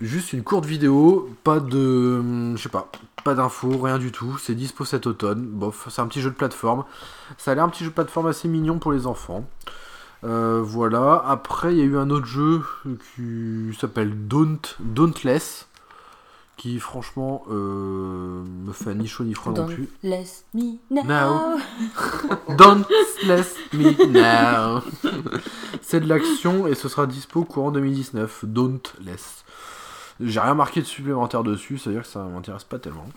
[0.00, 2.54] Juste une courte vidéo, pas de.
[2.56, 2.90] Je sais pas,
[3.24, 4.38] pas d'infos, rien du tout.
[4.38, 5.42] C'est dispo cet automne.
[5.42, 6.84] Bof, c'est un petit jeu de plateforme.
[7.36, 9.44] Ça a l'air un petit jeu de plateforme assez mignon pour les enfants.
[10.26, 11.22] Euh, voilà.
[11.26, 12.62] Après, il y a eu un autre jeu
[13.14, 15.68] qui s'appelle Daunt, Dauntless.
[16.56, 19.90] Qui, franchement, euh, me fait ni chaud ni froid non Don't plus.
[20.02, 21.04] Laisse me now.
[21.04, 21.58] Now.
[22.56, 22.86] Don't
[23.26, 24.82] let me now.
[25.82, 28.46] C'est de l'action et ce sera dispo courant 2019.
[28.46, 29.44] Don't less.
[30.18, 33.06] J'ai rien marqué de supplémentaire dessus, c'est-à-dire que ça m'intéresse pas tellement.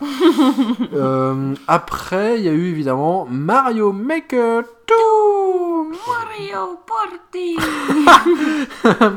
[0.92, 4.94] Euh, après, il y a eu évidemment Mario Maker 2
[6.06, 7.56] Mario Party.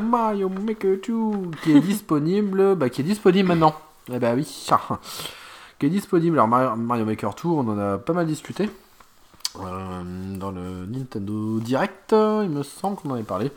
[0.02, 3.74] Mario Maker 2 qui est disponible, bah, qui est disponible maintenant.
[4.12, 4.44] Eh bah oui,
[5.78, 6.36] qui est disponible.
[6.36, 8.68] Alors Mario, Mario Maker 2, on en a pas mal discuté
[9.60, 10.02] Euh,
[10.36, 13.50] dans le Nintendo Direct, il me semble qu'on en avait parlé.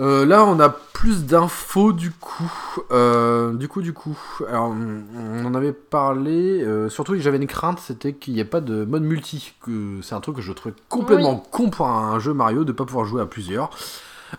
[0.00, 2.52] Euh, là, on a plus d'infos du coup.
[2.90, 4.18] Euh, du coup, du coup.
[4.48, 4.74] Alors,
[5.16, 6.62] on en avait parlé.
[6.62, 9.54] euh, surtout que j'avais une crainte, c'était qu'il n'y ait pas de mode multi.
[9.64, 12.84] Que c'est un truc que je trouvais complètement con pour un jeu Mario de pas
[12.84, 13.70] pouvoir jouer à plusieurs.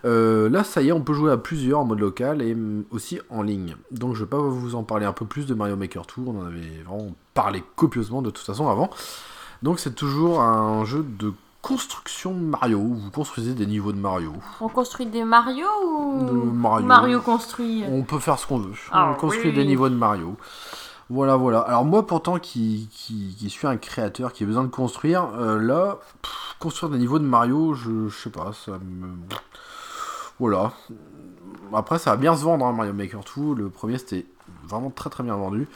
[0.03, 2.56] Là, ça y est, on peut jouer à plusieurs en mode local et
[2.91, 3.78] aussi en ligne.
[3.91, 6.36] Donc, je vais pas vous en parler un peu plus de Mario Maker Tour.
[6.36, 8.89] On en avait vraiment parlé copieusement de toute façon avant.
[9.64, 11.32] Donc, c'est toujours un jeu de
[11.66, 12.80] construction de Mario.
[12.80, 14.34] Vous construisez des niveaux de Mario.
[14.61, 16.32] On construit des Mario ou De
[16.84, 17.22] Mario.
[17.22, 18.74] construit On peut faire ce qu'on veut.
[18.91, 19.55] Ah, on construit oui.
[19.55, 20.36] des niveaux de Mario.
[21.09, 21.61] Voilà, voilà.
[21.61, 25.59] Alors moi, pourtant, qui, qui, qui suis un créateur qui a besoin de construire, euh,
[25.59, 29.16] là, pff, construire des niveaux de Mario, je, je sais pas, ça me...
[30.39, 30.72] Voilà.
[31.74, 33.55] Après, ça va bien se vendre, hein, Mario Maker 2.
[33.55, 34.28] Le premier, c'était
[34.68, 35.68] vraiment très très bien vendu.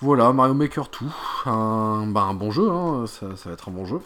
[0.00, 1.50] Voilà, Mario Maker 2.
[1.50, 4.00] Un, bah, un bon jeu, hein, ça, ça va être un bon jeu.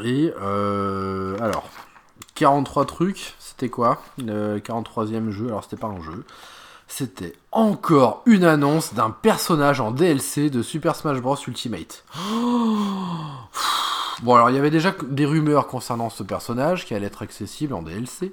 [0.00, 1.68] Et, euh, alors,
[2.34, 6.24] 43 trucs, c'était quoi Le 43e jeu, alors c'était pas un jeu.
[6.88, 12.04] C'était encore une annonce d'un personnage en DLC de Super Smash Bros Ultimate.
[14.22, 17.74] Bon alors il y avait déjà des rumeurs concernant ce personnage qui allait être accessible
[17.74, 18.32] en DLC.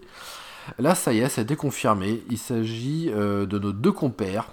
[0.78, 2.24] Là ça y est, ça a été confirmé.
[2.30, 4.52] Il s'agit euh, de nos deux compères,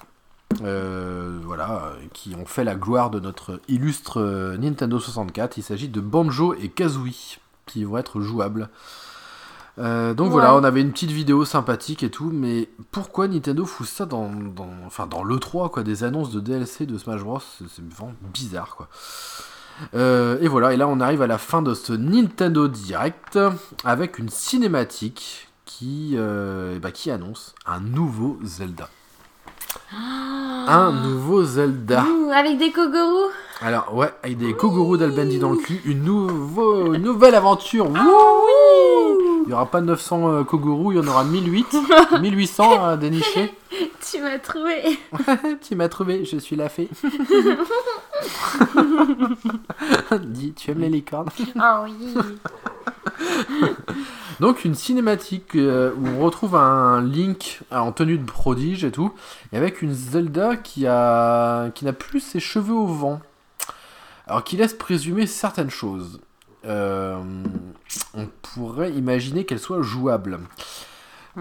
[0.62, 5.56] euh, voilà, euh, qui ont fait la gloire de notre illustre euh, Nintendo 64.
[5.58, 8.68] Il s'agit de Banjo et Kazooie qui vont être jouables.
[9.78, 10.32] Euh, donc Ouais.
[10.32, 14.30] voilà, on avait une petite vidéo sympathique et tout, mais pourquoi Nintendo fout ça dans,
[14.30, 18.74] dans, enfin dans l'E3, quoi, des annonces de DLC de Smash Bros, c'est vraiment bizarre,
[18.76, 18.88] quoi.
[19.94, 23.38] Euh, et voilà, et là on arrive à la fin de ce Nintendo Direct
[23.84, 26.16] avec une cinématique qui,
[26.80, 28.88] bah, qui annonce un nouveau Zelda.
[30.68, 32.04] Un nouveau Zelda.
[32.34, 33.30] Avec des Kogoro
[33.60, 37.88] Alors ouais, avec des Kogoro d'Albendi dans le cul, une, nouveau, une nouvelle aventure.
[37.94, 38.04] Ah
[39.44, 41.76] il n'y aura pas 900 euh, Kogoro, il y en aura 1008,
[42.20, 43.54] 1800 à dénicher.
[44.10, 44.98] Tu m'as trouvé
[45.68, 46.88] tu m'as trouvé, je suis la fée.
[50.20, 51.28] Dis, tu aimes les licornes?
[51.56, 51.94] Oh oui
[54.40, 58.90] Donc une cinématique euh, où on retrouve un Link euh, en tenue de prodige et
[58.90, 59.12] tout,
[59.52, 63.20] et avec une Zelda qui a n'a plus ses cheveux au vent.
[64.26, 66.20] Alors qui laisse présumer certaines choses.
[66.64, 67.22] Euh,
[68.14, 70.40] on pourrait imaginer qu'elle soit jouable.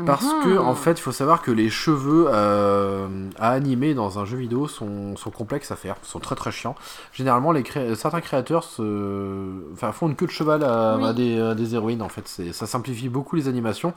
[0.05, 3.07] Parce que, en fait, il faut savoir que les cheveux euh,
[3.37, 6.75] à animer dans un jeu vidéo sont, sont complexes à faire, sont très très chiants.
[7.13, 9.71] Généralement, les cré- certains créateurs se...
[9.71, 11.05] enfin, font une queue de cheval à, Oui.
[11.05, 12.27] à des, à des héroïnes, en fait.
[12.51, 13.93] Ça simplifie beaucoup les animations.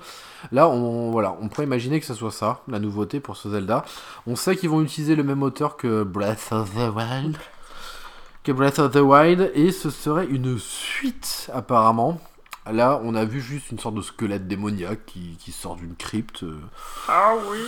[0.52, 3.84] Là, on, voilà, on pourrait imaginer que ce soit ça, la nouveauté pour ce Zelda.
[4.28, 7.36] On sait qu'ils vont utiliser le même moteur que Breath of the Wild.
[8.44, 12.20] Que Breath of the Wild, et ce serait une suite, apparemment.
[12.72, 16.42] Là, on a vu juste une sorte de squelette démoniaque qui, qui sort d'une crypte.
[16.42, 16.58] euh,
[17.08, 17.58] Ah oui.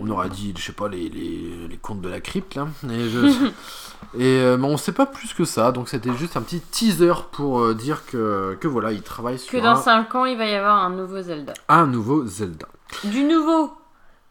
[0.00, 2.66] on aurait dit, je sais pas, les, les, les contes de la crypte, là.
[2.90, 3.26] Et, je-
[4.18, 7.12] et, euh, mais on sait pas plus que ça, donc c'était juste un petit teaser
[7.32, 10.36] pour euh, dire que, que voilà, il travaille Que sur dans un, 5 ans, il
[10.36, 11.54] va y avoir un nouveau Zelda.
[11.68, 12.66] un nouveau Zelda.
[13.04, 13.72] Du nouveau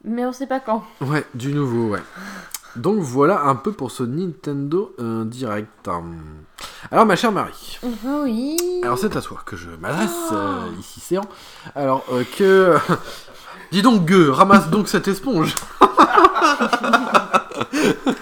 [0.04, 0.84] Mais on sait pas quand.
[1.02, 2.02] Ouais, du nouveau, ouais.
[2.80, 5.90] Donc voilà un peu pour ce Nintendo euh, Direct.
[6.92, 7.78] Alors ma chère Marie,
[8.24, 8.58] Oui.
[8.84, 11.26] alors c'est à toi que je m'adresse, euh, ici Séant.
[11.76, 12.76] Alors euh, que...
[13.72, 15.56] Dis donc Gueux, ramasse donc cette esponge.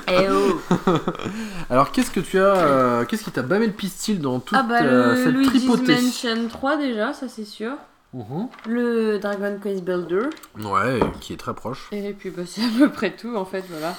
[0.09, 0.59] Eh oh.
[1.69, 2.43] Alors qu'est-ce que tu as...
[2.55, 5.65] euh, qu'est-ce qui t'a bâmé le pistil dans toute Ah bah euh, le cette Luigi's
[5.65, 7.73] tripotée Mansion 3 déjà, ça c'est sûr.
[8.13, 8.47] Mhm.
[8.67, 10.29] Le Dragon Quest Builder.
[10.63, 11.87] Ouais, qui est très proche.
[11.91, 13.95] Et puis bah c'est à peu près tout en fait, voilà.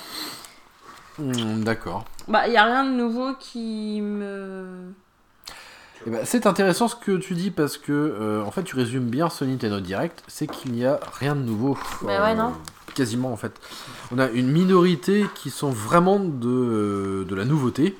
[1.19, 2.05] Hmm, D'accord.
[2.29, 4.93] Bah il y a rien de nouveau qui me...
[6.07, 9.09] Eh ben, c'est intéressant ce que tu dis parce que euh, en fait tu résumes
[9.09, 11.77] bien ce Nintendo Direct, c'est qu'il n'y a rien de nouveau.
[12.05, 12.53] Euh, ouais, non.
[12.95, 13.53] Quasiment en fait.
[14.13, 17.99] On a une minorité qui sont vraiment de, de la nouveauté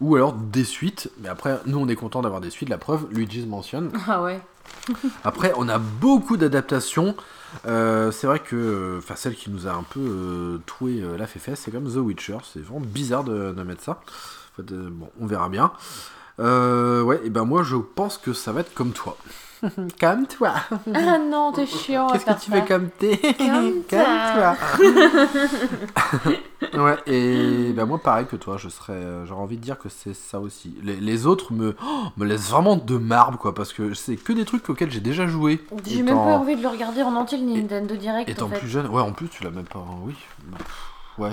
[0.00, 1.10] ou alors des suites.
[1.20, 2.68] Mais après, nous on est content d'avoir des suites.
[2.68, 3.88] La preuve, Luigi's Mansion.
[4.08, 4.40] Ah ouais.
[5.24, 7.16] Après, on a beaucoup d'adaptations.
[7.66, 11.26] Euh, c'est vrai que, enfin, celle qui nous a un peu euh, toué euh, la
[11.26, 12.38] féfesse, c'est comme The Witcher.
[12.52, 14.00] C'est vraiment bizarre de, de mettre ça.
[14.70, 14.90] Euh,
[15.20, 15.72] on verra bien.
[16.38, 19.16] Ouais, et ben moi, je pense que ça va être comme toi.
[20.00, 20.54] comme toi.
[20.94, 22.08] Ah non, t'es chiant.
[22.08, 22.56] Qu'est-ce que tu ça.
[22.60, 24.56] fais comme t'es Comme toi.
[26.84, 29.88] ouais, et ben moi, pareil que toi, je serais, euh, j'aurais envie de dire que
[29.88, 30.74] c'est ça aussi.
[30.82, 34.32] Les, les autres me, oh, me laissent vraiment de marbre, quoi, parce que c'est que
[34.32, 35.64] des trucs auxquels j'ai déjà joué.
[35.86, 38.58] J'ai même pas envie de le regarder en entier le Nintendo Direct Étant en fait.
[38.58, 39.84] plus jeune, ouais, en plus tu l'as même pas.
[40.04, 40.14] Oui,
[40.46, 40.58] Bah,
[41.18, 41.32] ouais.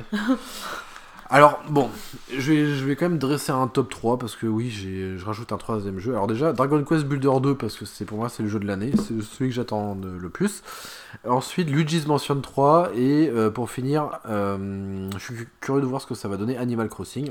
[1.32, 1.90] Alors, bon,
[2.36, 5.52] je vais, je vais quand même dresser un top 3 parce que oui, je rajoute
[5.52, 6.14] un troisième jeu.
[6.14, 8.66] Alors, déjà, Dragon Quest Builder 2 parce que c'est pour moi c'est le jeu de
[8.66, 10.64] l'année, c'est celui que j'attends le plus.
[11.28, 16.08] Ensuite, Luigi's Mansion 3 et euh, pour finir, euh, je suis curieux de voir ce
[16.08, 17.30] que ça va donner Animal Crossing.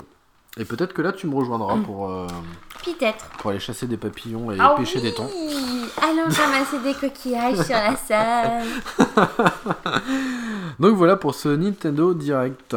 [0.58, 2.26] Et peut-être que là tu me rejoindras pour, euh,
[2.84, 3.26] Peut-être.
[3.38, 5.28] pour aller chasser des papillons et Ah pêcher oui des thons.
[6.02, 8.64] Allons ramasser des coquillages sur la salle.
[10.80, 12.74] Donc voilà pour ce Nintendo Direct.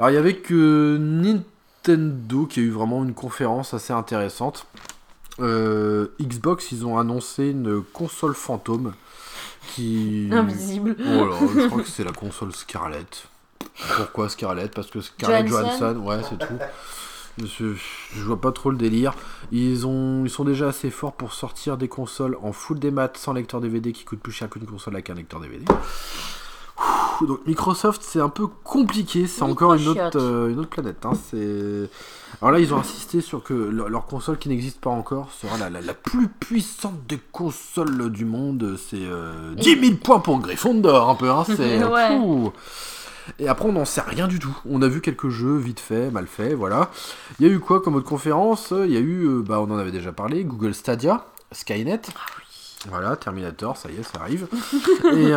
[0.00, 4.64] Alors il y avait que Nintendo qui a eu vraiment une conférence assez intéressante.
[5.40, 8.94] Euh, Xbox, ils ont annoncé une console fantôme
[9.74, 10.30] qui...
[10.32, 10.96] Invisible.
[11.00, 13.24] Oh là, je crois que c'est la console Scarlett.
[13.98, 14.74] Pourquoi Scarlett?
[14.74, 15.78] Parce que Scarlett Johansson.
[15.78, 16.54] Johansson, ouais, c'est tout.
[17.58, 17.74] Je,
[18.14, 19.12] je vois pas trop le délire.
[19.52, 23.34] Ils, ont, ils sont déjà assez forts pour sortir des consoles en full démat sans
[23.34, 25.66] lecteur DVD qui coûte plus cher qu'une console avec un lecteur DVD.
[27.26, 29.26] Donc Microsoft, c'est un peu compliqué.
[29.26, 31.04] C'est encore une autre, euh, une autre planète.
[31.04, 31.12] hein.
[32.40, 35.68] Alors là, ils ont insisté sur que leur, console qui n'existe pas encore sera la,
[35.68, 38.76] la- la plus puissante des consoles du monde.
[38.78, 41.30] C'est euh, 10 000 points pour Gryffondor, un peu.
[41.30, 41.44] Hein.
[41.46, 42.18] C'est, Ouais.
[43.38, 44.56] Et après, on n'en sait rien du tout.
[44.68, 46.90] On a vu quelques jeux vite fait, mal fait, voilà.
[47.38, 48.72] Il y a eu quoi comme autre conférence?
[48.72, 52.00] Il y a eu, euh, bah, on en avait déjà parlé, Google Stadia, Skynet.
[52.88, 54.48] Voilà, Terminator, ça y est, ça arrive.
[55.14, 55.32] Et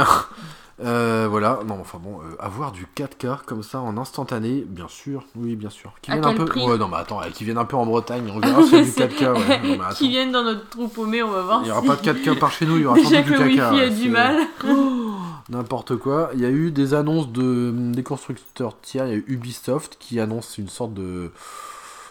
[0.84, 5.24] euh, voilà, non, enfin bon, euh, avoir du 4K comme ça en instantané, bien sûr,
[5.36, 5.92] oui, bien sûr.
[6.02, 8.30] Qui viennent un peu, ouais, non, mais attends, euh, qui viennent un peu en Bretagne,
[8.34, 9.34] on verra s'il y a du C'est- 4K.
[9.34, 9.62] Ouais.
[9.62, 9.96] Non, mais attends.
[9.96, 11.60] Qui viennent dans notre trou paumé, on va voir.
[11.62, 13.22] Il n'y aura si- pas de 4K par chez nous, il y aura sans Déjà
[13.22, 13.72] doute que du le caca.
[13.72, 14.38] wifi a du mal.
[15.50, 16.30] N'importe quoi.
[16.34, 19.06] Il y a eu des annonces de, des constructeurs tiers.
[19.08, 21.32] Il y a eu Ubisoft qui annonce une sorte de,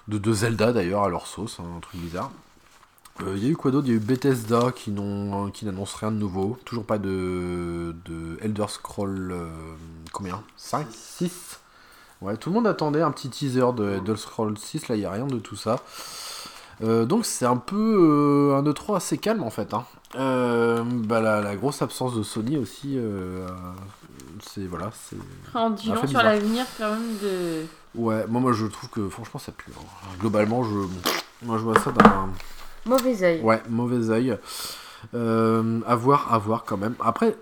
[0.09, 2.31] de, de Zelda d'ailleurs à leur sauce, hein, un truc bizarre.
[3.21, 3.87] Euh, il y a eu quoi d'autre?
[3.87, 6.59] Il y a eu Bethesda qui n'ont- qui n'annonce rien de nouveau.
[6.65, 9.31] Toujours pas de, de Elder Scroll.
[9.33, 9.49] euh,
[10.13, 10.43] combien?
[10.57, 11.59] 5 6
[12.23, 14.89] Ouais, tout le monde attendait un petit teaser de Elder Scroll 6.
[14.89, 15.81] Là, il n'y a rien de tout ça.
[16.83, 17.77] Euh, donc c'est un peu
[18.53, 19.75] euh, un E3 assez calme en fait.
[19.75, 19.85] hein.
[20.15, 22.99] Bah, la, la grosse absence de Sony aussi,
[24.43, 25.17] c'est voilà, c'est
[25.55, 26.25] En disant sur bizarre.
[26.25, 27.65] l'avenir quand même de...
[27.95, 28.27] ouais.
[28.29, 29.71] Moi, moi je trouve que franchement ça pue.
[29.79, 29.85] hein.
[30.21, 30.75] Globalement, je
[31.47, 32.29] moi je vois ça d'un
[32.87, 33.41] Mauvais oeil.
[33.43, 34.37] ouais mauvais œil.
[35.15, 35.95] Euh, à
[36.33, 36.95] à quand même.
[37.01, 37.37] Après,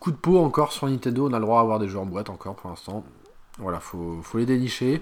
[0.00, 2.30] coup de peau encore sur Nintendo, on a le droit d'avoir des jeux en boîte
[2.30, 3.04] encore pour l'instant.
[3.58, 5.00] Voilà, faut, faut les dénicher.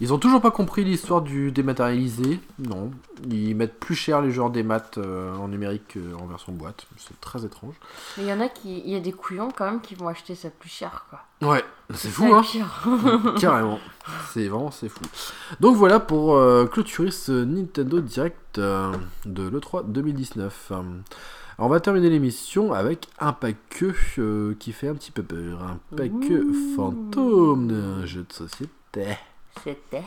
[0.00, 2.40] Ils ont toujours pas compris l'histoire du dématérialisé.
[2.58, 2.90] Non,
[3.30, 6.86] ils mettent plus cher les jeux en démat euh, en numérique qu'en version boîte.
[6.96, 7.74] C'est très étrange.
[8.16, 8.82] Mais il y en a qui.
[8.84, 11.20] Il y a des couillons quand même qui vont acheter ça plus cher, quoi.
[11.48, 11.64] Ouais,
[11.94, 12.42] c'est fou, hein.
[13.40, 13.78] Carrément.
[14.32, 15.04] C'est vraiment, c'est fou.
[15.60, 18.92] Donc voilà pour euh, clôturer ce Nintendo Direct euh,
[19.24, 20.72] de l'E3 2019.
[21.58, 25.62] On va terminer l'émission avec un paquet euh, qui fait un petit peu peur.
[25.62, 26.74] Un paquet Ouh.
[26.76, 29.16] fantôme d'un jeu de société.
[29.62, 30.02] C'était.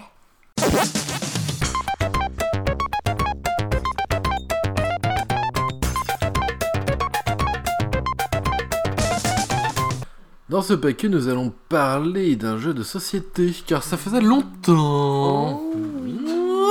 [10.49, 15.59] Dans ce paquet, nous allons parler d'un jeu de société, car ça faisait longtemps.
[15.61, 16.15] Oh, oui.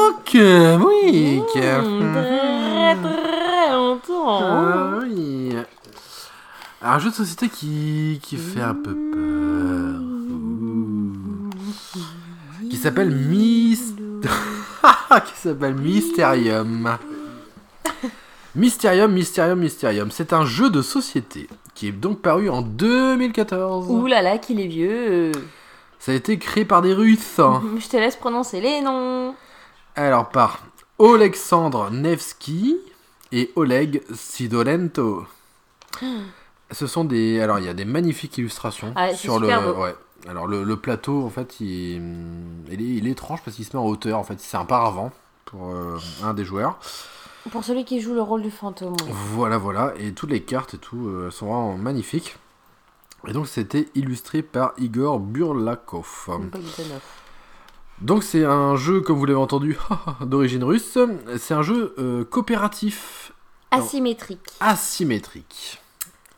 [0.08, 1.40] Ok, oui.
[1.40, 3.25] Mmh, car- très très
[3.86, 4.38] longtemps.
[4.40, 5.54] Ah oui.
[6.82, 10.00] Un jeu de société qui, qui fait un peu peur.
[10.00, 11.50] Ouh.
[12.68, 13.96] Qui s'appelle Myst...
[15.26, 16.96] qui s'appelle Mysterium.
[18.54, 20.10] Mysterium, Mysterium, Mysterium.
[20.10, 23.90] C'est un jeu de société qui est donc paru en 2014.
[23.90, 25.32] Ouh là là, qu'il est vieux.
[25.98, 27.40] Ça a été créé par des Russes.
[27.78, 29.34] Je te laisse prononcer les noms.
[29.94, 30.60] Alors par
[30.98, 32.76] Oleksandr Nevsky
[33.32, 35.24] et Oleg Sidolento.
[36.70, 37.40] Ce sont des.
[37.40, 39.48] Alors il y a des magnifiques illustrations Ah, sur le.
[39.48, 39.80] beau.
[39.82, 39.94] Ouais.
[40.28, 43.64] Alors le, le plateau en fait il est, il est, il est étrange parce qu'il
[43.64, 44.40] se met en hauteur en fait.
[44.40, 45.12] C'est un paravent
[45.44, 46.78] pour euh, un des joueurs.
[47.52, 48.96] Pour celui qui joue le rôle du fantôme.
[49.08, 52.36] Voilà voilà et toutes les cartes et tout euh, sont vraiment magnifiques.
[53.28, 56.28] Et donc c'était illustré par Igor Burlakov.
[58.00, 59.78] Donc c'est un jeu, comme vous l'avez entendu,
[60.20, 60.98] d'origine russe.
[61.38, 63.32] C'est un jeu euh, coopératif
[63.70, 64.40] Asymétrique.
[64.60, 65.80] asymétrique.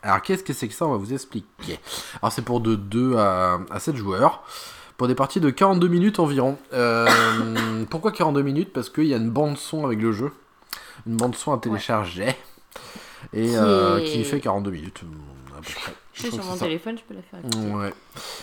[0.02, 0.86] Alors qu'est-ce que c'est que ça?
[0.86, 1.78] On va vous expliquer.
[2.22, 4.42] Alors c'est pour de 2 à, à 7 joueurs.
[4.96, 6.56] Pour des parties de 42 minutes environ.
[6.72, 7.06] Euh,
[7.90, 8.72] pourquoi 42 minutes?
[8.72, 10.32] Parce qu'il y a une bande son avec le jeu.
[11.06, 12.34] Une bande son à télécharger.
[13.32, 15.00] Et Qui euh, qui fait 42 minutes.
[15.56, 15.92] À peu près.
[16.18, 17.38] Je suis sur mon téléphone, je peux la faire.
[17.40, 17.72] écouter.
[17.72, 17.94] Ouais.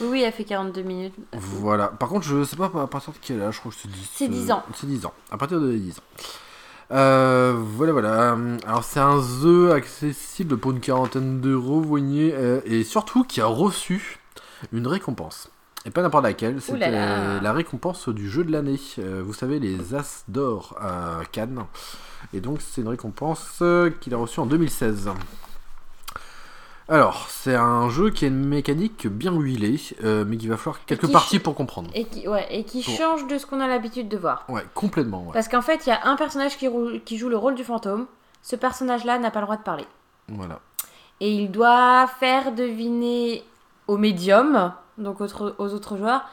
[0.02, 1.14] Oui, oui, elle fait 42 minutes.
[1.34, 1.88] Voilà.
[1.88, 4.10] Par contre, je sais pas à partir de quel âge, je crois que c'est 10.
[4.14, 4.64] C'est 10 ans.
[4.74, 5.14] C'est 10 ans.
[5.30, 6.04] À partir de 10 ans.
[6.92, 8.38] Euh, voilà, voilà.
[8.66, 13.42] Alors, c'est un jeu accessible pour une quarantaine d'euros, vous voyez, euh, et surtout qui
[13.42, 14.20] a reçu
[14.72, 15.50] une récompense.
[15.86, 18.80] Et pas n'importe laquelle, c'était la récompense du jeu de l'année.
[19.00, 21.66] Euh, vous savez, les As d'or à Cannes.
[22.34, 25.10] Et donc, c'est une récompense euh, qu'il a reçue en 2016.
[26.88, 30.86] Alors, c'est un jeu qui a une mécanique bien huilée, euh, mais qu'il va falloir
[30.86, 31.90] quelques qui parties pour comprendre.
[31.96, 32.92] Et qui, ouais, et qui Bon.
[32.96, 34.46] change de ce qu'on a l'habitude de voir.
[34.50, 35.24] Ouais, complètement.
[35.24, 35.34] Ouais.
[35.34, 36.68] Parce qu'en fait, il y a un personnage qui,
[37.04, 38.06] qui joue le rôle du fantôme.
[38.44, 39.86] Ce personnage-là n'a pas le droit de parler.
[40.30, 40.60] Voilà.
[41.22, 43.44] Et il doit faire deviner
[43.88, 46.26] au médium, donc autre- aux autres joueurs,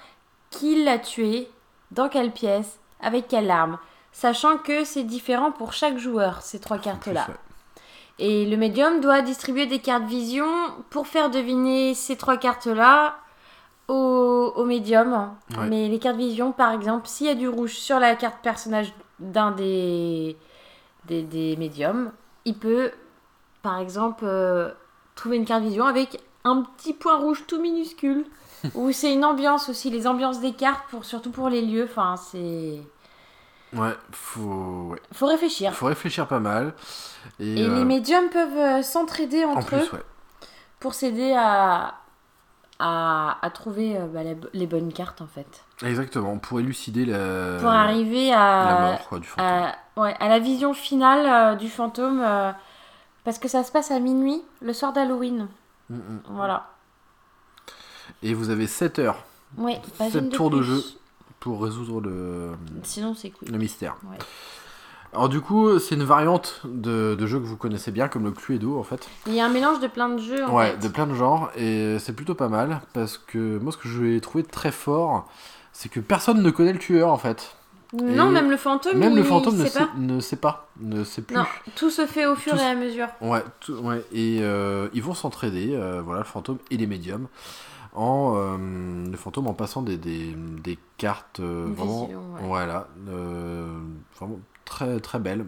[0.50, 1.48] qui l'a tué,
[1.92, 3.78] dans quelle pièce, avec quelle arme.
[4.12, 7.26] Sachant que c'est différent pour chaque joueur, ces trois cartes-là.
[8.24, 10.46] Et le médium doit distribuer des cartes vision
[10.90, 13.16] pour faire deviner ces trois cartes-là
[13.88, 15.34] au, au médium.
[15.58, 15.66] Ouais.
[15.68, 18.92] Mais les cartes vision, par exemple, s'il y a du rouge sur la carte personnage
[19.18, 20.36] d'un des,
[21.06, 22.12] des, des médiums,
[22.44, 22.92] il peut,
[23.60, 24.70] par exemple, euh,
[25.16, 28.24] trouver une carte vision avec un petit point rouge tout minuscule.
[28.76, 31.88] Ou c'est une ambiance aussi, les ambiances des cartes, pour, surtout pour les lieux.
[31.90, 32.78] Enfin, c'est.
[33.74, 34.98] Ouais, faut, ouais.
[35.12, 35.72] Faut réfléchir.
[35.72, 36.74] faut réfléchir pas mal.
[37.40, 39.78] Et, Et euh, les médiums peuvent euh, s'entraider en entre eux.
[39.78, 40.02] plus, ouais.
[40.80, 41.94] pour s'aider à,
[42.78, 44.20] à, à trouver euh, bah,
[44.52, 45.64] les bonnes cartes en fait.
[45.82, 49.46] Exactement, pour élucider la, pour arriver la à, mort quoi, du fantôme.
[49.46, 52.22] à, ouais, à la vision finale euh, du fantôme.
[53.24, 55.48] parce que ça se passe à minuit, le soir d'Halloween.
[55.88, 56.20] Mm, mm.
[56.30, 56.66] Voilà.
[58.22, 59.24] Et vous avez 7 heures
[59.58, 59.80] une
[60.10, 60.82] de tours de jeu.
[61.42, 62.50] Pour résoudre le,
[62.84, 63.48] Sinon, c'est cool.
[63.50, 63.96] le mystère.
[64.10, 64.16] Ouais.
[65.12, 68.30] Alors du coup, c'est une variante de, de jeu que vous connaissez bien, comme le
[68.30, 69.08] Cluedo en fait.
[69.26, 70.78] Il y a un mélange de plein de jeux en ouais, fait.
[70.78, 74.00] de plein de genres, et c'est plutôt pas mal, parce que moi ce que je
[74.00, 75.28] vais trouver très fort,
[75.72, 77.56] c'est que personne ne connaît le tueur en fait.
[77.92, 81.20] Non, Et même le fantôme, Même le fantôme ne sait ne sait pas, ne sait
[81.20, 81.36] plus.
[81.36, 81.44] Non,
[81.76, 83.08] tout se fait au fur Tout et à mesure.
[83.20, 87.26] Ouais, tout- ouais, et euh, ils vont s'entraider, euh, voilà, le fantôme et les médiums,
[87.94, 88.56] en euh,
[89.10, 92.40] le fantôme en passant des, des, des cartes euh, vraiment, vision, ouais.
[92.42, 93.78] voilà, euh,
[94.18, 95.44] vraiment très très belles.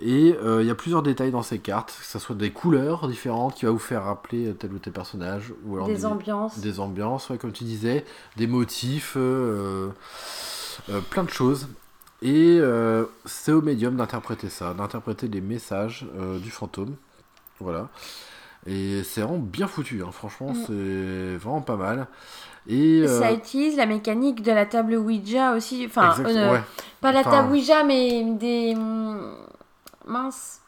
[0.00, 3.54] Et il y a plusieurs détails dans ces cartes, que ce soit des couleurs différentes
[3.54, 6.58] qui va vous faire rappeler tel ou tel personnage, ou alors Des ambiances.
[6.58, 8.04] des ambiances, ouais, comme tu disais,
[8.36, 9.16] des motifs,
[11.10, 11.68] plein de choses.
[12.22, 12.60] Et
[13.24, 16.04] c'est au médium d'interpréter ça, d'interpréter les messages
[16.42, 16.96] du fantôme.
[17.60, 17.88] Voilà.
[18.66, 20.10] Et c'est vraiment bien foutu, hein.
[20.12, 20.64] franchement, Mm.
[20.66, 22.06] c'est vraiment pas mal.
[22.66, 23.02] Et.
[23.02, 25.84] euh, Ça utilise la mécanique de la table Ouija aussi.
[25.86, 26.60] Enfin, euh, ouais.
[27.00, 28.74] pas la Enfin- table Ouija, mais des.
[28.74, 29.36] hum,
[30.06, 30.60] Mince.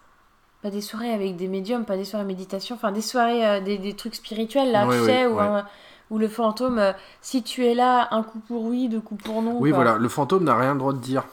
[0.62, 3.78] Pas des soirées avec des médiums, pas des soirées méditation, enfin des soirées, euh, des,
[3.78, 5.42] des trucs spirituels là, Ouais, tu ouais, sais, où, ouais.
[5.42, 5.66] un-
[6.10, 9.42] où le fantôme, euh, si tu es là, un coup pour oui, deux coups pour
[9.42, 9.58] non.
[9.60, 9.82] Oui, quoi.
[9.84, 11.24] voilà, le fantôme n'a rien le droit de dire.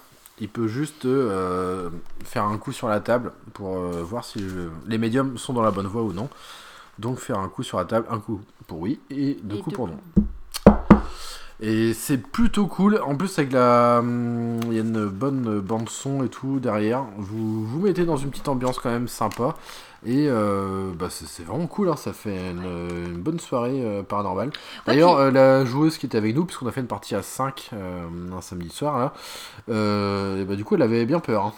[0.43, 1.89] Il peut juste euh,
[2.25, 4.45] faire un coup sur la table pour euh, voir si
[4.85, 6.27] les médiums sont dans la bonne voie ou non.
[6.99, 9.69] Donc faire un coup sur la table, un coup pour oui et deux Et coups
[9.69, 9.99] deux pour non.
[11.61, 12.99] Et c'est plutôt cool.
[13.05, 13.99] En plus, avec la.
[13.99, 17.05] hum, Il y a une bonne bande son et tout derrière.
[17.17, 19.55] Vous vous mettez dans une petite ambiance quand même sympa.
[20.05, 21.89] Et euh, bah, c'est vraiment cool.
[21.89, 21.95] hein.
[21.95, 22.63] Ça fait une,
[23.07, 24.51] une bonne soirée euh, paranormale.
[24.85, 27.69] D'ailleurs, euh, la joueuse qui était avec nous, puisqu'on a fait une partie à 5
[27.73, 28.03] euh,
[28.37, 29.13] un samedi soir, là,
[29.69, 31.45] et bah, du coup, elle avait bien peur.
[31.45, 31.53] hein.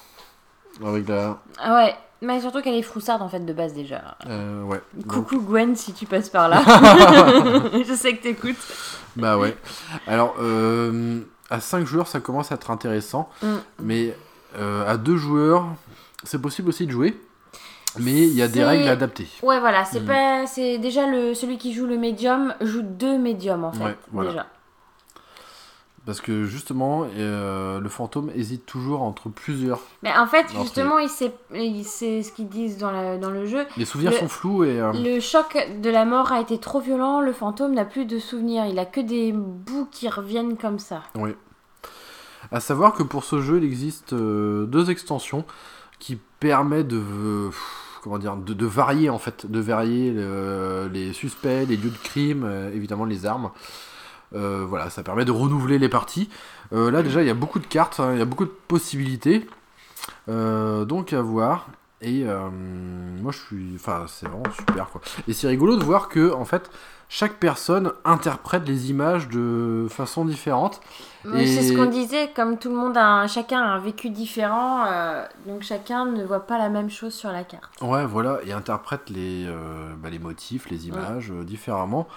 [0.86, 1.40] Avec la.
[1.58, 4.18] Ah ouais, mais surtout qu'elle est froussarde en fait de base déjà.
[4.28, 4.82] ouais.
[4.94, 6.62] Donc, Coucou Gwen si tu passes par là.
[7.88, 8.58] Je sais que t'écoutes.
[9.16, 9.56] bah ouais.
[10.06, 10.36] Alors,
[11.50, 13.30] à 5 joueurs, ça commence à être intéressant.
[13.42, 13.48] Mm.
[13.82, 14.16] Mais
[14.60, 15.66] à 2 joueurs,
[16.24, 17.18] c'est possible aussi de jouer.
[18.00, 19.28] Mais il y a des règles adaptées.
[19.44, 20.06] Ouais, voilà, c'est Mm.
[20.06, 23.98] pas, c'est déjà le celui qui joue le médium joue deux médiums en fait Ouais,
[24.12, 24.30] voilà.
[24.32, 24.46] déjà.
[26.06, 29.80] Parce que justement, euh, le fantôme hésite toujours entre plusieurs.
[30.04, 33.48] Mais en fait, justement, il sait, il sait ce qu'ils disent dans, la, dans le
[33.48, 33.66] jeu.
[33.76, 34.80] Les souvenirs Le- sont flous et.
[34.80, 37.22] euh, Le choc de la mort a été trop violent.
[37.22, 38.68] Le fantôme n'a plus de souvenirs.
[38.68, 41.02] Il a que des bouts qui reviennent comme ça.
[41.16, 41.32] Oui.
[42.52, 45.44] À savoir que pour ce jeu, il existe euh, deux extensions
[45.98, 47.50] qui permettent de,
[48.06, 52.44] comment dire, de, varier en fait, de varier le- les suspects, les lieux de crime,
[52.46, 53.50] euh, évidemment les armes.
[54.36, 56.30] Euh, voilà, ça permet de renouveler les parties.
[56.72, 58.54] Euh, là déjà, il y a beaucoup de cartes, hein, il y a beaucoup de
[58.68, 59.48] possibilités,
[60.28, 61.68] donc à voir.
[62.02, 65.02] Et moi, je suis, enfin, c'est vraiment super quoi.
[65.28, 66.70] Et c'est rigolo de voir que en fait,
[67.08, 70.82] chaque personne interprète les images de façon différente.
[71.36, 74.10] Et- C'est ce qu'on disait, comme tout le monde a un- chacun a un vécu
[74.12, 77.64] différent, euh, donc chacun ne voit pas la même chose sur la carte.
[77.82, 79.56] Ouais, voilà, et interprète les, euh,
[79.98, 82.08] bah, les motifs, les images euh, différemment.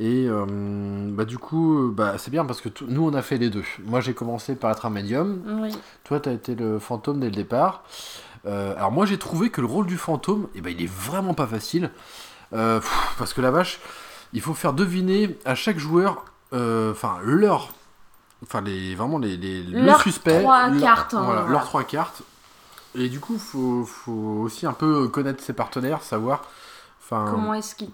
[0.00, 3.64] Et bah, du coup, bah, c'est bien parce que nous, on a fait les deux.
[3.84, 5.42] Moi, j'ai commencé par être un médium.
[5.62, 5.76] Oui.
[6.04, 7.82] Toi, t'as été le fantôme dès le départ.
[8.46, 11.46] Alors, moi, j'ai trouvé que le rôle du fantôme, eh ben, il est vraiment pas
[11.46, 11.90] facile.
[12.50, 13.78] Parce que la vache,
[14.34, 17.70] il faut faire deviner à chaque joueur, euh, enfin, leur.
[18.42, 20.40] Enfin, les, vraiment, les, les, le suspect.
[20.40, 21.52] trois leur- cartes, hein, voilà, voilà.
[21.58, 22.22] leurs trois cartes.
[22.94, 26.44] Et du coup, faut, faut aussi un peu connaître ses partenaires, savoir.
[27.02, 27.24] Enfin,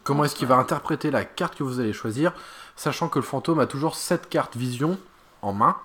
[0.05, 2.33] Comment est-ce qu'il va interpréter la carte que vous allez choisir,
[2.77, 4.99] sachant que le fantôme a toujours 7 cartes vision
[5.43, 5.77] en main,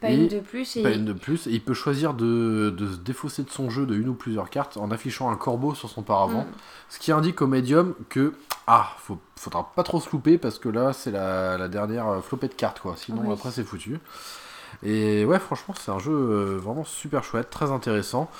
[0.00, 2.70] Pas et- une de plus et pas une de plus, et il peut choisir de,
[2.76, 5.74] de se défausser de son jeu de une ou plusieurs cartes en affichant un corbeau
[5.74, 6.52] sur son paravent, Mm.
[6.90, 8.34] ce qui indique au médium que
[8.66, 12.20] ah, faut, faudra pas trop se louper parce que là c'est la, la dernière euh,
[12.20, 13.32] flopée de cartes quoi, sinon Oui.
[13.32, 14.00] après c'est foutu.
[14.82, 18.30] Et ouais, franchement, c'est un jeu euh, vraiment super chouette, très intéressant.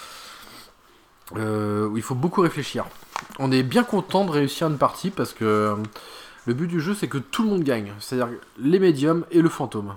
[1.36, 2.86] euh, où il faut beaucoup réfléchir.
[3.38, 5.76] On est bien content de réussir une partie parce que
[6.46, 9.48] le but du jeu c'est que tout le monde gagne, c'est-à-dire les médiums et le
[9.48, 9.96] fantôme.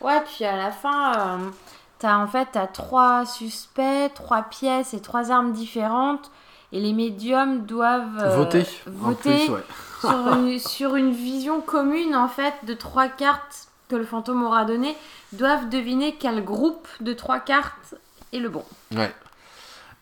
[0.00, 1.50] Ouais, puis à la fin, euh,
[1.98, 6.30] t'as en fait t'as trois suspects, trois pièces et trois armes différentes.
[6.72, 8.64] Et les médiums doivent euh, voter.
[8.86, 9.64] en voter plus, ouais.
[10.00, 14.64] sur, une, sur une vision commune en fait de trois cartes que le fantôme aura
[14.64, 14.96] données.
[15.32, 17.94] Doivent deviner quel groupe de trois cartes
[18.32, 18.64] est le bon.
[18.94, 19.12] Ouais.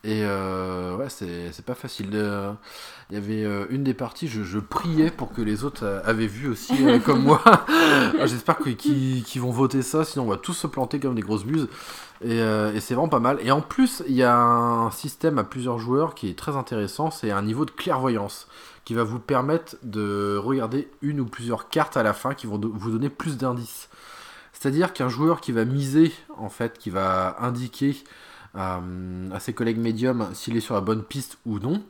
[0.05, 2.11] Et euh, ouais, c'est c'est pas facile.
[2.13, 2.53] Euh,
[3.09, 6.25] Il y avait euh, une des parties, je, je priais pour que les autres avaient
[6.27, 7.41] vu aussi, euh, comme moi.
[7.67, 11.43] Ah, J'espère qu'ils vont voter ça, sinon on va tous se planter comme des grosses
[11.43, 11.67] buses.
[12.21, 13.39] Et, euh, et c'est vraiment pas mal.
[13.41, 17.11] Et en plus, il y a un système à plusieurs joueurs qui est très intéressant,
[17.11, 18.47] c'est un niveau de clairvoyance
[18.85, 22.59] qui va vous permettre de regarder une ou plusieurs cartes à la fin qui vont
[22.59, 23.89] vous donner plus d'indices.
[24.51, 27.95] C'est-à-dire qu'un joueur qui va miser, en fait, qui va indiquer
[28.55, 28.81] à,
[29.33, 31.83] à ses collègues médiums s'il est sur la bonne piste ou non,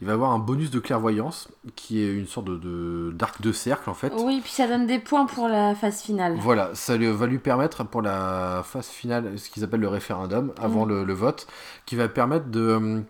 [0.00, 3.90] il va avoir un bonus de clairvoyance qui est une sorte de- d'arc de, cercle
[3.90, 4.12] en fait.
[4.18, 6.36] Oui, puis ça donne des points pour la phase finale.
[6.38, 10.52] Voilà, ça lui- va lui permettre pour la phase finale, ce qu'ils appellent le référendum,
[10.60, 10.88] avant Mm.
[10.90, 11.46] le, le vote,
[11.86, 12.60] qui va permettre de...
[12.60, 13.00] euh,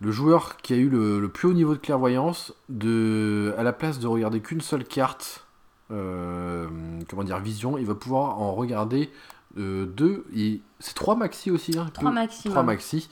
[0.00, 3.72] le joueur qui a eu le, le plus haut niveau de clairvoyance, de, à la
[3.72, 5.44] place de regarder qu'une seule carte,
[5.92, 6.66] euh,
[7.08, 9.10] comment dire, vision, il va pouvoir en regarder
[9.58, 12.54] euh, deux, et c'est trois maxi aussi, hein, Trois maximum.
[12.54, 13.08] 3 maxi.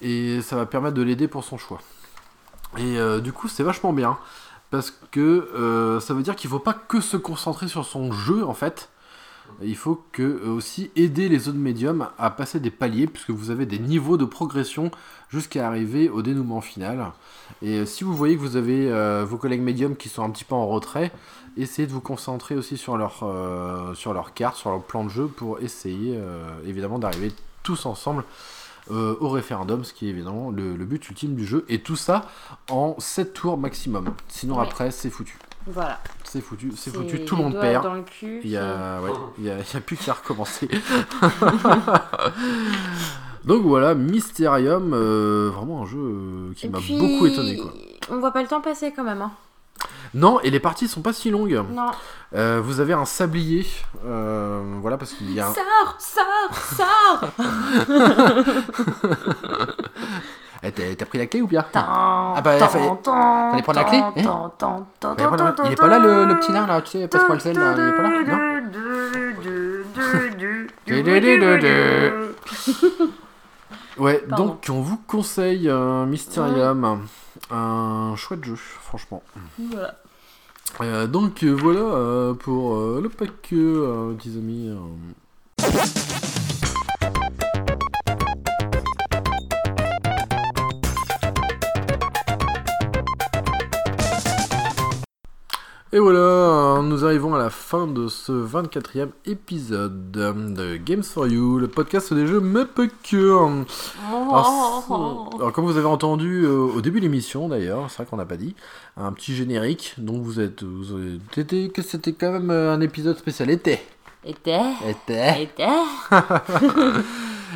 [0.00, 1.80] Et ça va permettre de l'aider pour son choix.
[2.76, 4.18] Et euh, du coup, c'est vachement bien.
[4.70, 8.44] Parce que euh, ça veut dire qu'il faut pas que se concentrer sur son jeu,
[8.44, 8.90] en fait.
[9.62, 13.50] Il faut que euh, aussi aider les autres médiums à passer des paliers, puisque vous
[13.50, 14.90] avez des niveaux de progression
[15.30, 17.12] jusqu'à arriver au dénouement final.
[17.62, 20.30] Et euh, si vous voyez que vous avez euh, vos collègues médiums qui sont un
[20.30, 21.10] petit peu en retrait,
[21.56, 23.24] essayez de vous concentrer aussi sur leur,
[23.96, 26.16] sur leur carte, sur leur plan de jeu, pour essayer
[26.64, 27.32] évidemment d'arriver
[27.64, 28.22] tous ensemble
[28.90, 31.64] au référendum, ce qui est évidemment le, le but ultime du jeu.
[31.68, 32.26] Et tout ça
[32.70, 34.14] en 7 tours maximum.
[34.28, 34.62] Sinon Ouais.
[34.62, 35.36] après, c'est foutu.
[35.68, 36.00] Voilà.
[36.24, 37.84] C'est foutu, c'est foutu, tout le monde perd.
[37.84, 38.40] dans le cul.
[38.44, 40.68] Il y a, ouais, y a, y a plus qu'à recommencer.
[43.44, 47.56] Donc voilà, Mysterium, euh, vraiment un jeu euh, qui m'a beaucoup étonné.
[47.56, 47.72] Quoi.
[48.10, 49.22] On voit pas le temps passer quand même.
[49.22, 49.32] Hein.
[50.12, 51.62] Non, et les parties sont pas si longues.
[51.72, 51.90] Non.
[52.34, 53.66] Euh, vous avez un sablier,
[54.02, 55.54] voilà, parce qu'il y a un...
[55.54, 57.30] Sors, sors, sors
[60.74, 62.84] T'as t'as pris la clé ou bien Ah bah, fallait-
[63.50, 64.02] fallait prendre la clé,
[65.66, 67.92] Il est pas là le, petit nain là, tu sais, le sel là, il est
[67.92, 68.38] pas là Non
[73.98, 77.00] Ouais, donc on vous conseille euh, Mysterium,
[77.50, 79.22] un chouette jeu, franchement.
[79.58, 79.94] Voilà.
[80.82, 84.72] Euh, donc euh, voilà euh, pour le pack, petits amis.
[95.90, 101.58] Et voilà, nous arrivons à la fin de ce 24e épisode de Games for You,
[101.58, 103.64] le podcast des jeux mais pas que.
[104.10, 108.26] Alors, comme vous avez entendu euh, au début de l'émission d'ailleurs, c'est vrai qu'on n'a
[108.26, 108.54] pas dit,
[108.98, 113.16] un petit générique, donc vous êtes, vous avez- que c'était quand même euh, un épisode
[113.16, 113.78] spécial été,
[114.26, 114.60] Était.
[114.86, 115.68] été, Était.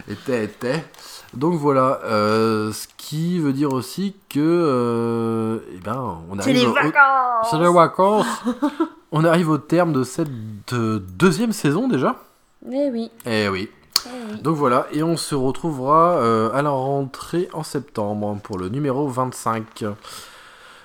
[0.08, 0.84] était, était.
[1.34, 6.56] Donc voilà, euh, ce qui veut dire aussi que, euh, eh ben, on C'est arrive
[6.62, 8.26] les au- vacances c'est les vacances.
[9.12, 10.28] on arrive au terme de cette
[10.70, 12.16] deuxième saison déjà.
[12.70, 13.10] Eh oui.
[13.26, 13.68] Eh oui.
[14.06, 14.40] Eh oui.
[14.42, 19.08] Donc voilà, et on se retrouvera euh, à la rentrée en septembre pour le numéro
[19.08, 19.84] 25.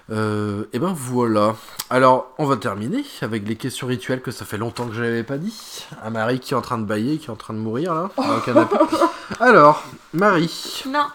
[0.09, 1.55] Euh, et ben voilà.
[1.89, 5.23] Alors, on va terminer avec les questions rituelles que ça fait longtemps que je n'avais
[5.23, 5.85] pas dit.
[6.01, 8.09] À Marie qui est en train de bailler, qui est en train de mourir là,
[8.17, 8.75] dans le canapé.
[9.39, 9.83] Alors,
[10.13, 10.83] Marie.
[10.87, 11.07] Non,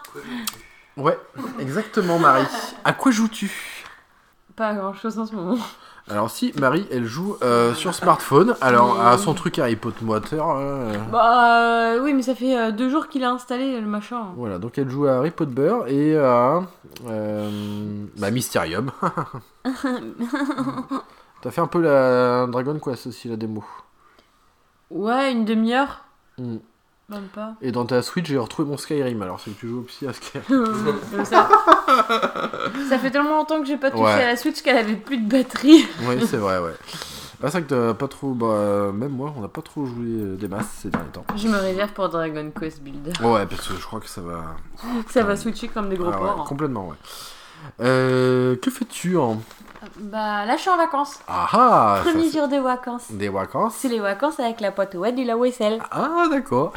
[0.97, 1.19] Ouais,
[1.59, 2.47] exactement Marie.
[2.85, 3.51] À quoi joues-tu?
[4.57, 5.57] Pas grand chose en ce moment.
[6.11, 8.55] Alors si, Marie, elle joue euh, sur smartphone.
[8.61, 10.05] Alors, à son truc Harry Potter.
[10.39, 14.27] euh, Bah euh, oui, mais ça fait euh, deux jours qu'il a installé le machin.
[14.37, 16.63] Voilà, donc elle joue à Harry Potter et à
[17.07, 18.91] euh, bah, Mysterium.
[21.41, 23.65] T'as fait un peu la Dragon Quest aussi, la démo.
[24.91, 26.05] Ouais, une demi-heure.
[26.39, 26.57] Mm.
[27.13, 27.55] Même pas.
[27.63, 30.13] Et dans ta Switch, j'ai retrouvé mon Skyrim, alors c'est que tu joues aussi à
[30.13, 30.67] Skyrim.
[31.25, 31.49] ça...
[32.89, 34.11] ça fait tellement longtemps que j'ai pas touché Ouais.
[34.25, 35.85] à la Switch qu'elle avait plus de batterie.
[36.09, 36.73] oui, c'est vrai, ouais.
[37.45, 38.31] Ah, c'est vrai que t'as pas trop.
[38.35, 41.25] Bah, même moi, on n'a pas trop joué euh, des masses ces derniers temps.
[41.37, 43.13] Je me réserve pour Dragon Quest Builder.
[43.21, 44.55] Ouais, parce que je crois que ça va.
[45.09, 46.47] Ça va switcher comme des gros Ah ouais, porcs.
[46.47, 46.97] complètement, ouais.
[47.81, 49.41] Euh, que fais-tu en.
[49.99, 51.19] Bah là, je suis en vacances.
[51.27, 53.11] Ah ah Premier jour de vacances.
[53.11, 55.81] Des vacances C'est les vacances avec la pote ouais du la vaisselle.
[55.91, 56.73] Ah, d'accord.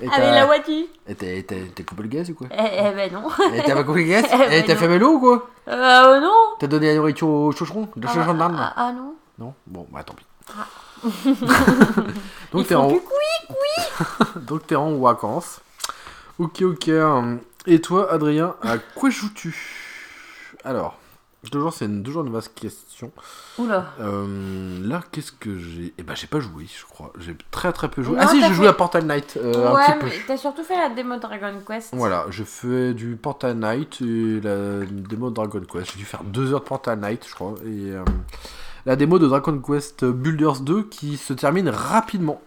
[0.00, 0.86] Et Avec la voiture.
[1.06, 3.28] Et t'as coupé le gaz ou quoi Eh, eh ben non.
[3.52, 6.20] Et t'as pas coupé le gaz Eh ben Et t'as fait vélo ou quoi Euh,
[6.20, 6.56] non.
[6.58, 9.14] T'as donné la nourriture au chaucheron Le Ah, chaucheron de ah, ah, ah, non.
[9.38, 10.26] Non Bon, bah tant pis.
[11.26, 11.34] Ils
[12.52, 12.88] Donc t'es en...
[14.36, 15.60] Donc t'es en vacances.
[16.38, 16.90] Ok, ok.
[17.66, 19.54] Et toi, Adrien, à quoi joues-tu?
[20.64, 20.96] Alors,
[21.50, 23.10] toujours, c'est une, toujours une vaste question.
[23.58, 23.92] Oula.
[24.00, 25.94] Euh, là, qu'est-ce que j'ai?
[25.98, 27.12] Eh ben, j'ai pas joué, je crois.
[27.20, 28.16] J'ai très très peu joué.
[28.16, 30.06] Non, ah si, j'ai joué fait- à Portal Knight euh, un ouais, petit peu.
[30.06, 31.90] mais t'as surtout fait la démo Dragon Quest.
[31.94, 35.92] Voilà, je fais du Portal Knight et la démo Dragon Quest.
[35.92, 37.54] J'ai dû faire deux heures de Portal Knight, je crois.
[37.64, 38.04] Et euh,
[38.86, 42.40] la démo de Dragon Quest Builders 2 qui se termine rapidement.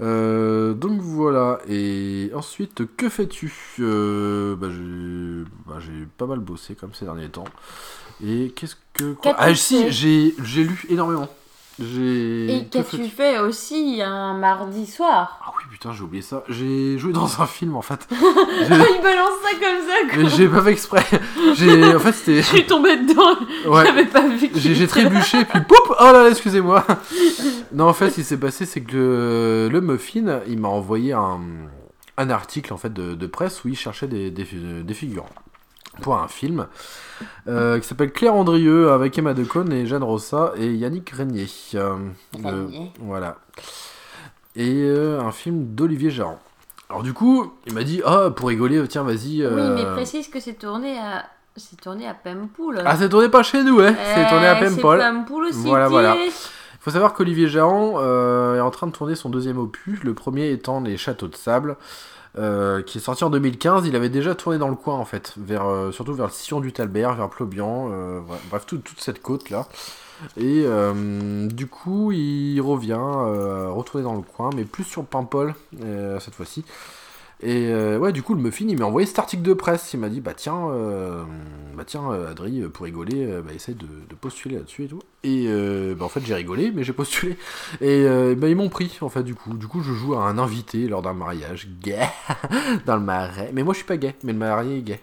[0.00, 6.74] Euh, donc voilà, et ensuite, que fais-tu Euh, bah, j'ai bah, j'ai pas mal bossé
[6.74, 7.44] comme ces derniers temps.
[8.24, 9.12] Et qu'est-ce que.
[9.14, 9.34] quoi?
[9.38, 11.28] Ah, si, j'ai j'ai lu énormément.
[11.78, 12.56] J'ai.
[12.56, 15.38] Et qu'as-tu fait aussi un mardi soir?
[15.44, 16.42] Ah oui, putain, j'ai oublié ça.
[16.48, 18.06] J'ai joué dans un film en fait.
[18.10, 20.22] J'ai- Il balance ça comme ça, quoi.
[20.22, 21.04] Mais j'ai pas fait exprès.
[21.54, 22.42] J'ai, en fait, Je c'était.
[22.42, 23.36] suis tombée dedans,
[23.70, 23.84] Ouais.
[23.84, 24.50] j'avais pas vu.
[24.54, 26.84] J'ai, trébuché, puis poup Oh là là, excusez-moi
[27.72, 31.12] Non, en fait, ce qui s'est passé, c'est que le, le Muffin, il m'a envoyé
[31.12, 31.40] un,
[32.16, 34.44] un article en fait de, de presse où il cherchait des, des,
[34.82, 35.28] des figurants
[36.02, 36.66] pour un film
[37.48, 41.46] euh, qui s'appelle Claire Andrieux avec Emma Decaune et Jeanne Rossa et Yannick Régnier.
[41.74, 41.96] Euh,
[42.42, 42.68] le-
[43.00, 43.36] voilà.
[44.54, 46.38] Et euh, un film d'Olivier Jarran.
[46.88, 49.44] Alors du coup, il m'a dit ah pour rigoler tiens vas-y.
[49.46, 51.24] Oui, mais précise que c'est tourné à.
[51.58, 52.82] C'est tourné à Pempool.
[52.84, 55.58] Ah c'est tourné pas chez nous ouais, c'est tourné à Eh, Pempool aussi.
[55.66, 56.14] Voilà, voilà.
[56.80, 60.80] Faut savoir qu'Olivier euh, est en train de tourner son deuxième opus, le premier étant
[60.80, 61.76] Les Châteaux de Sable,
[62.38, 63.86] euh, qui est sorti en 2015.
[63.86, 66.60] Il avait déjà tourné dans le coin en fait, vers, euh, surtout vers le Sillon
[66.60, 69.66] du Talbert, vers Plobian, euh, bref, bref, tout- toute cette côte là.
[70.38, 70.64] Et
[71.50, 75.54] du coup, il revient retourner dans le coin, mais plus sur Paimpol
[76.20, 76.64] cette fois-ci.
[77.42, 79.92] Et euh, ouais, du coup, le Muffin, il m'a envoyé cet article de presse.
[79.92, 81.22] Il m'a dit, bah tiens, euh,
[81.74, 83.86] bah tiens, euh, Adri, pour rigoler, bah, essaye de,
[84.18, 85.02] postuler là-dessus et tout.
[85.22, 85.48] Et
[85.94, 87.36] bah, en fait, j'ai rigolé, mais j'ai postulé.
[87.80, 88.06] Et
[88.36, 89.54] bah, ils m'ont pris, en fait, du coup.
[89.54, 92.08] Du coup, je joue à un invité lors d'un mariage gay
[92.86, 93.50] dans le marais.
[93.52, 95.00] Mais moi, je suis pas gay, mais le marié est gay.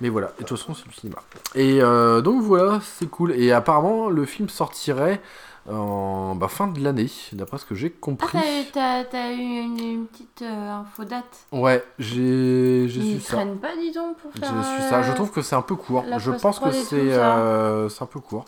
[0.00, 1.18] Mais voilà, et de toute façon, c'est du cinéma.
[1.54, 1.80] Et
[2.22, 3.32] donc voilà, c'est cool.
[3.32, 5.20] Et apparemment, le film sortirait
[5.68, 8.38] en bah, fin de l'année, d'après ce que j'ai Ah, compris.
[8.72, 13.34] t'as, t'as- eu une, une petite euh, info date Ouais, j'ai su Ils ça.
[13.36, 14.88] traînent pas, dis donc, pour J'ai faire.
[14.88, 15.02] ça.
[15.02, 16.04] Je euh, trouve que c'est un peu court.
[16.18, 18.46] Je pense que c'est euh, un peu court.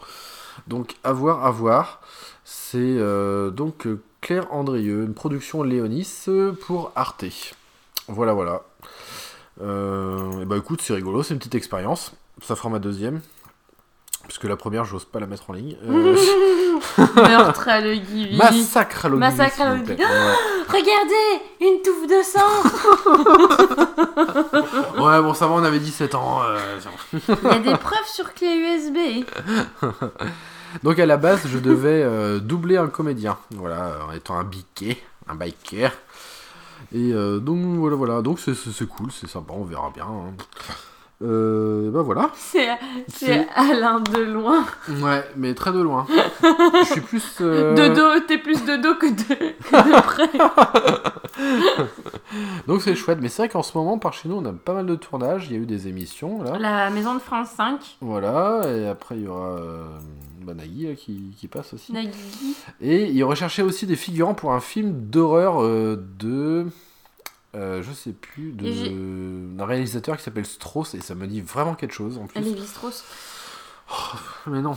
[0.66, 2.00] Donc, à voir, à voir.
[2.44, 3.86] C'est euh, donc
[4.20, 6.24] Claire Andrieux, une production Léonis
[6.66, 7.24] pour Arte.
[8.08, 8.62] Voilà, voilà.
[9.60, 12.12] Et bah écoute, c'est rigolo, c'est une petite expérience.
[12.42, 13.20] Ça fera ma deuxième.
[14.24, 15.76] Puisque la première, j'ose pas la mettre en ligne.
[16.98, 17.96] Euh, Meurtre à le.
[18.36, 19.74] Massacre à l'Olivier, Massacre à.
[20.68, 22.52] Regardez Une touffe de sang
[25.02, 26.40] Ouais, bon, ça va, on avait 17 ans.
[26.44, 26.78] euh,
[27.12, 29.24] Il y a des preuves sur clé USB.
[30.82, 34.96] Donc à la base, je devais euh, doubler un comédien, voilà, en étant un biquet,
[35.28, 35.92] un biker.
[36.94, 40.04] Et euh, donc voilà, voilà, donc c'est cool, c'est sympa, on verra bien.
[40.04, 40.32] hein.
[41.22, 42.30] Euh, bah voilà.
[42.36, 42.68] C'est,
[43.08, 44.64] C'est- Alain de loin.
[45.00, 46.06] Ouais, mais très de loin.
[46.42, 47.24] Je suis plus.
[47.40, 50.30] euh, De dos, t'es plus de dos que de, que de près.
[52.66, 54.74] Donc c'est chouette, mais c'est vrai qu'en ce moment, par chez nous, on a pas
[54.74, 55.46] mal de tournages.
[55.48, 56.58] Il y a eu des émissions là.
[56.58, 59.84] La maison de France 5, Voilà, et après il y aura euh,
[60.42, 61.92] bah, Nagui là, qui, qui passe aussi.
[61.92, 62.10] Nagui.
[62.80, 66.66] Et il recherchait aussi des figurants pour un film d'horreur de.
[67.54, 71.92] Euh, je sais plus, d'un réalisateur qui s'appelle Strauss, et ça me dit vraiment quelque
[71.92, 72.40] chose en plus.
[72.40, 73.04] Lévi-Strauss.
[74.46, 74.74] Mais non.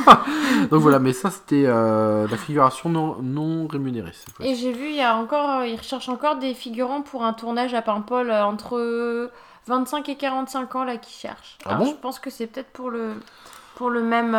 [0.70, 4.12] Donc voilà, mais ça c'était euh, la figuration non, non rémunérée.
[4.40, 7.32] Et j'ai vu, il y a encore, euh, ils recherchent encore des figurants pour un
[7.32, 9.30] tournage à Paimpol entre
[9.66, 11.56] 25 et 45 ans là qui cherchent.
[11.64, 11.86] Ah bon?
[11.86, 13.14] je pense que c'est peut-être pour le
[13.74, 14.34] pour le même.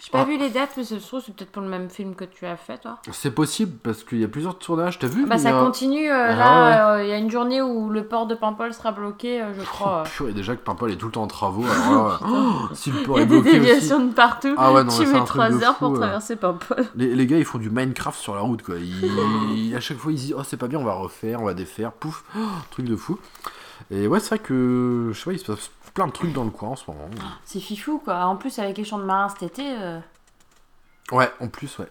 [0.00, 0.24] J'ai pas Ah.
[0.24, 2.56] vu les dates, mais c'est trouve c'est peut-être pour le même film que tu as
[2.56, 2.98] fait toi.
[3.10, 5.64] C'est possible parce qu'il y a plusieurs tournages, t'as vu Bah il y ça a-
[5.64, 6.08] continue.
[6.08, 8.92] euh, Ah là, euh, il y a une journée où le port de Paimpol sera
[8.92, 10.04] bloqué, euh, je crois.
[10.06, 12.92] Oh, purée, déjà que Paimpol est tout le temps en travaux, alors là, oh, si
[12.92, 13.58] le Il port y est a des bloqué aussi.
[13.60, 14.54] déviations de partout.
[14.56, 16.84] Ah ouais, non, tu mets un truc 3 de heures fou, pour traverser Paimpol.
[16.94, 18.76] Les, les gars, ils font du Minecraft sur la route, quoi.
[18.76, 21.54] Ils, à chaque fois, ils disent Oh, c'est pas bien, on va refaire, on va
[21.54, 23.18] défaire, pouf, oh, truc de fou.
[23.90, 26.44] Et ouais, c'est vrai que, je sais pas, il se passe plein de trucs dans
[26.44, 27.08] le coin en ce moment.
[27.44, 28.24] C'est fifou quoi.
[28.26, 29.98] En plus avec les champs de marins cet été, euh,
[31.10, 31.88] Ouais, en plus, ouais.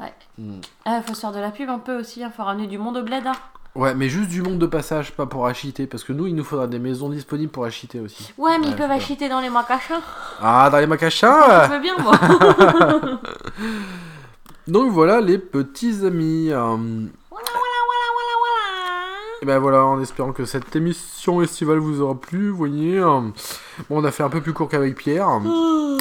[0.00, 0.12] Ouais.
[0.38, 0.60] Mm.
[0.86, 2.20] ah, faut se faire de la pub un peu aussi.
[2.22, 3.24] Il faut ramener du monde au bled.
[3.24, 3.32] hein.
[3.76, 6.42] Ouais, mais juste du monde de passage, pas pour acheter, parce que nous, il nous
[6.44, 8.32] faudra des maisons disponibles pour acheter aussi.
[8.38, 10.00] Ouais, mais Ouais, ils peuvent acheter dans les macachins.
[10.40, 12.12] Ah, dans les Je macachins veux bien moi.
[14.66, 16.48] Donc voilà, les petits amis.
[16.50, 16.76] euh,
[17.30, 17.48] voilà.
[19.44, 22.96] Et ben voilà, en espérant que cette émission estivale vous aura plu, vous voyez.
[22.98, 23.20] euh,
[23.90, 25.28] Bon, on a fait un peu plus court qu'avec Pierre.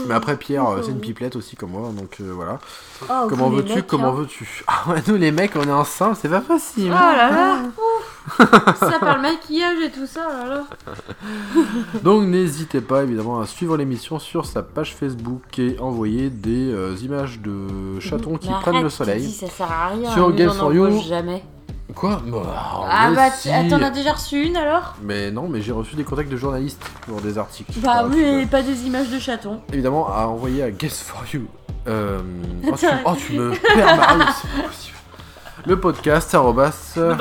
[0.08, 2.60] Mais après, Pierre, euh, c'est une pipelette aussi comme moi, donc euh, voilà.
[3.10, 4.16] Oh, Comment veux-tu Comment hein.
[4.16, 4.64] veux-tu?
[4.68, 6.88] Ah ouais, nous les mecs, on est ensemble, c'est pas facile.
[6.88, 7.58] Oh là là.
[7.68, 8.78] ouf.
[8.80, 10.22] ça parle maquillage et tout ça.
[10.26, 10.64] oh Là, là.
[12.02, 16.96] Donc n'hésitez pas évidemment à suivre l'émission sur sa page Facebook et envoyer des euh,
[17.02, 19.24] images de chatons qui prennent le soleil.
[19.24, 20.14] dis, ça sert à rien.
[20.14, 21.02] Sur Game for You.
[21.02, 21.44] jamais.
[21.96, 22.40] Quoi Bah,
[22.90, 23.50] Ah mais bah, si.
[23.70, 24.96] t'en as déjà reçu une alors?
[25.02, 27.72] Mais non, mais j'ai reçu des contacts de journalistes pour des articles.
[27.82, 29.62] Bah oui, et pas des images de chatons.
[29.72, 31.44] Évidemment, à envoyer à Guess for You.
[31.88, 32.22] Euh,
[32.66, 32.98] oh, tu, Attends.
[33.06, 34.98] oh, tu me perds Mario, c'est pas possible.
[35.66, 37.16] Le podcast, arrobas, euh,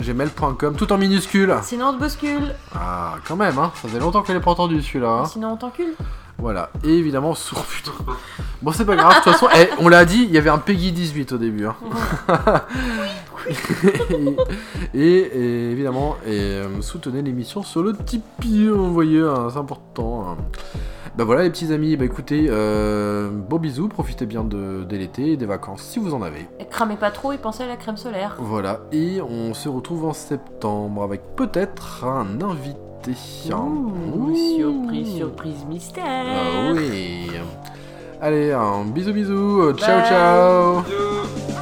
[0.00, 1.54] gmail.com, tout en minuscule.
[1.62, 2.54] Sinon on te bouscule.
[2.74, 3.70] Ah, quand même, hein.
[3.80, 5.08] Ça faisait longtemps qu'elle est pas entendue celui-là.
[5.22, 5.24] hein.
[5.26, 5.94] Sinon on t'encule.
[6.38, 7.92] Voilà, et évidemment, sourd putain.
[8.62, 10.58] Bon, c'est pas grave, de toute façon, eh, on l'a dit, il y avait un
[10.58, 11.66] Peggy 18 au début.
[11.66, 11.76] Hein.
[14.94, 20.28] et, et évidemment, et, euh, soutenez l'émission sur le Tipeee, vous voyez, hein, c'est important.
[20.30, 20.36] hein.
[21.16, 23.30] Bah voilà, les petits amis, bah écoutez, euh,
[23.60, 26.48] bisous, profitez bien de, de l'été et des vacances si vous en avez.
[26.58, 28.34] Et cramez pas trop et pensez à la crème solaire.
[28.40, 32.80] Voilà, et on se retrouve en septembre avec peut-être un invité.
[33.06, 34.34] Ouh.
[34.34, 36.04] surprise, surprise mystère.
[36.06, 37.30] Ah oui.
[38.20, 39.72] Allez, un bisou bisou.
[39.74, 40.08] Ciao Bye.
[40.08, 41.53] ciao.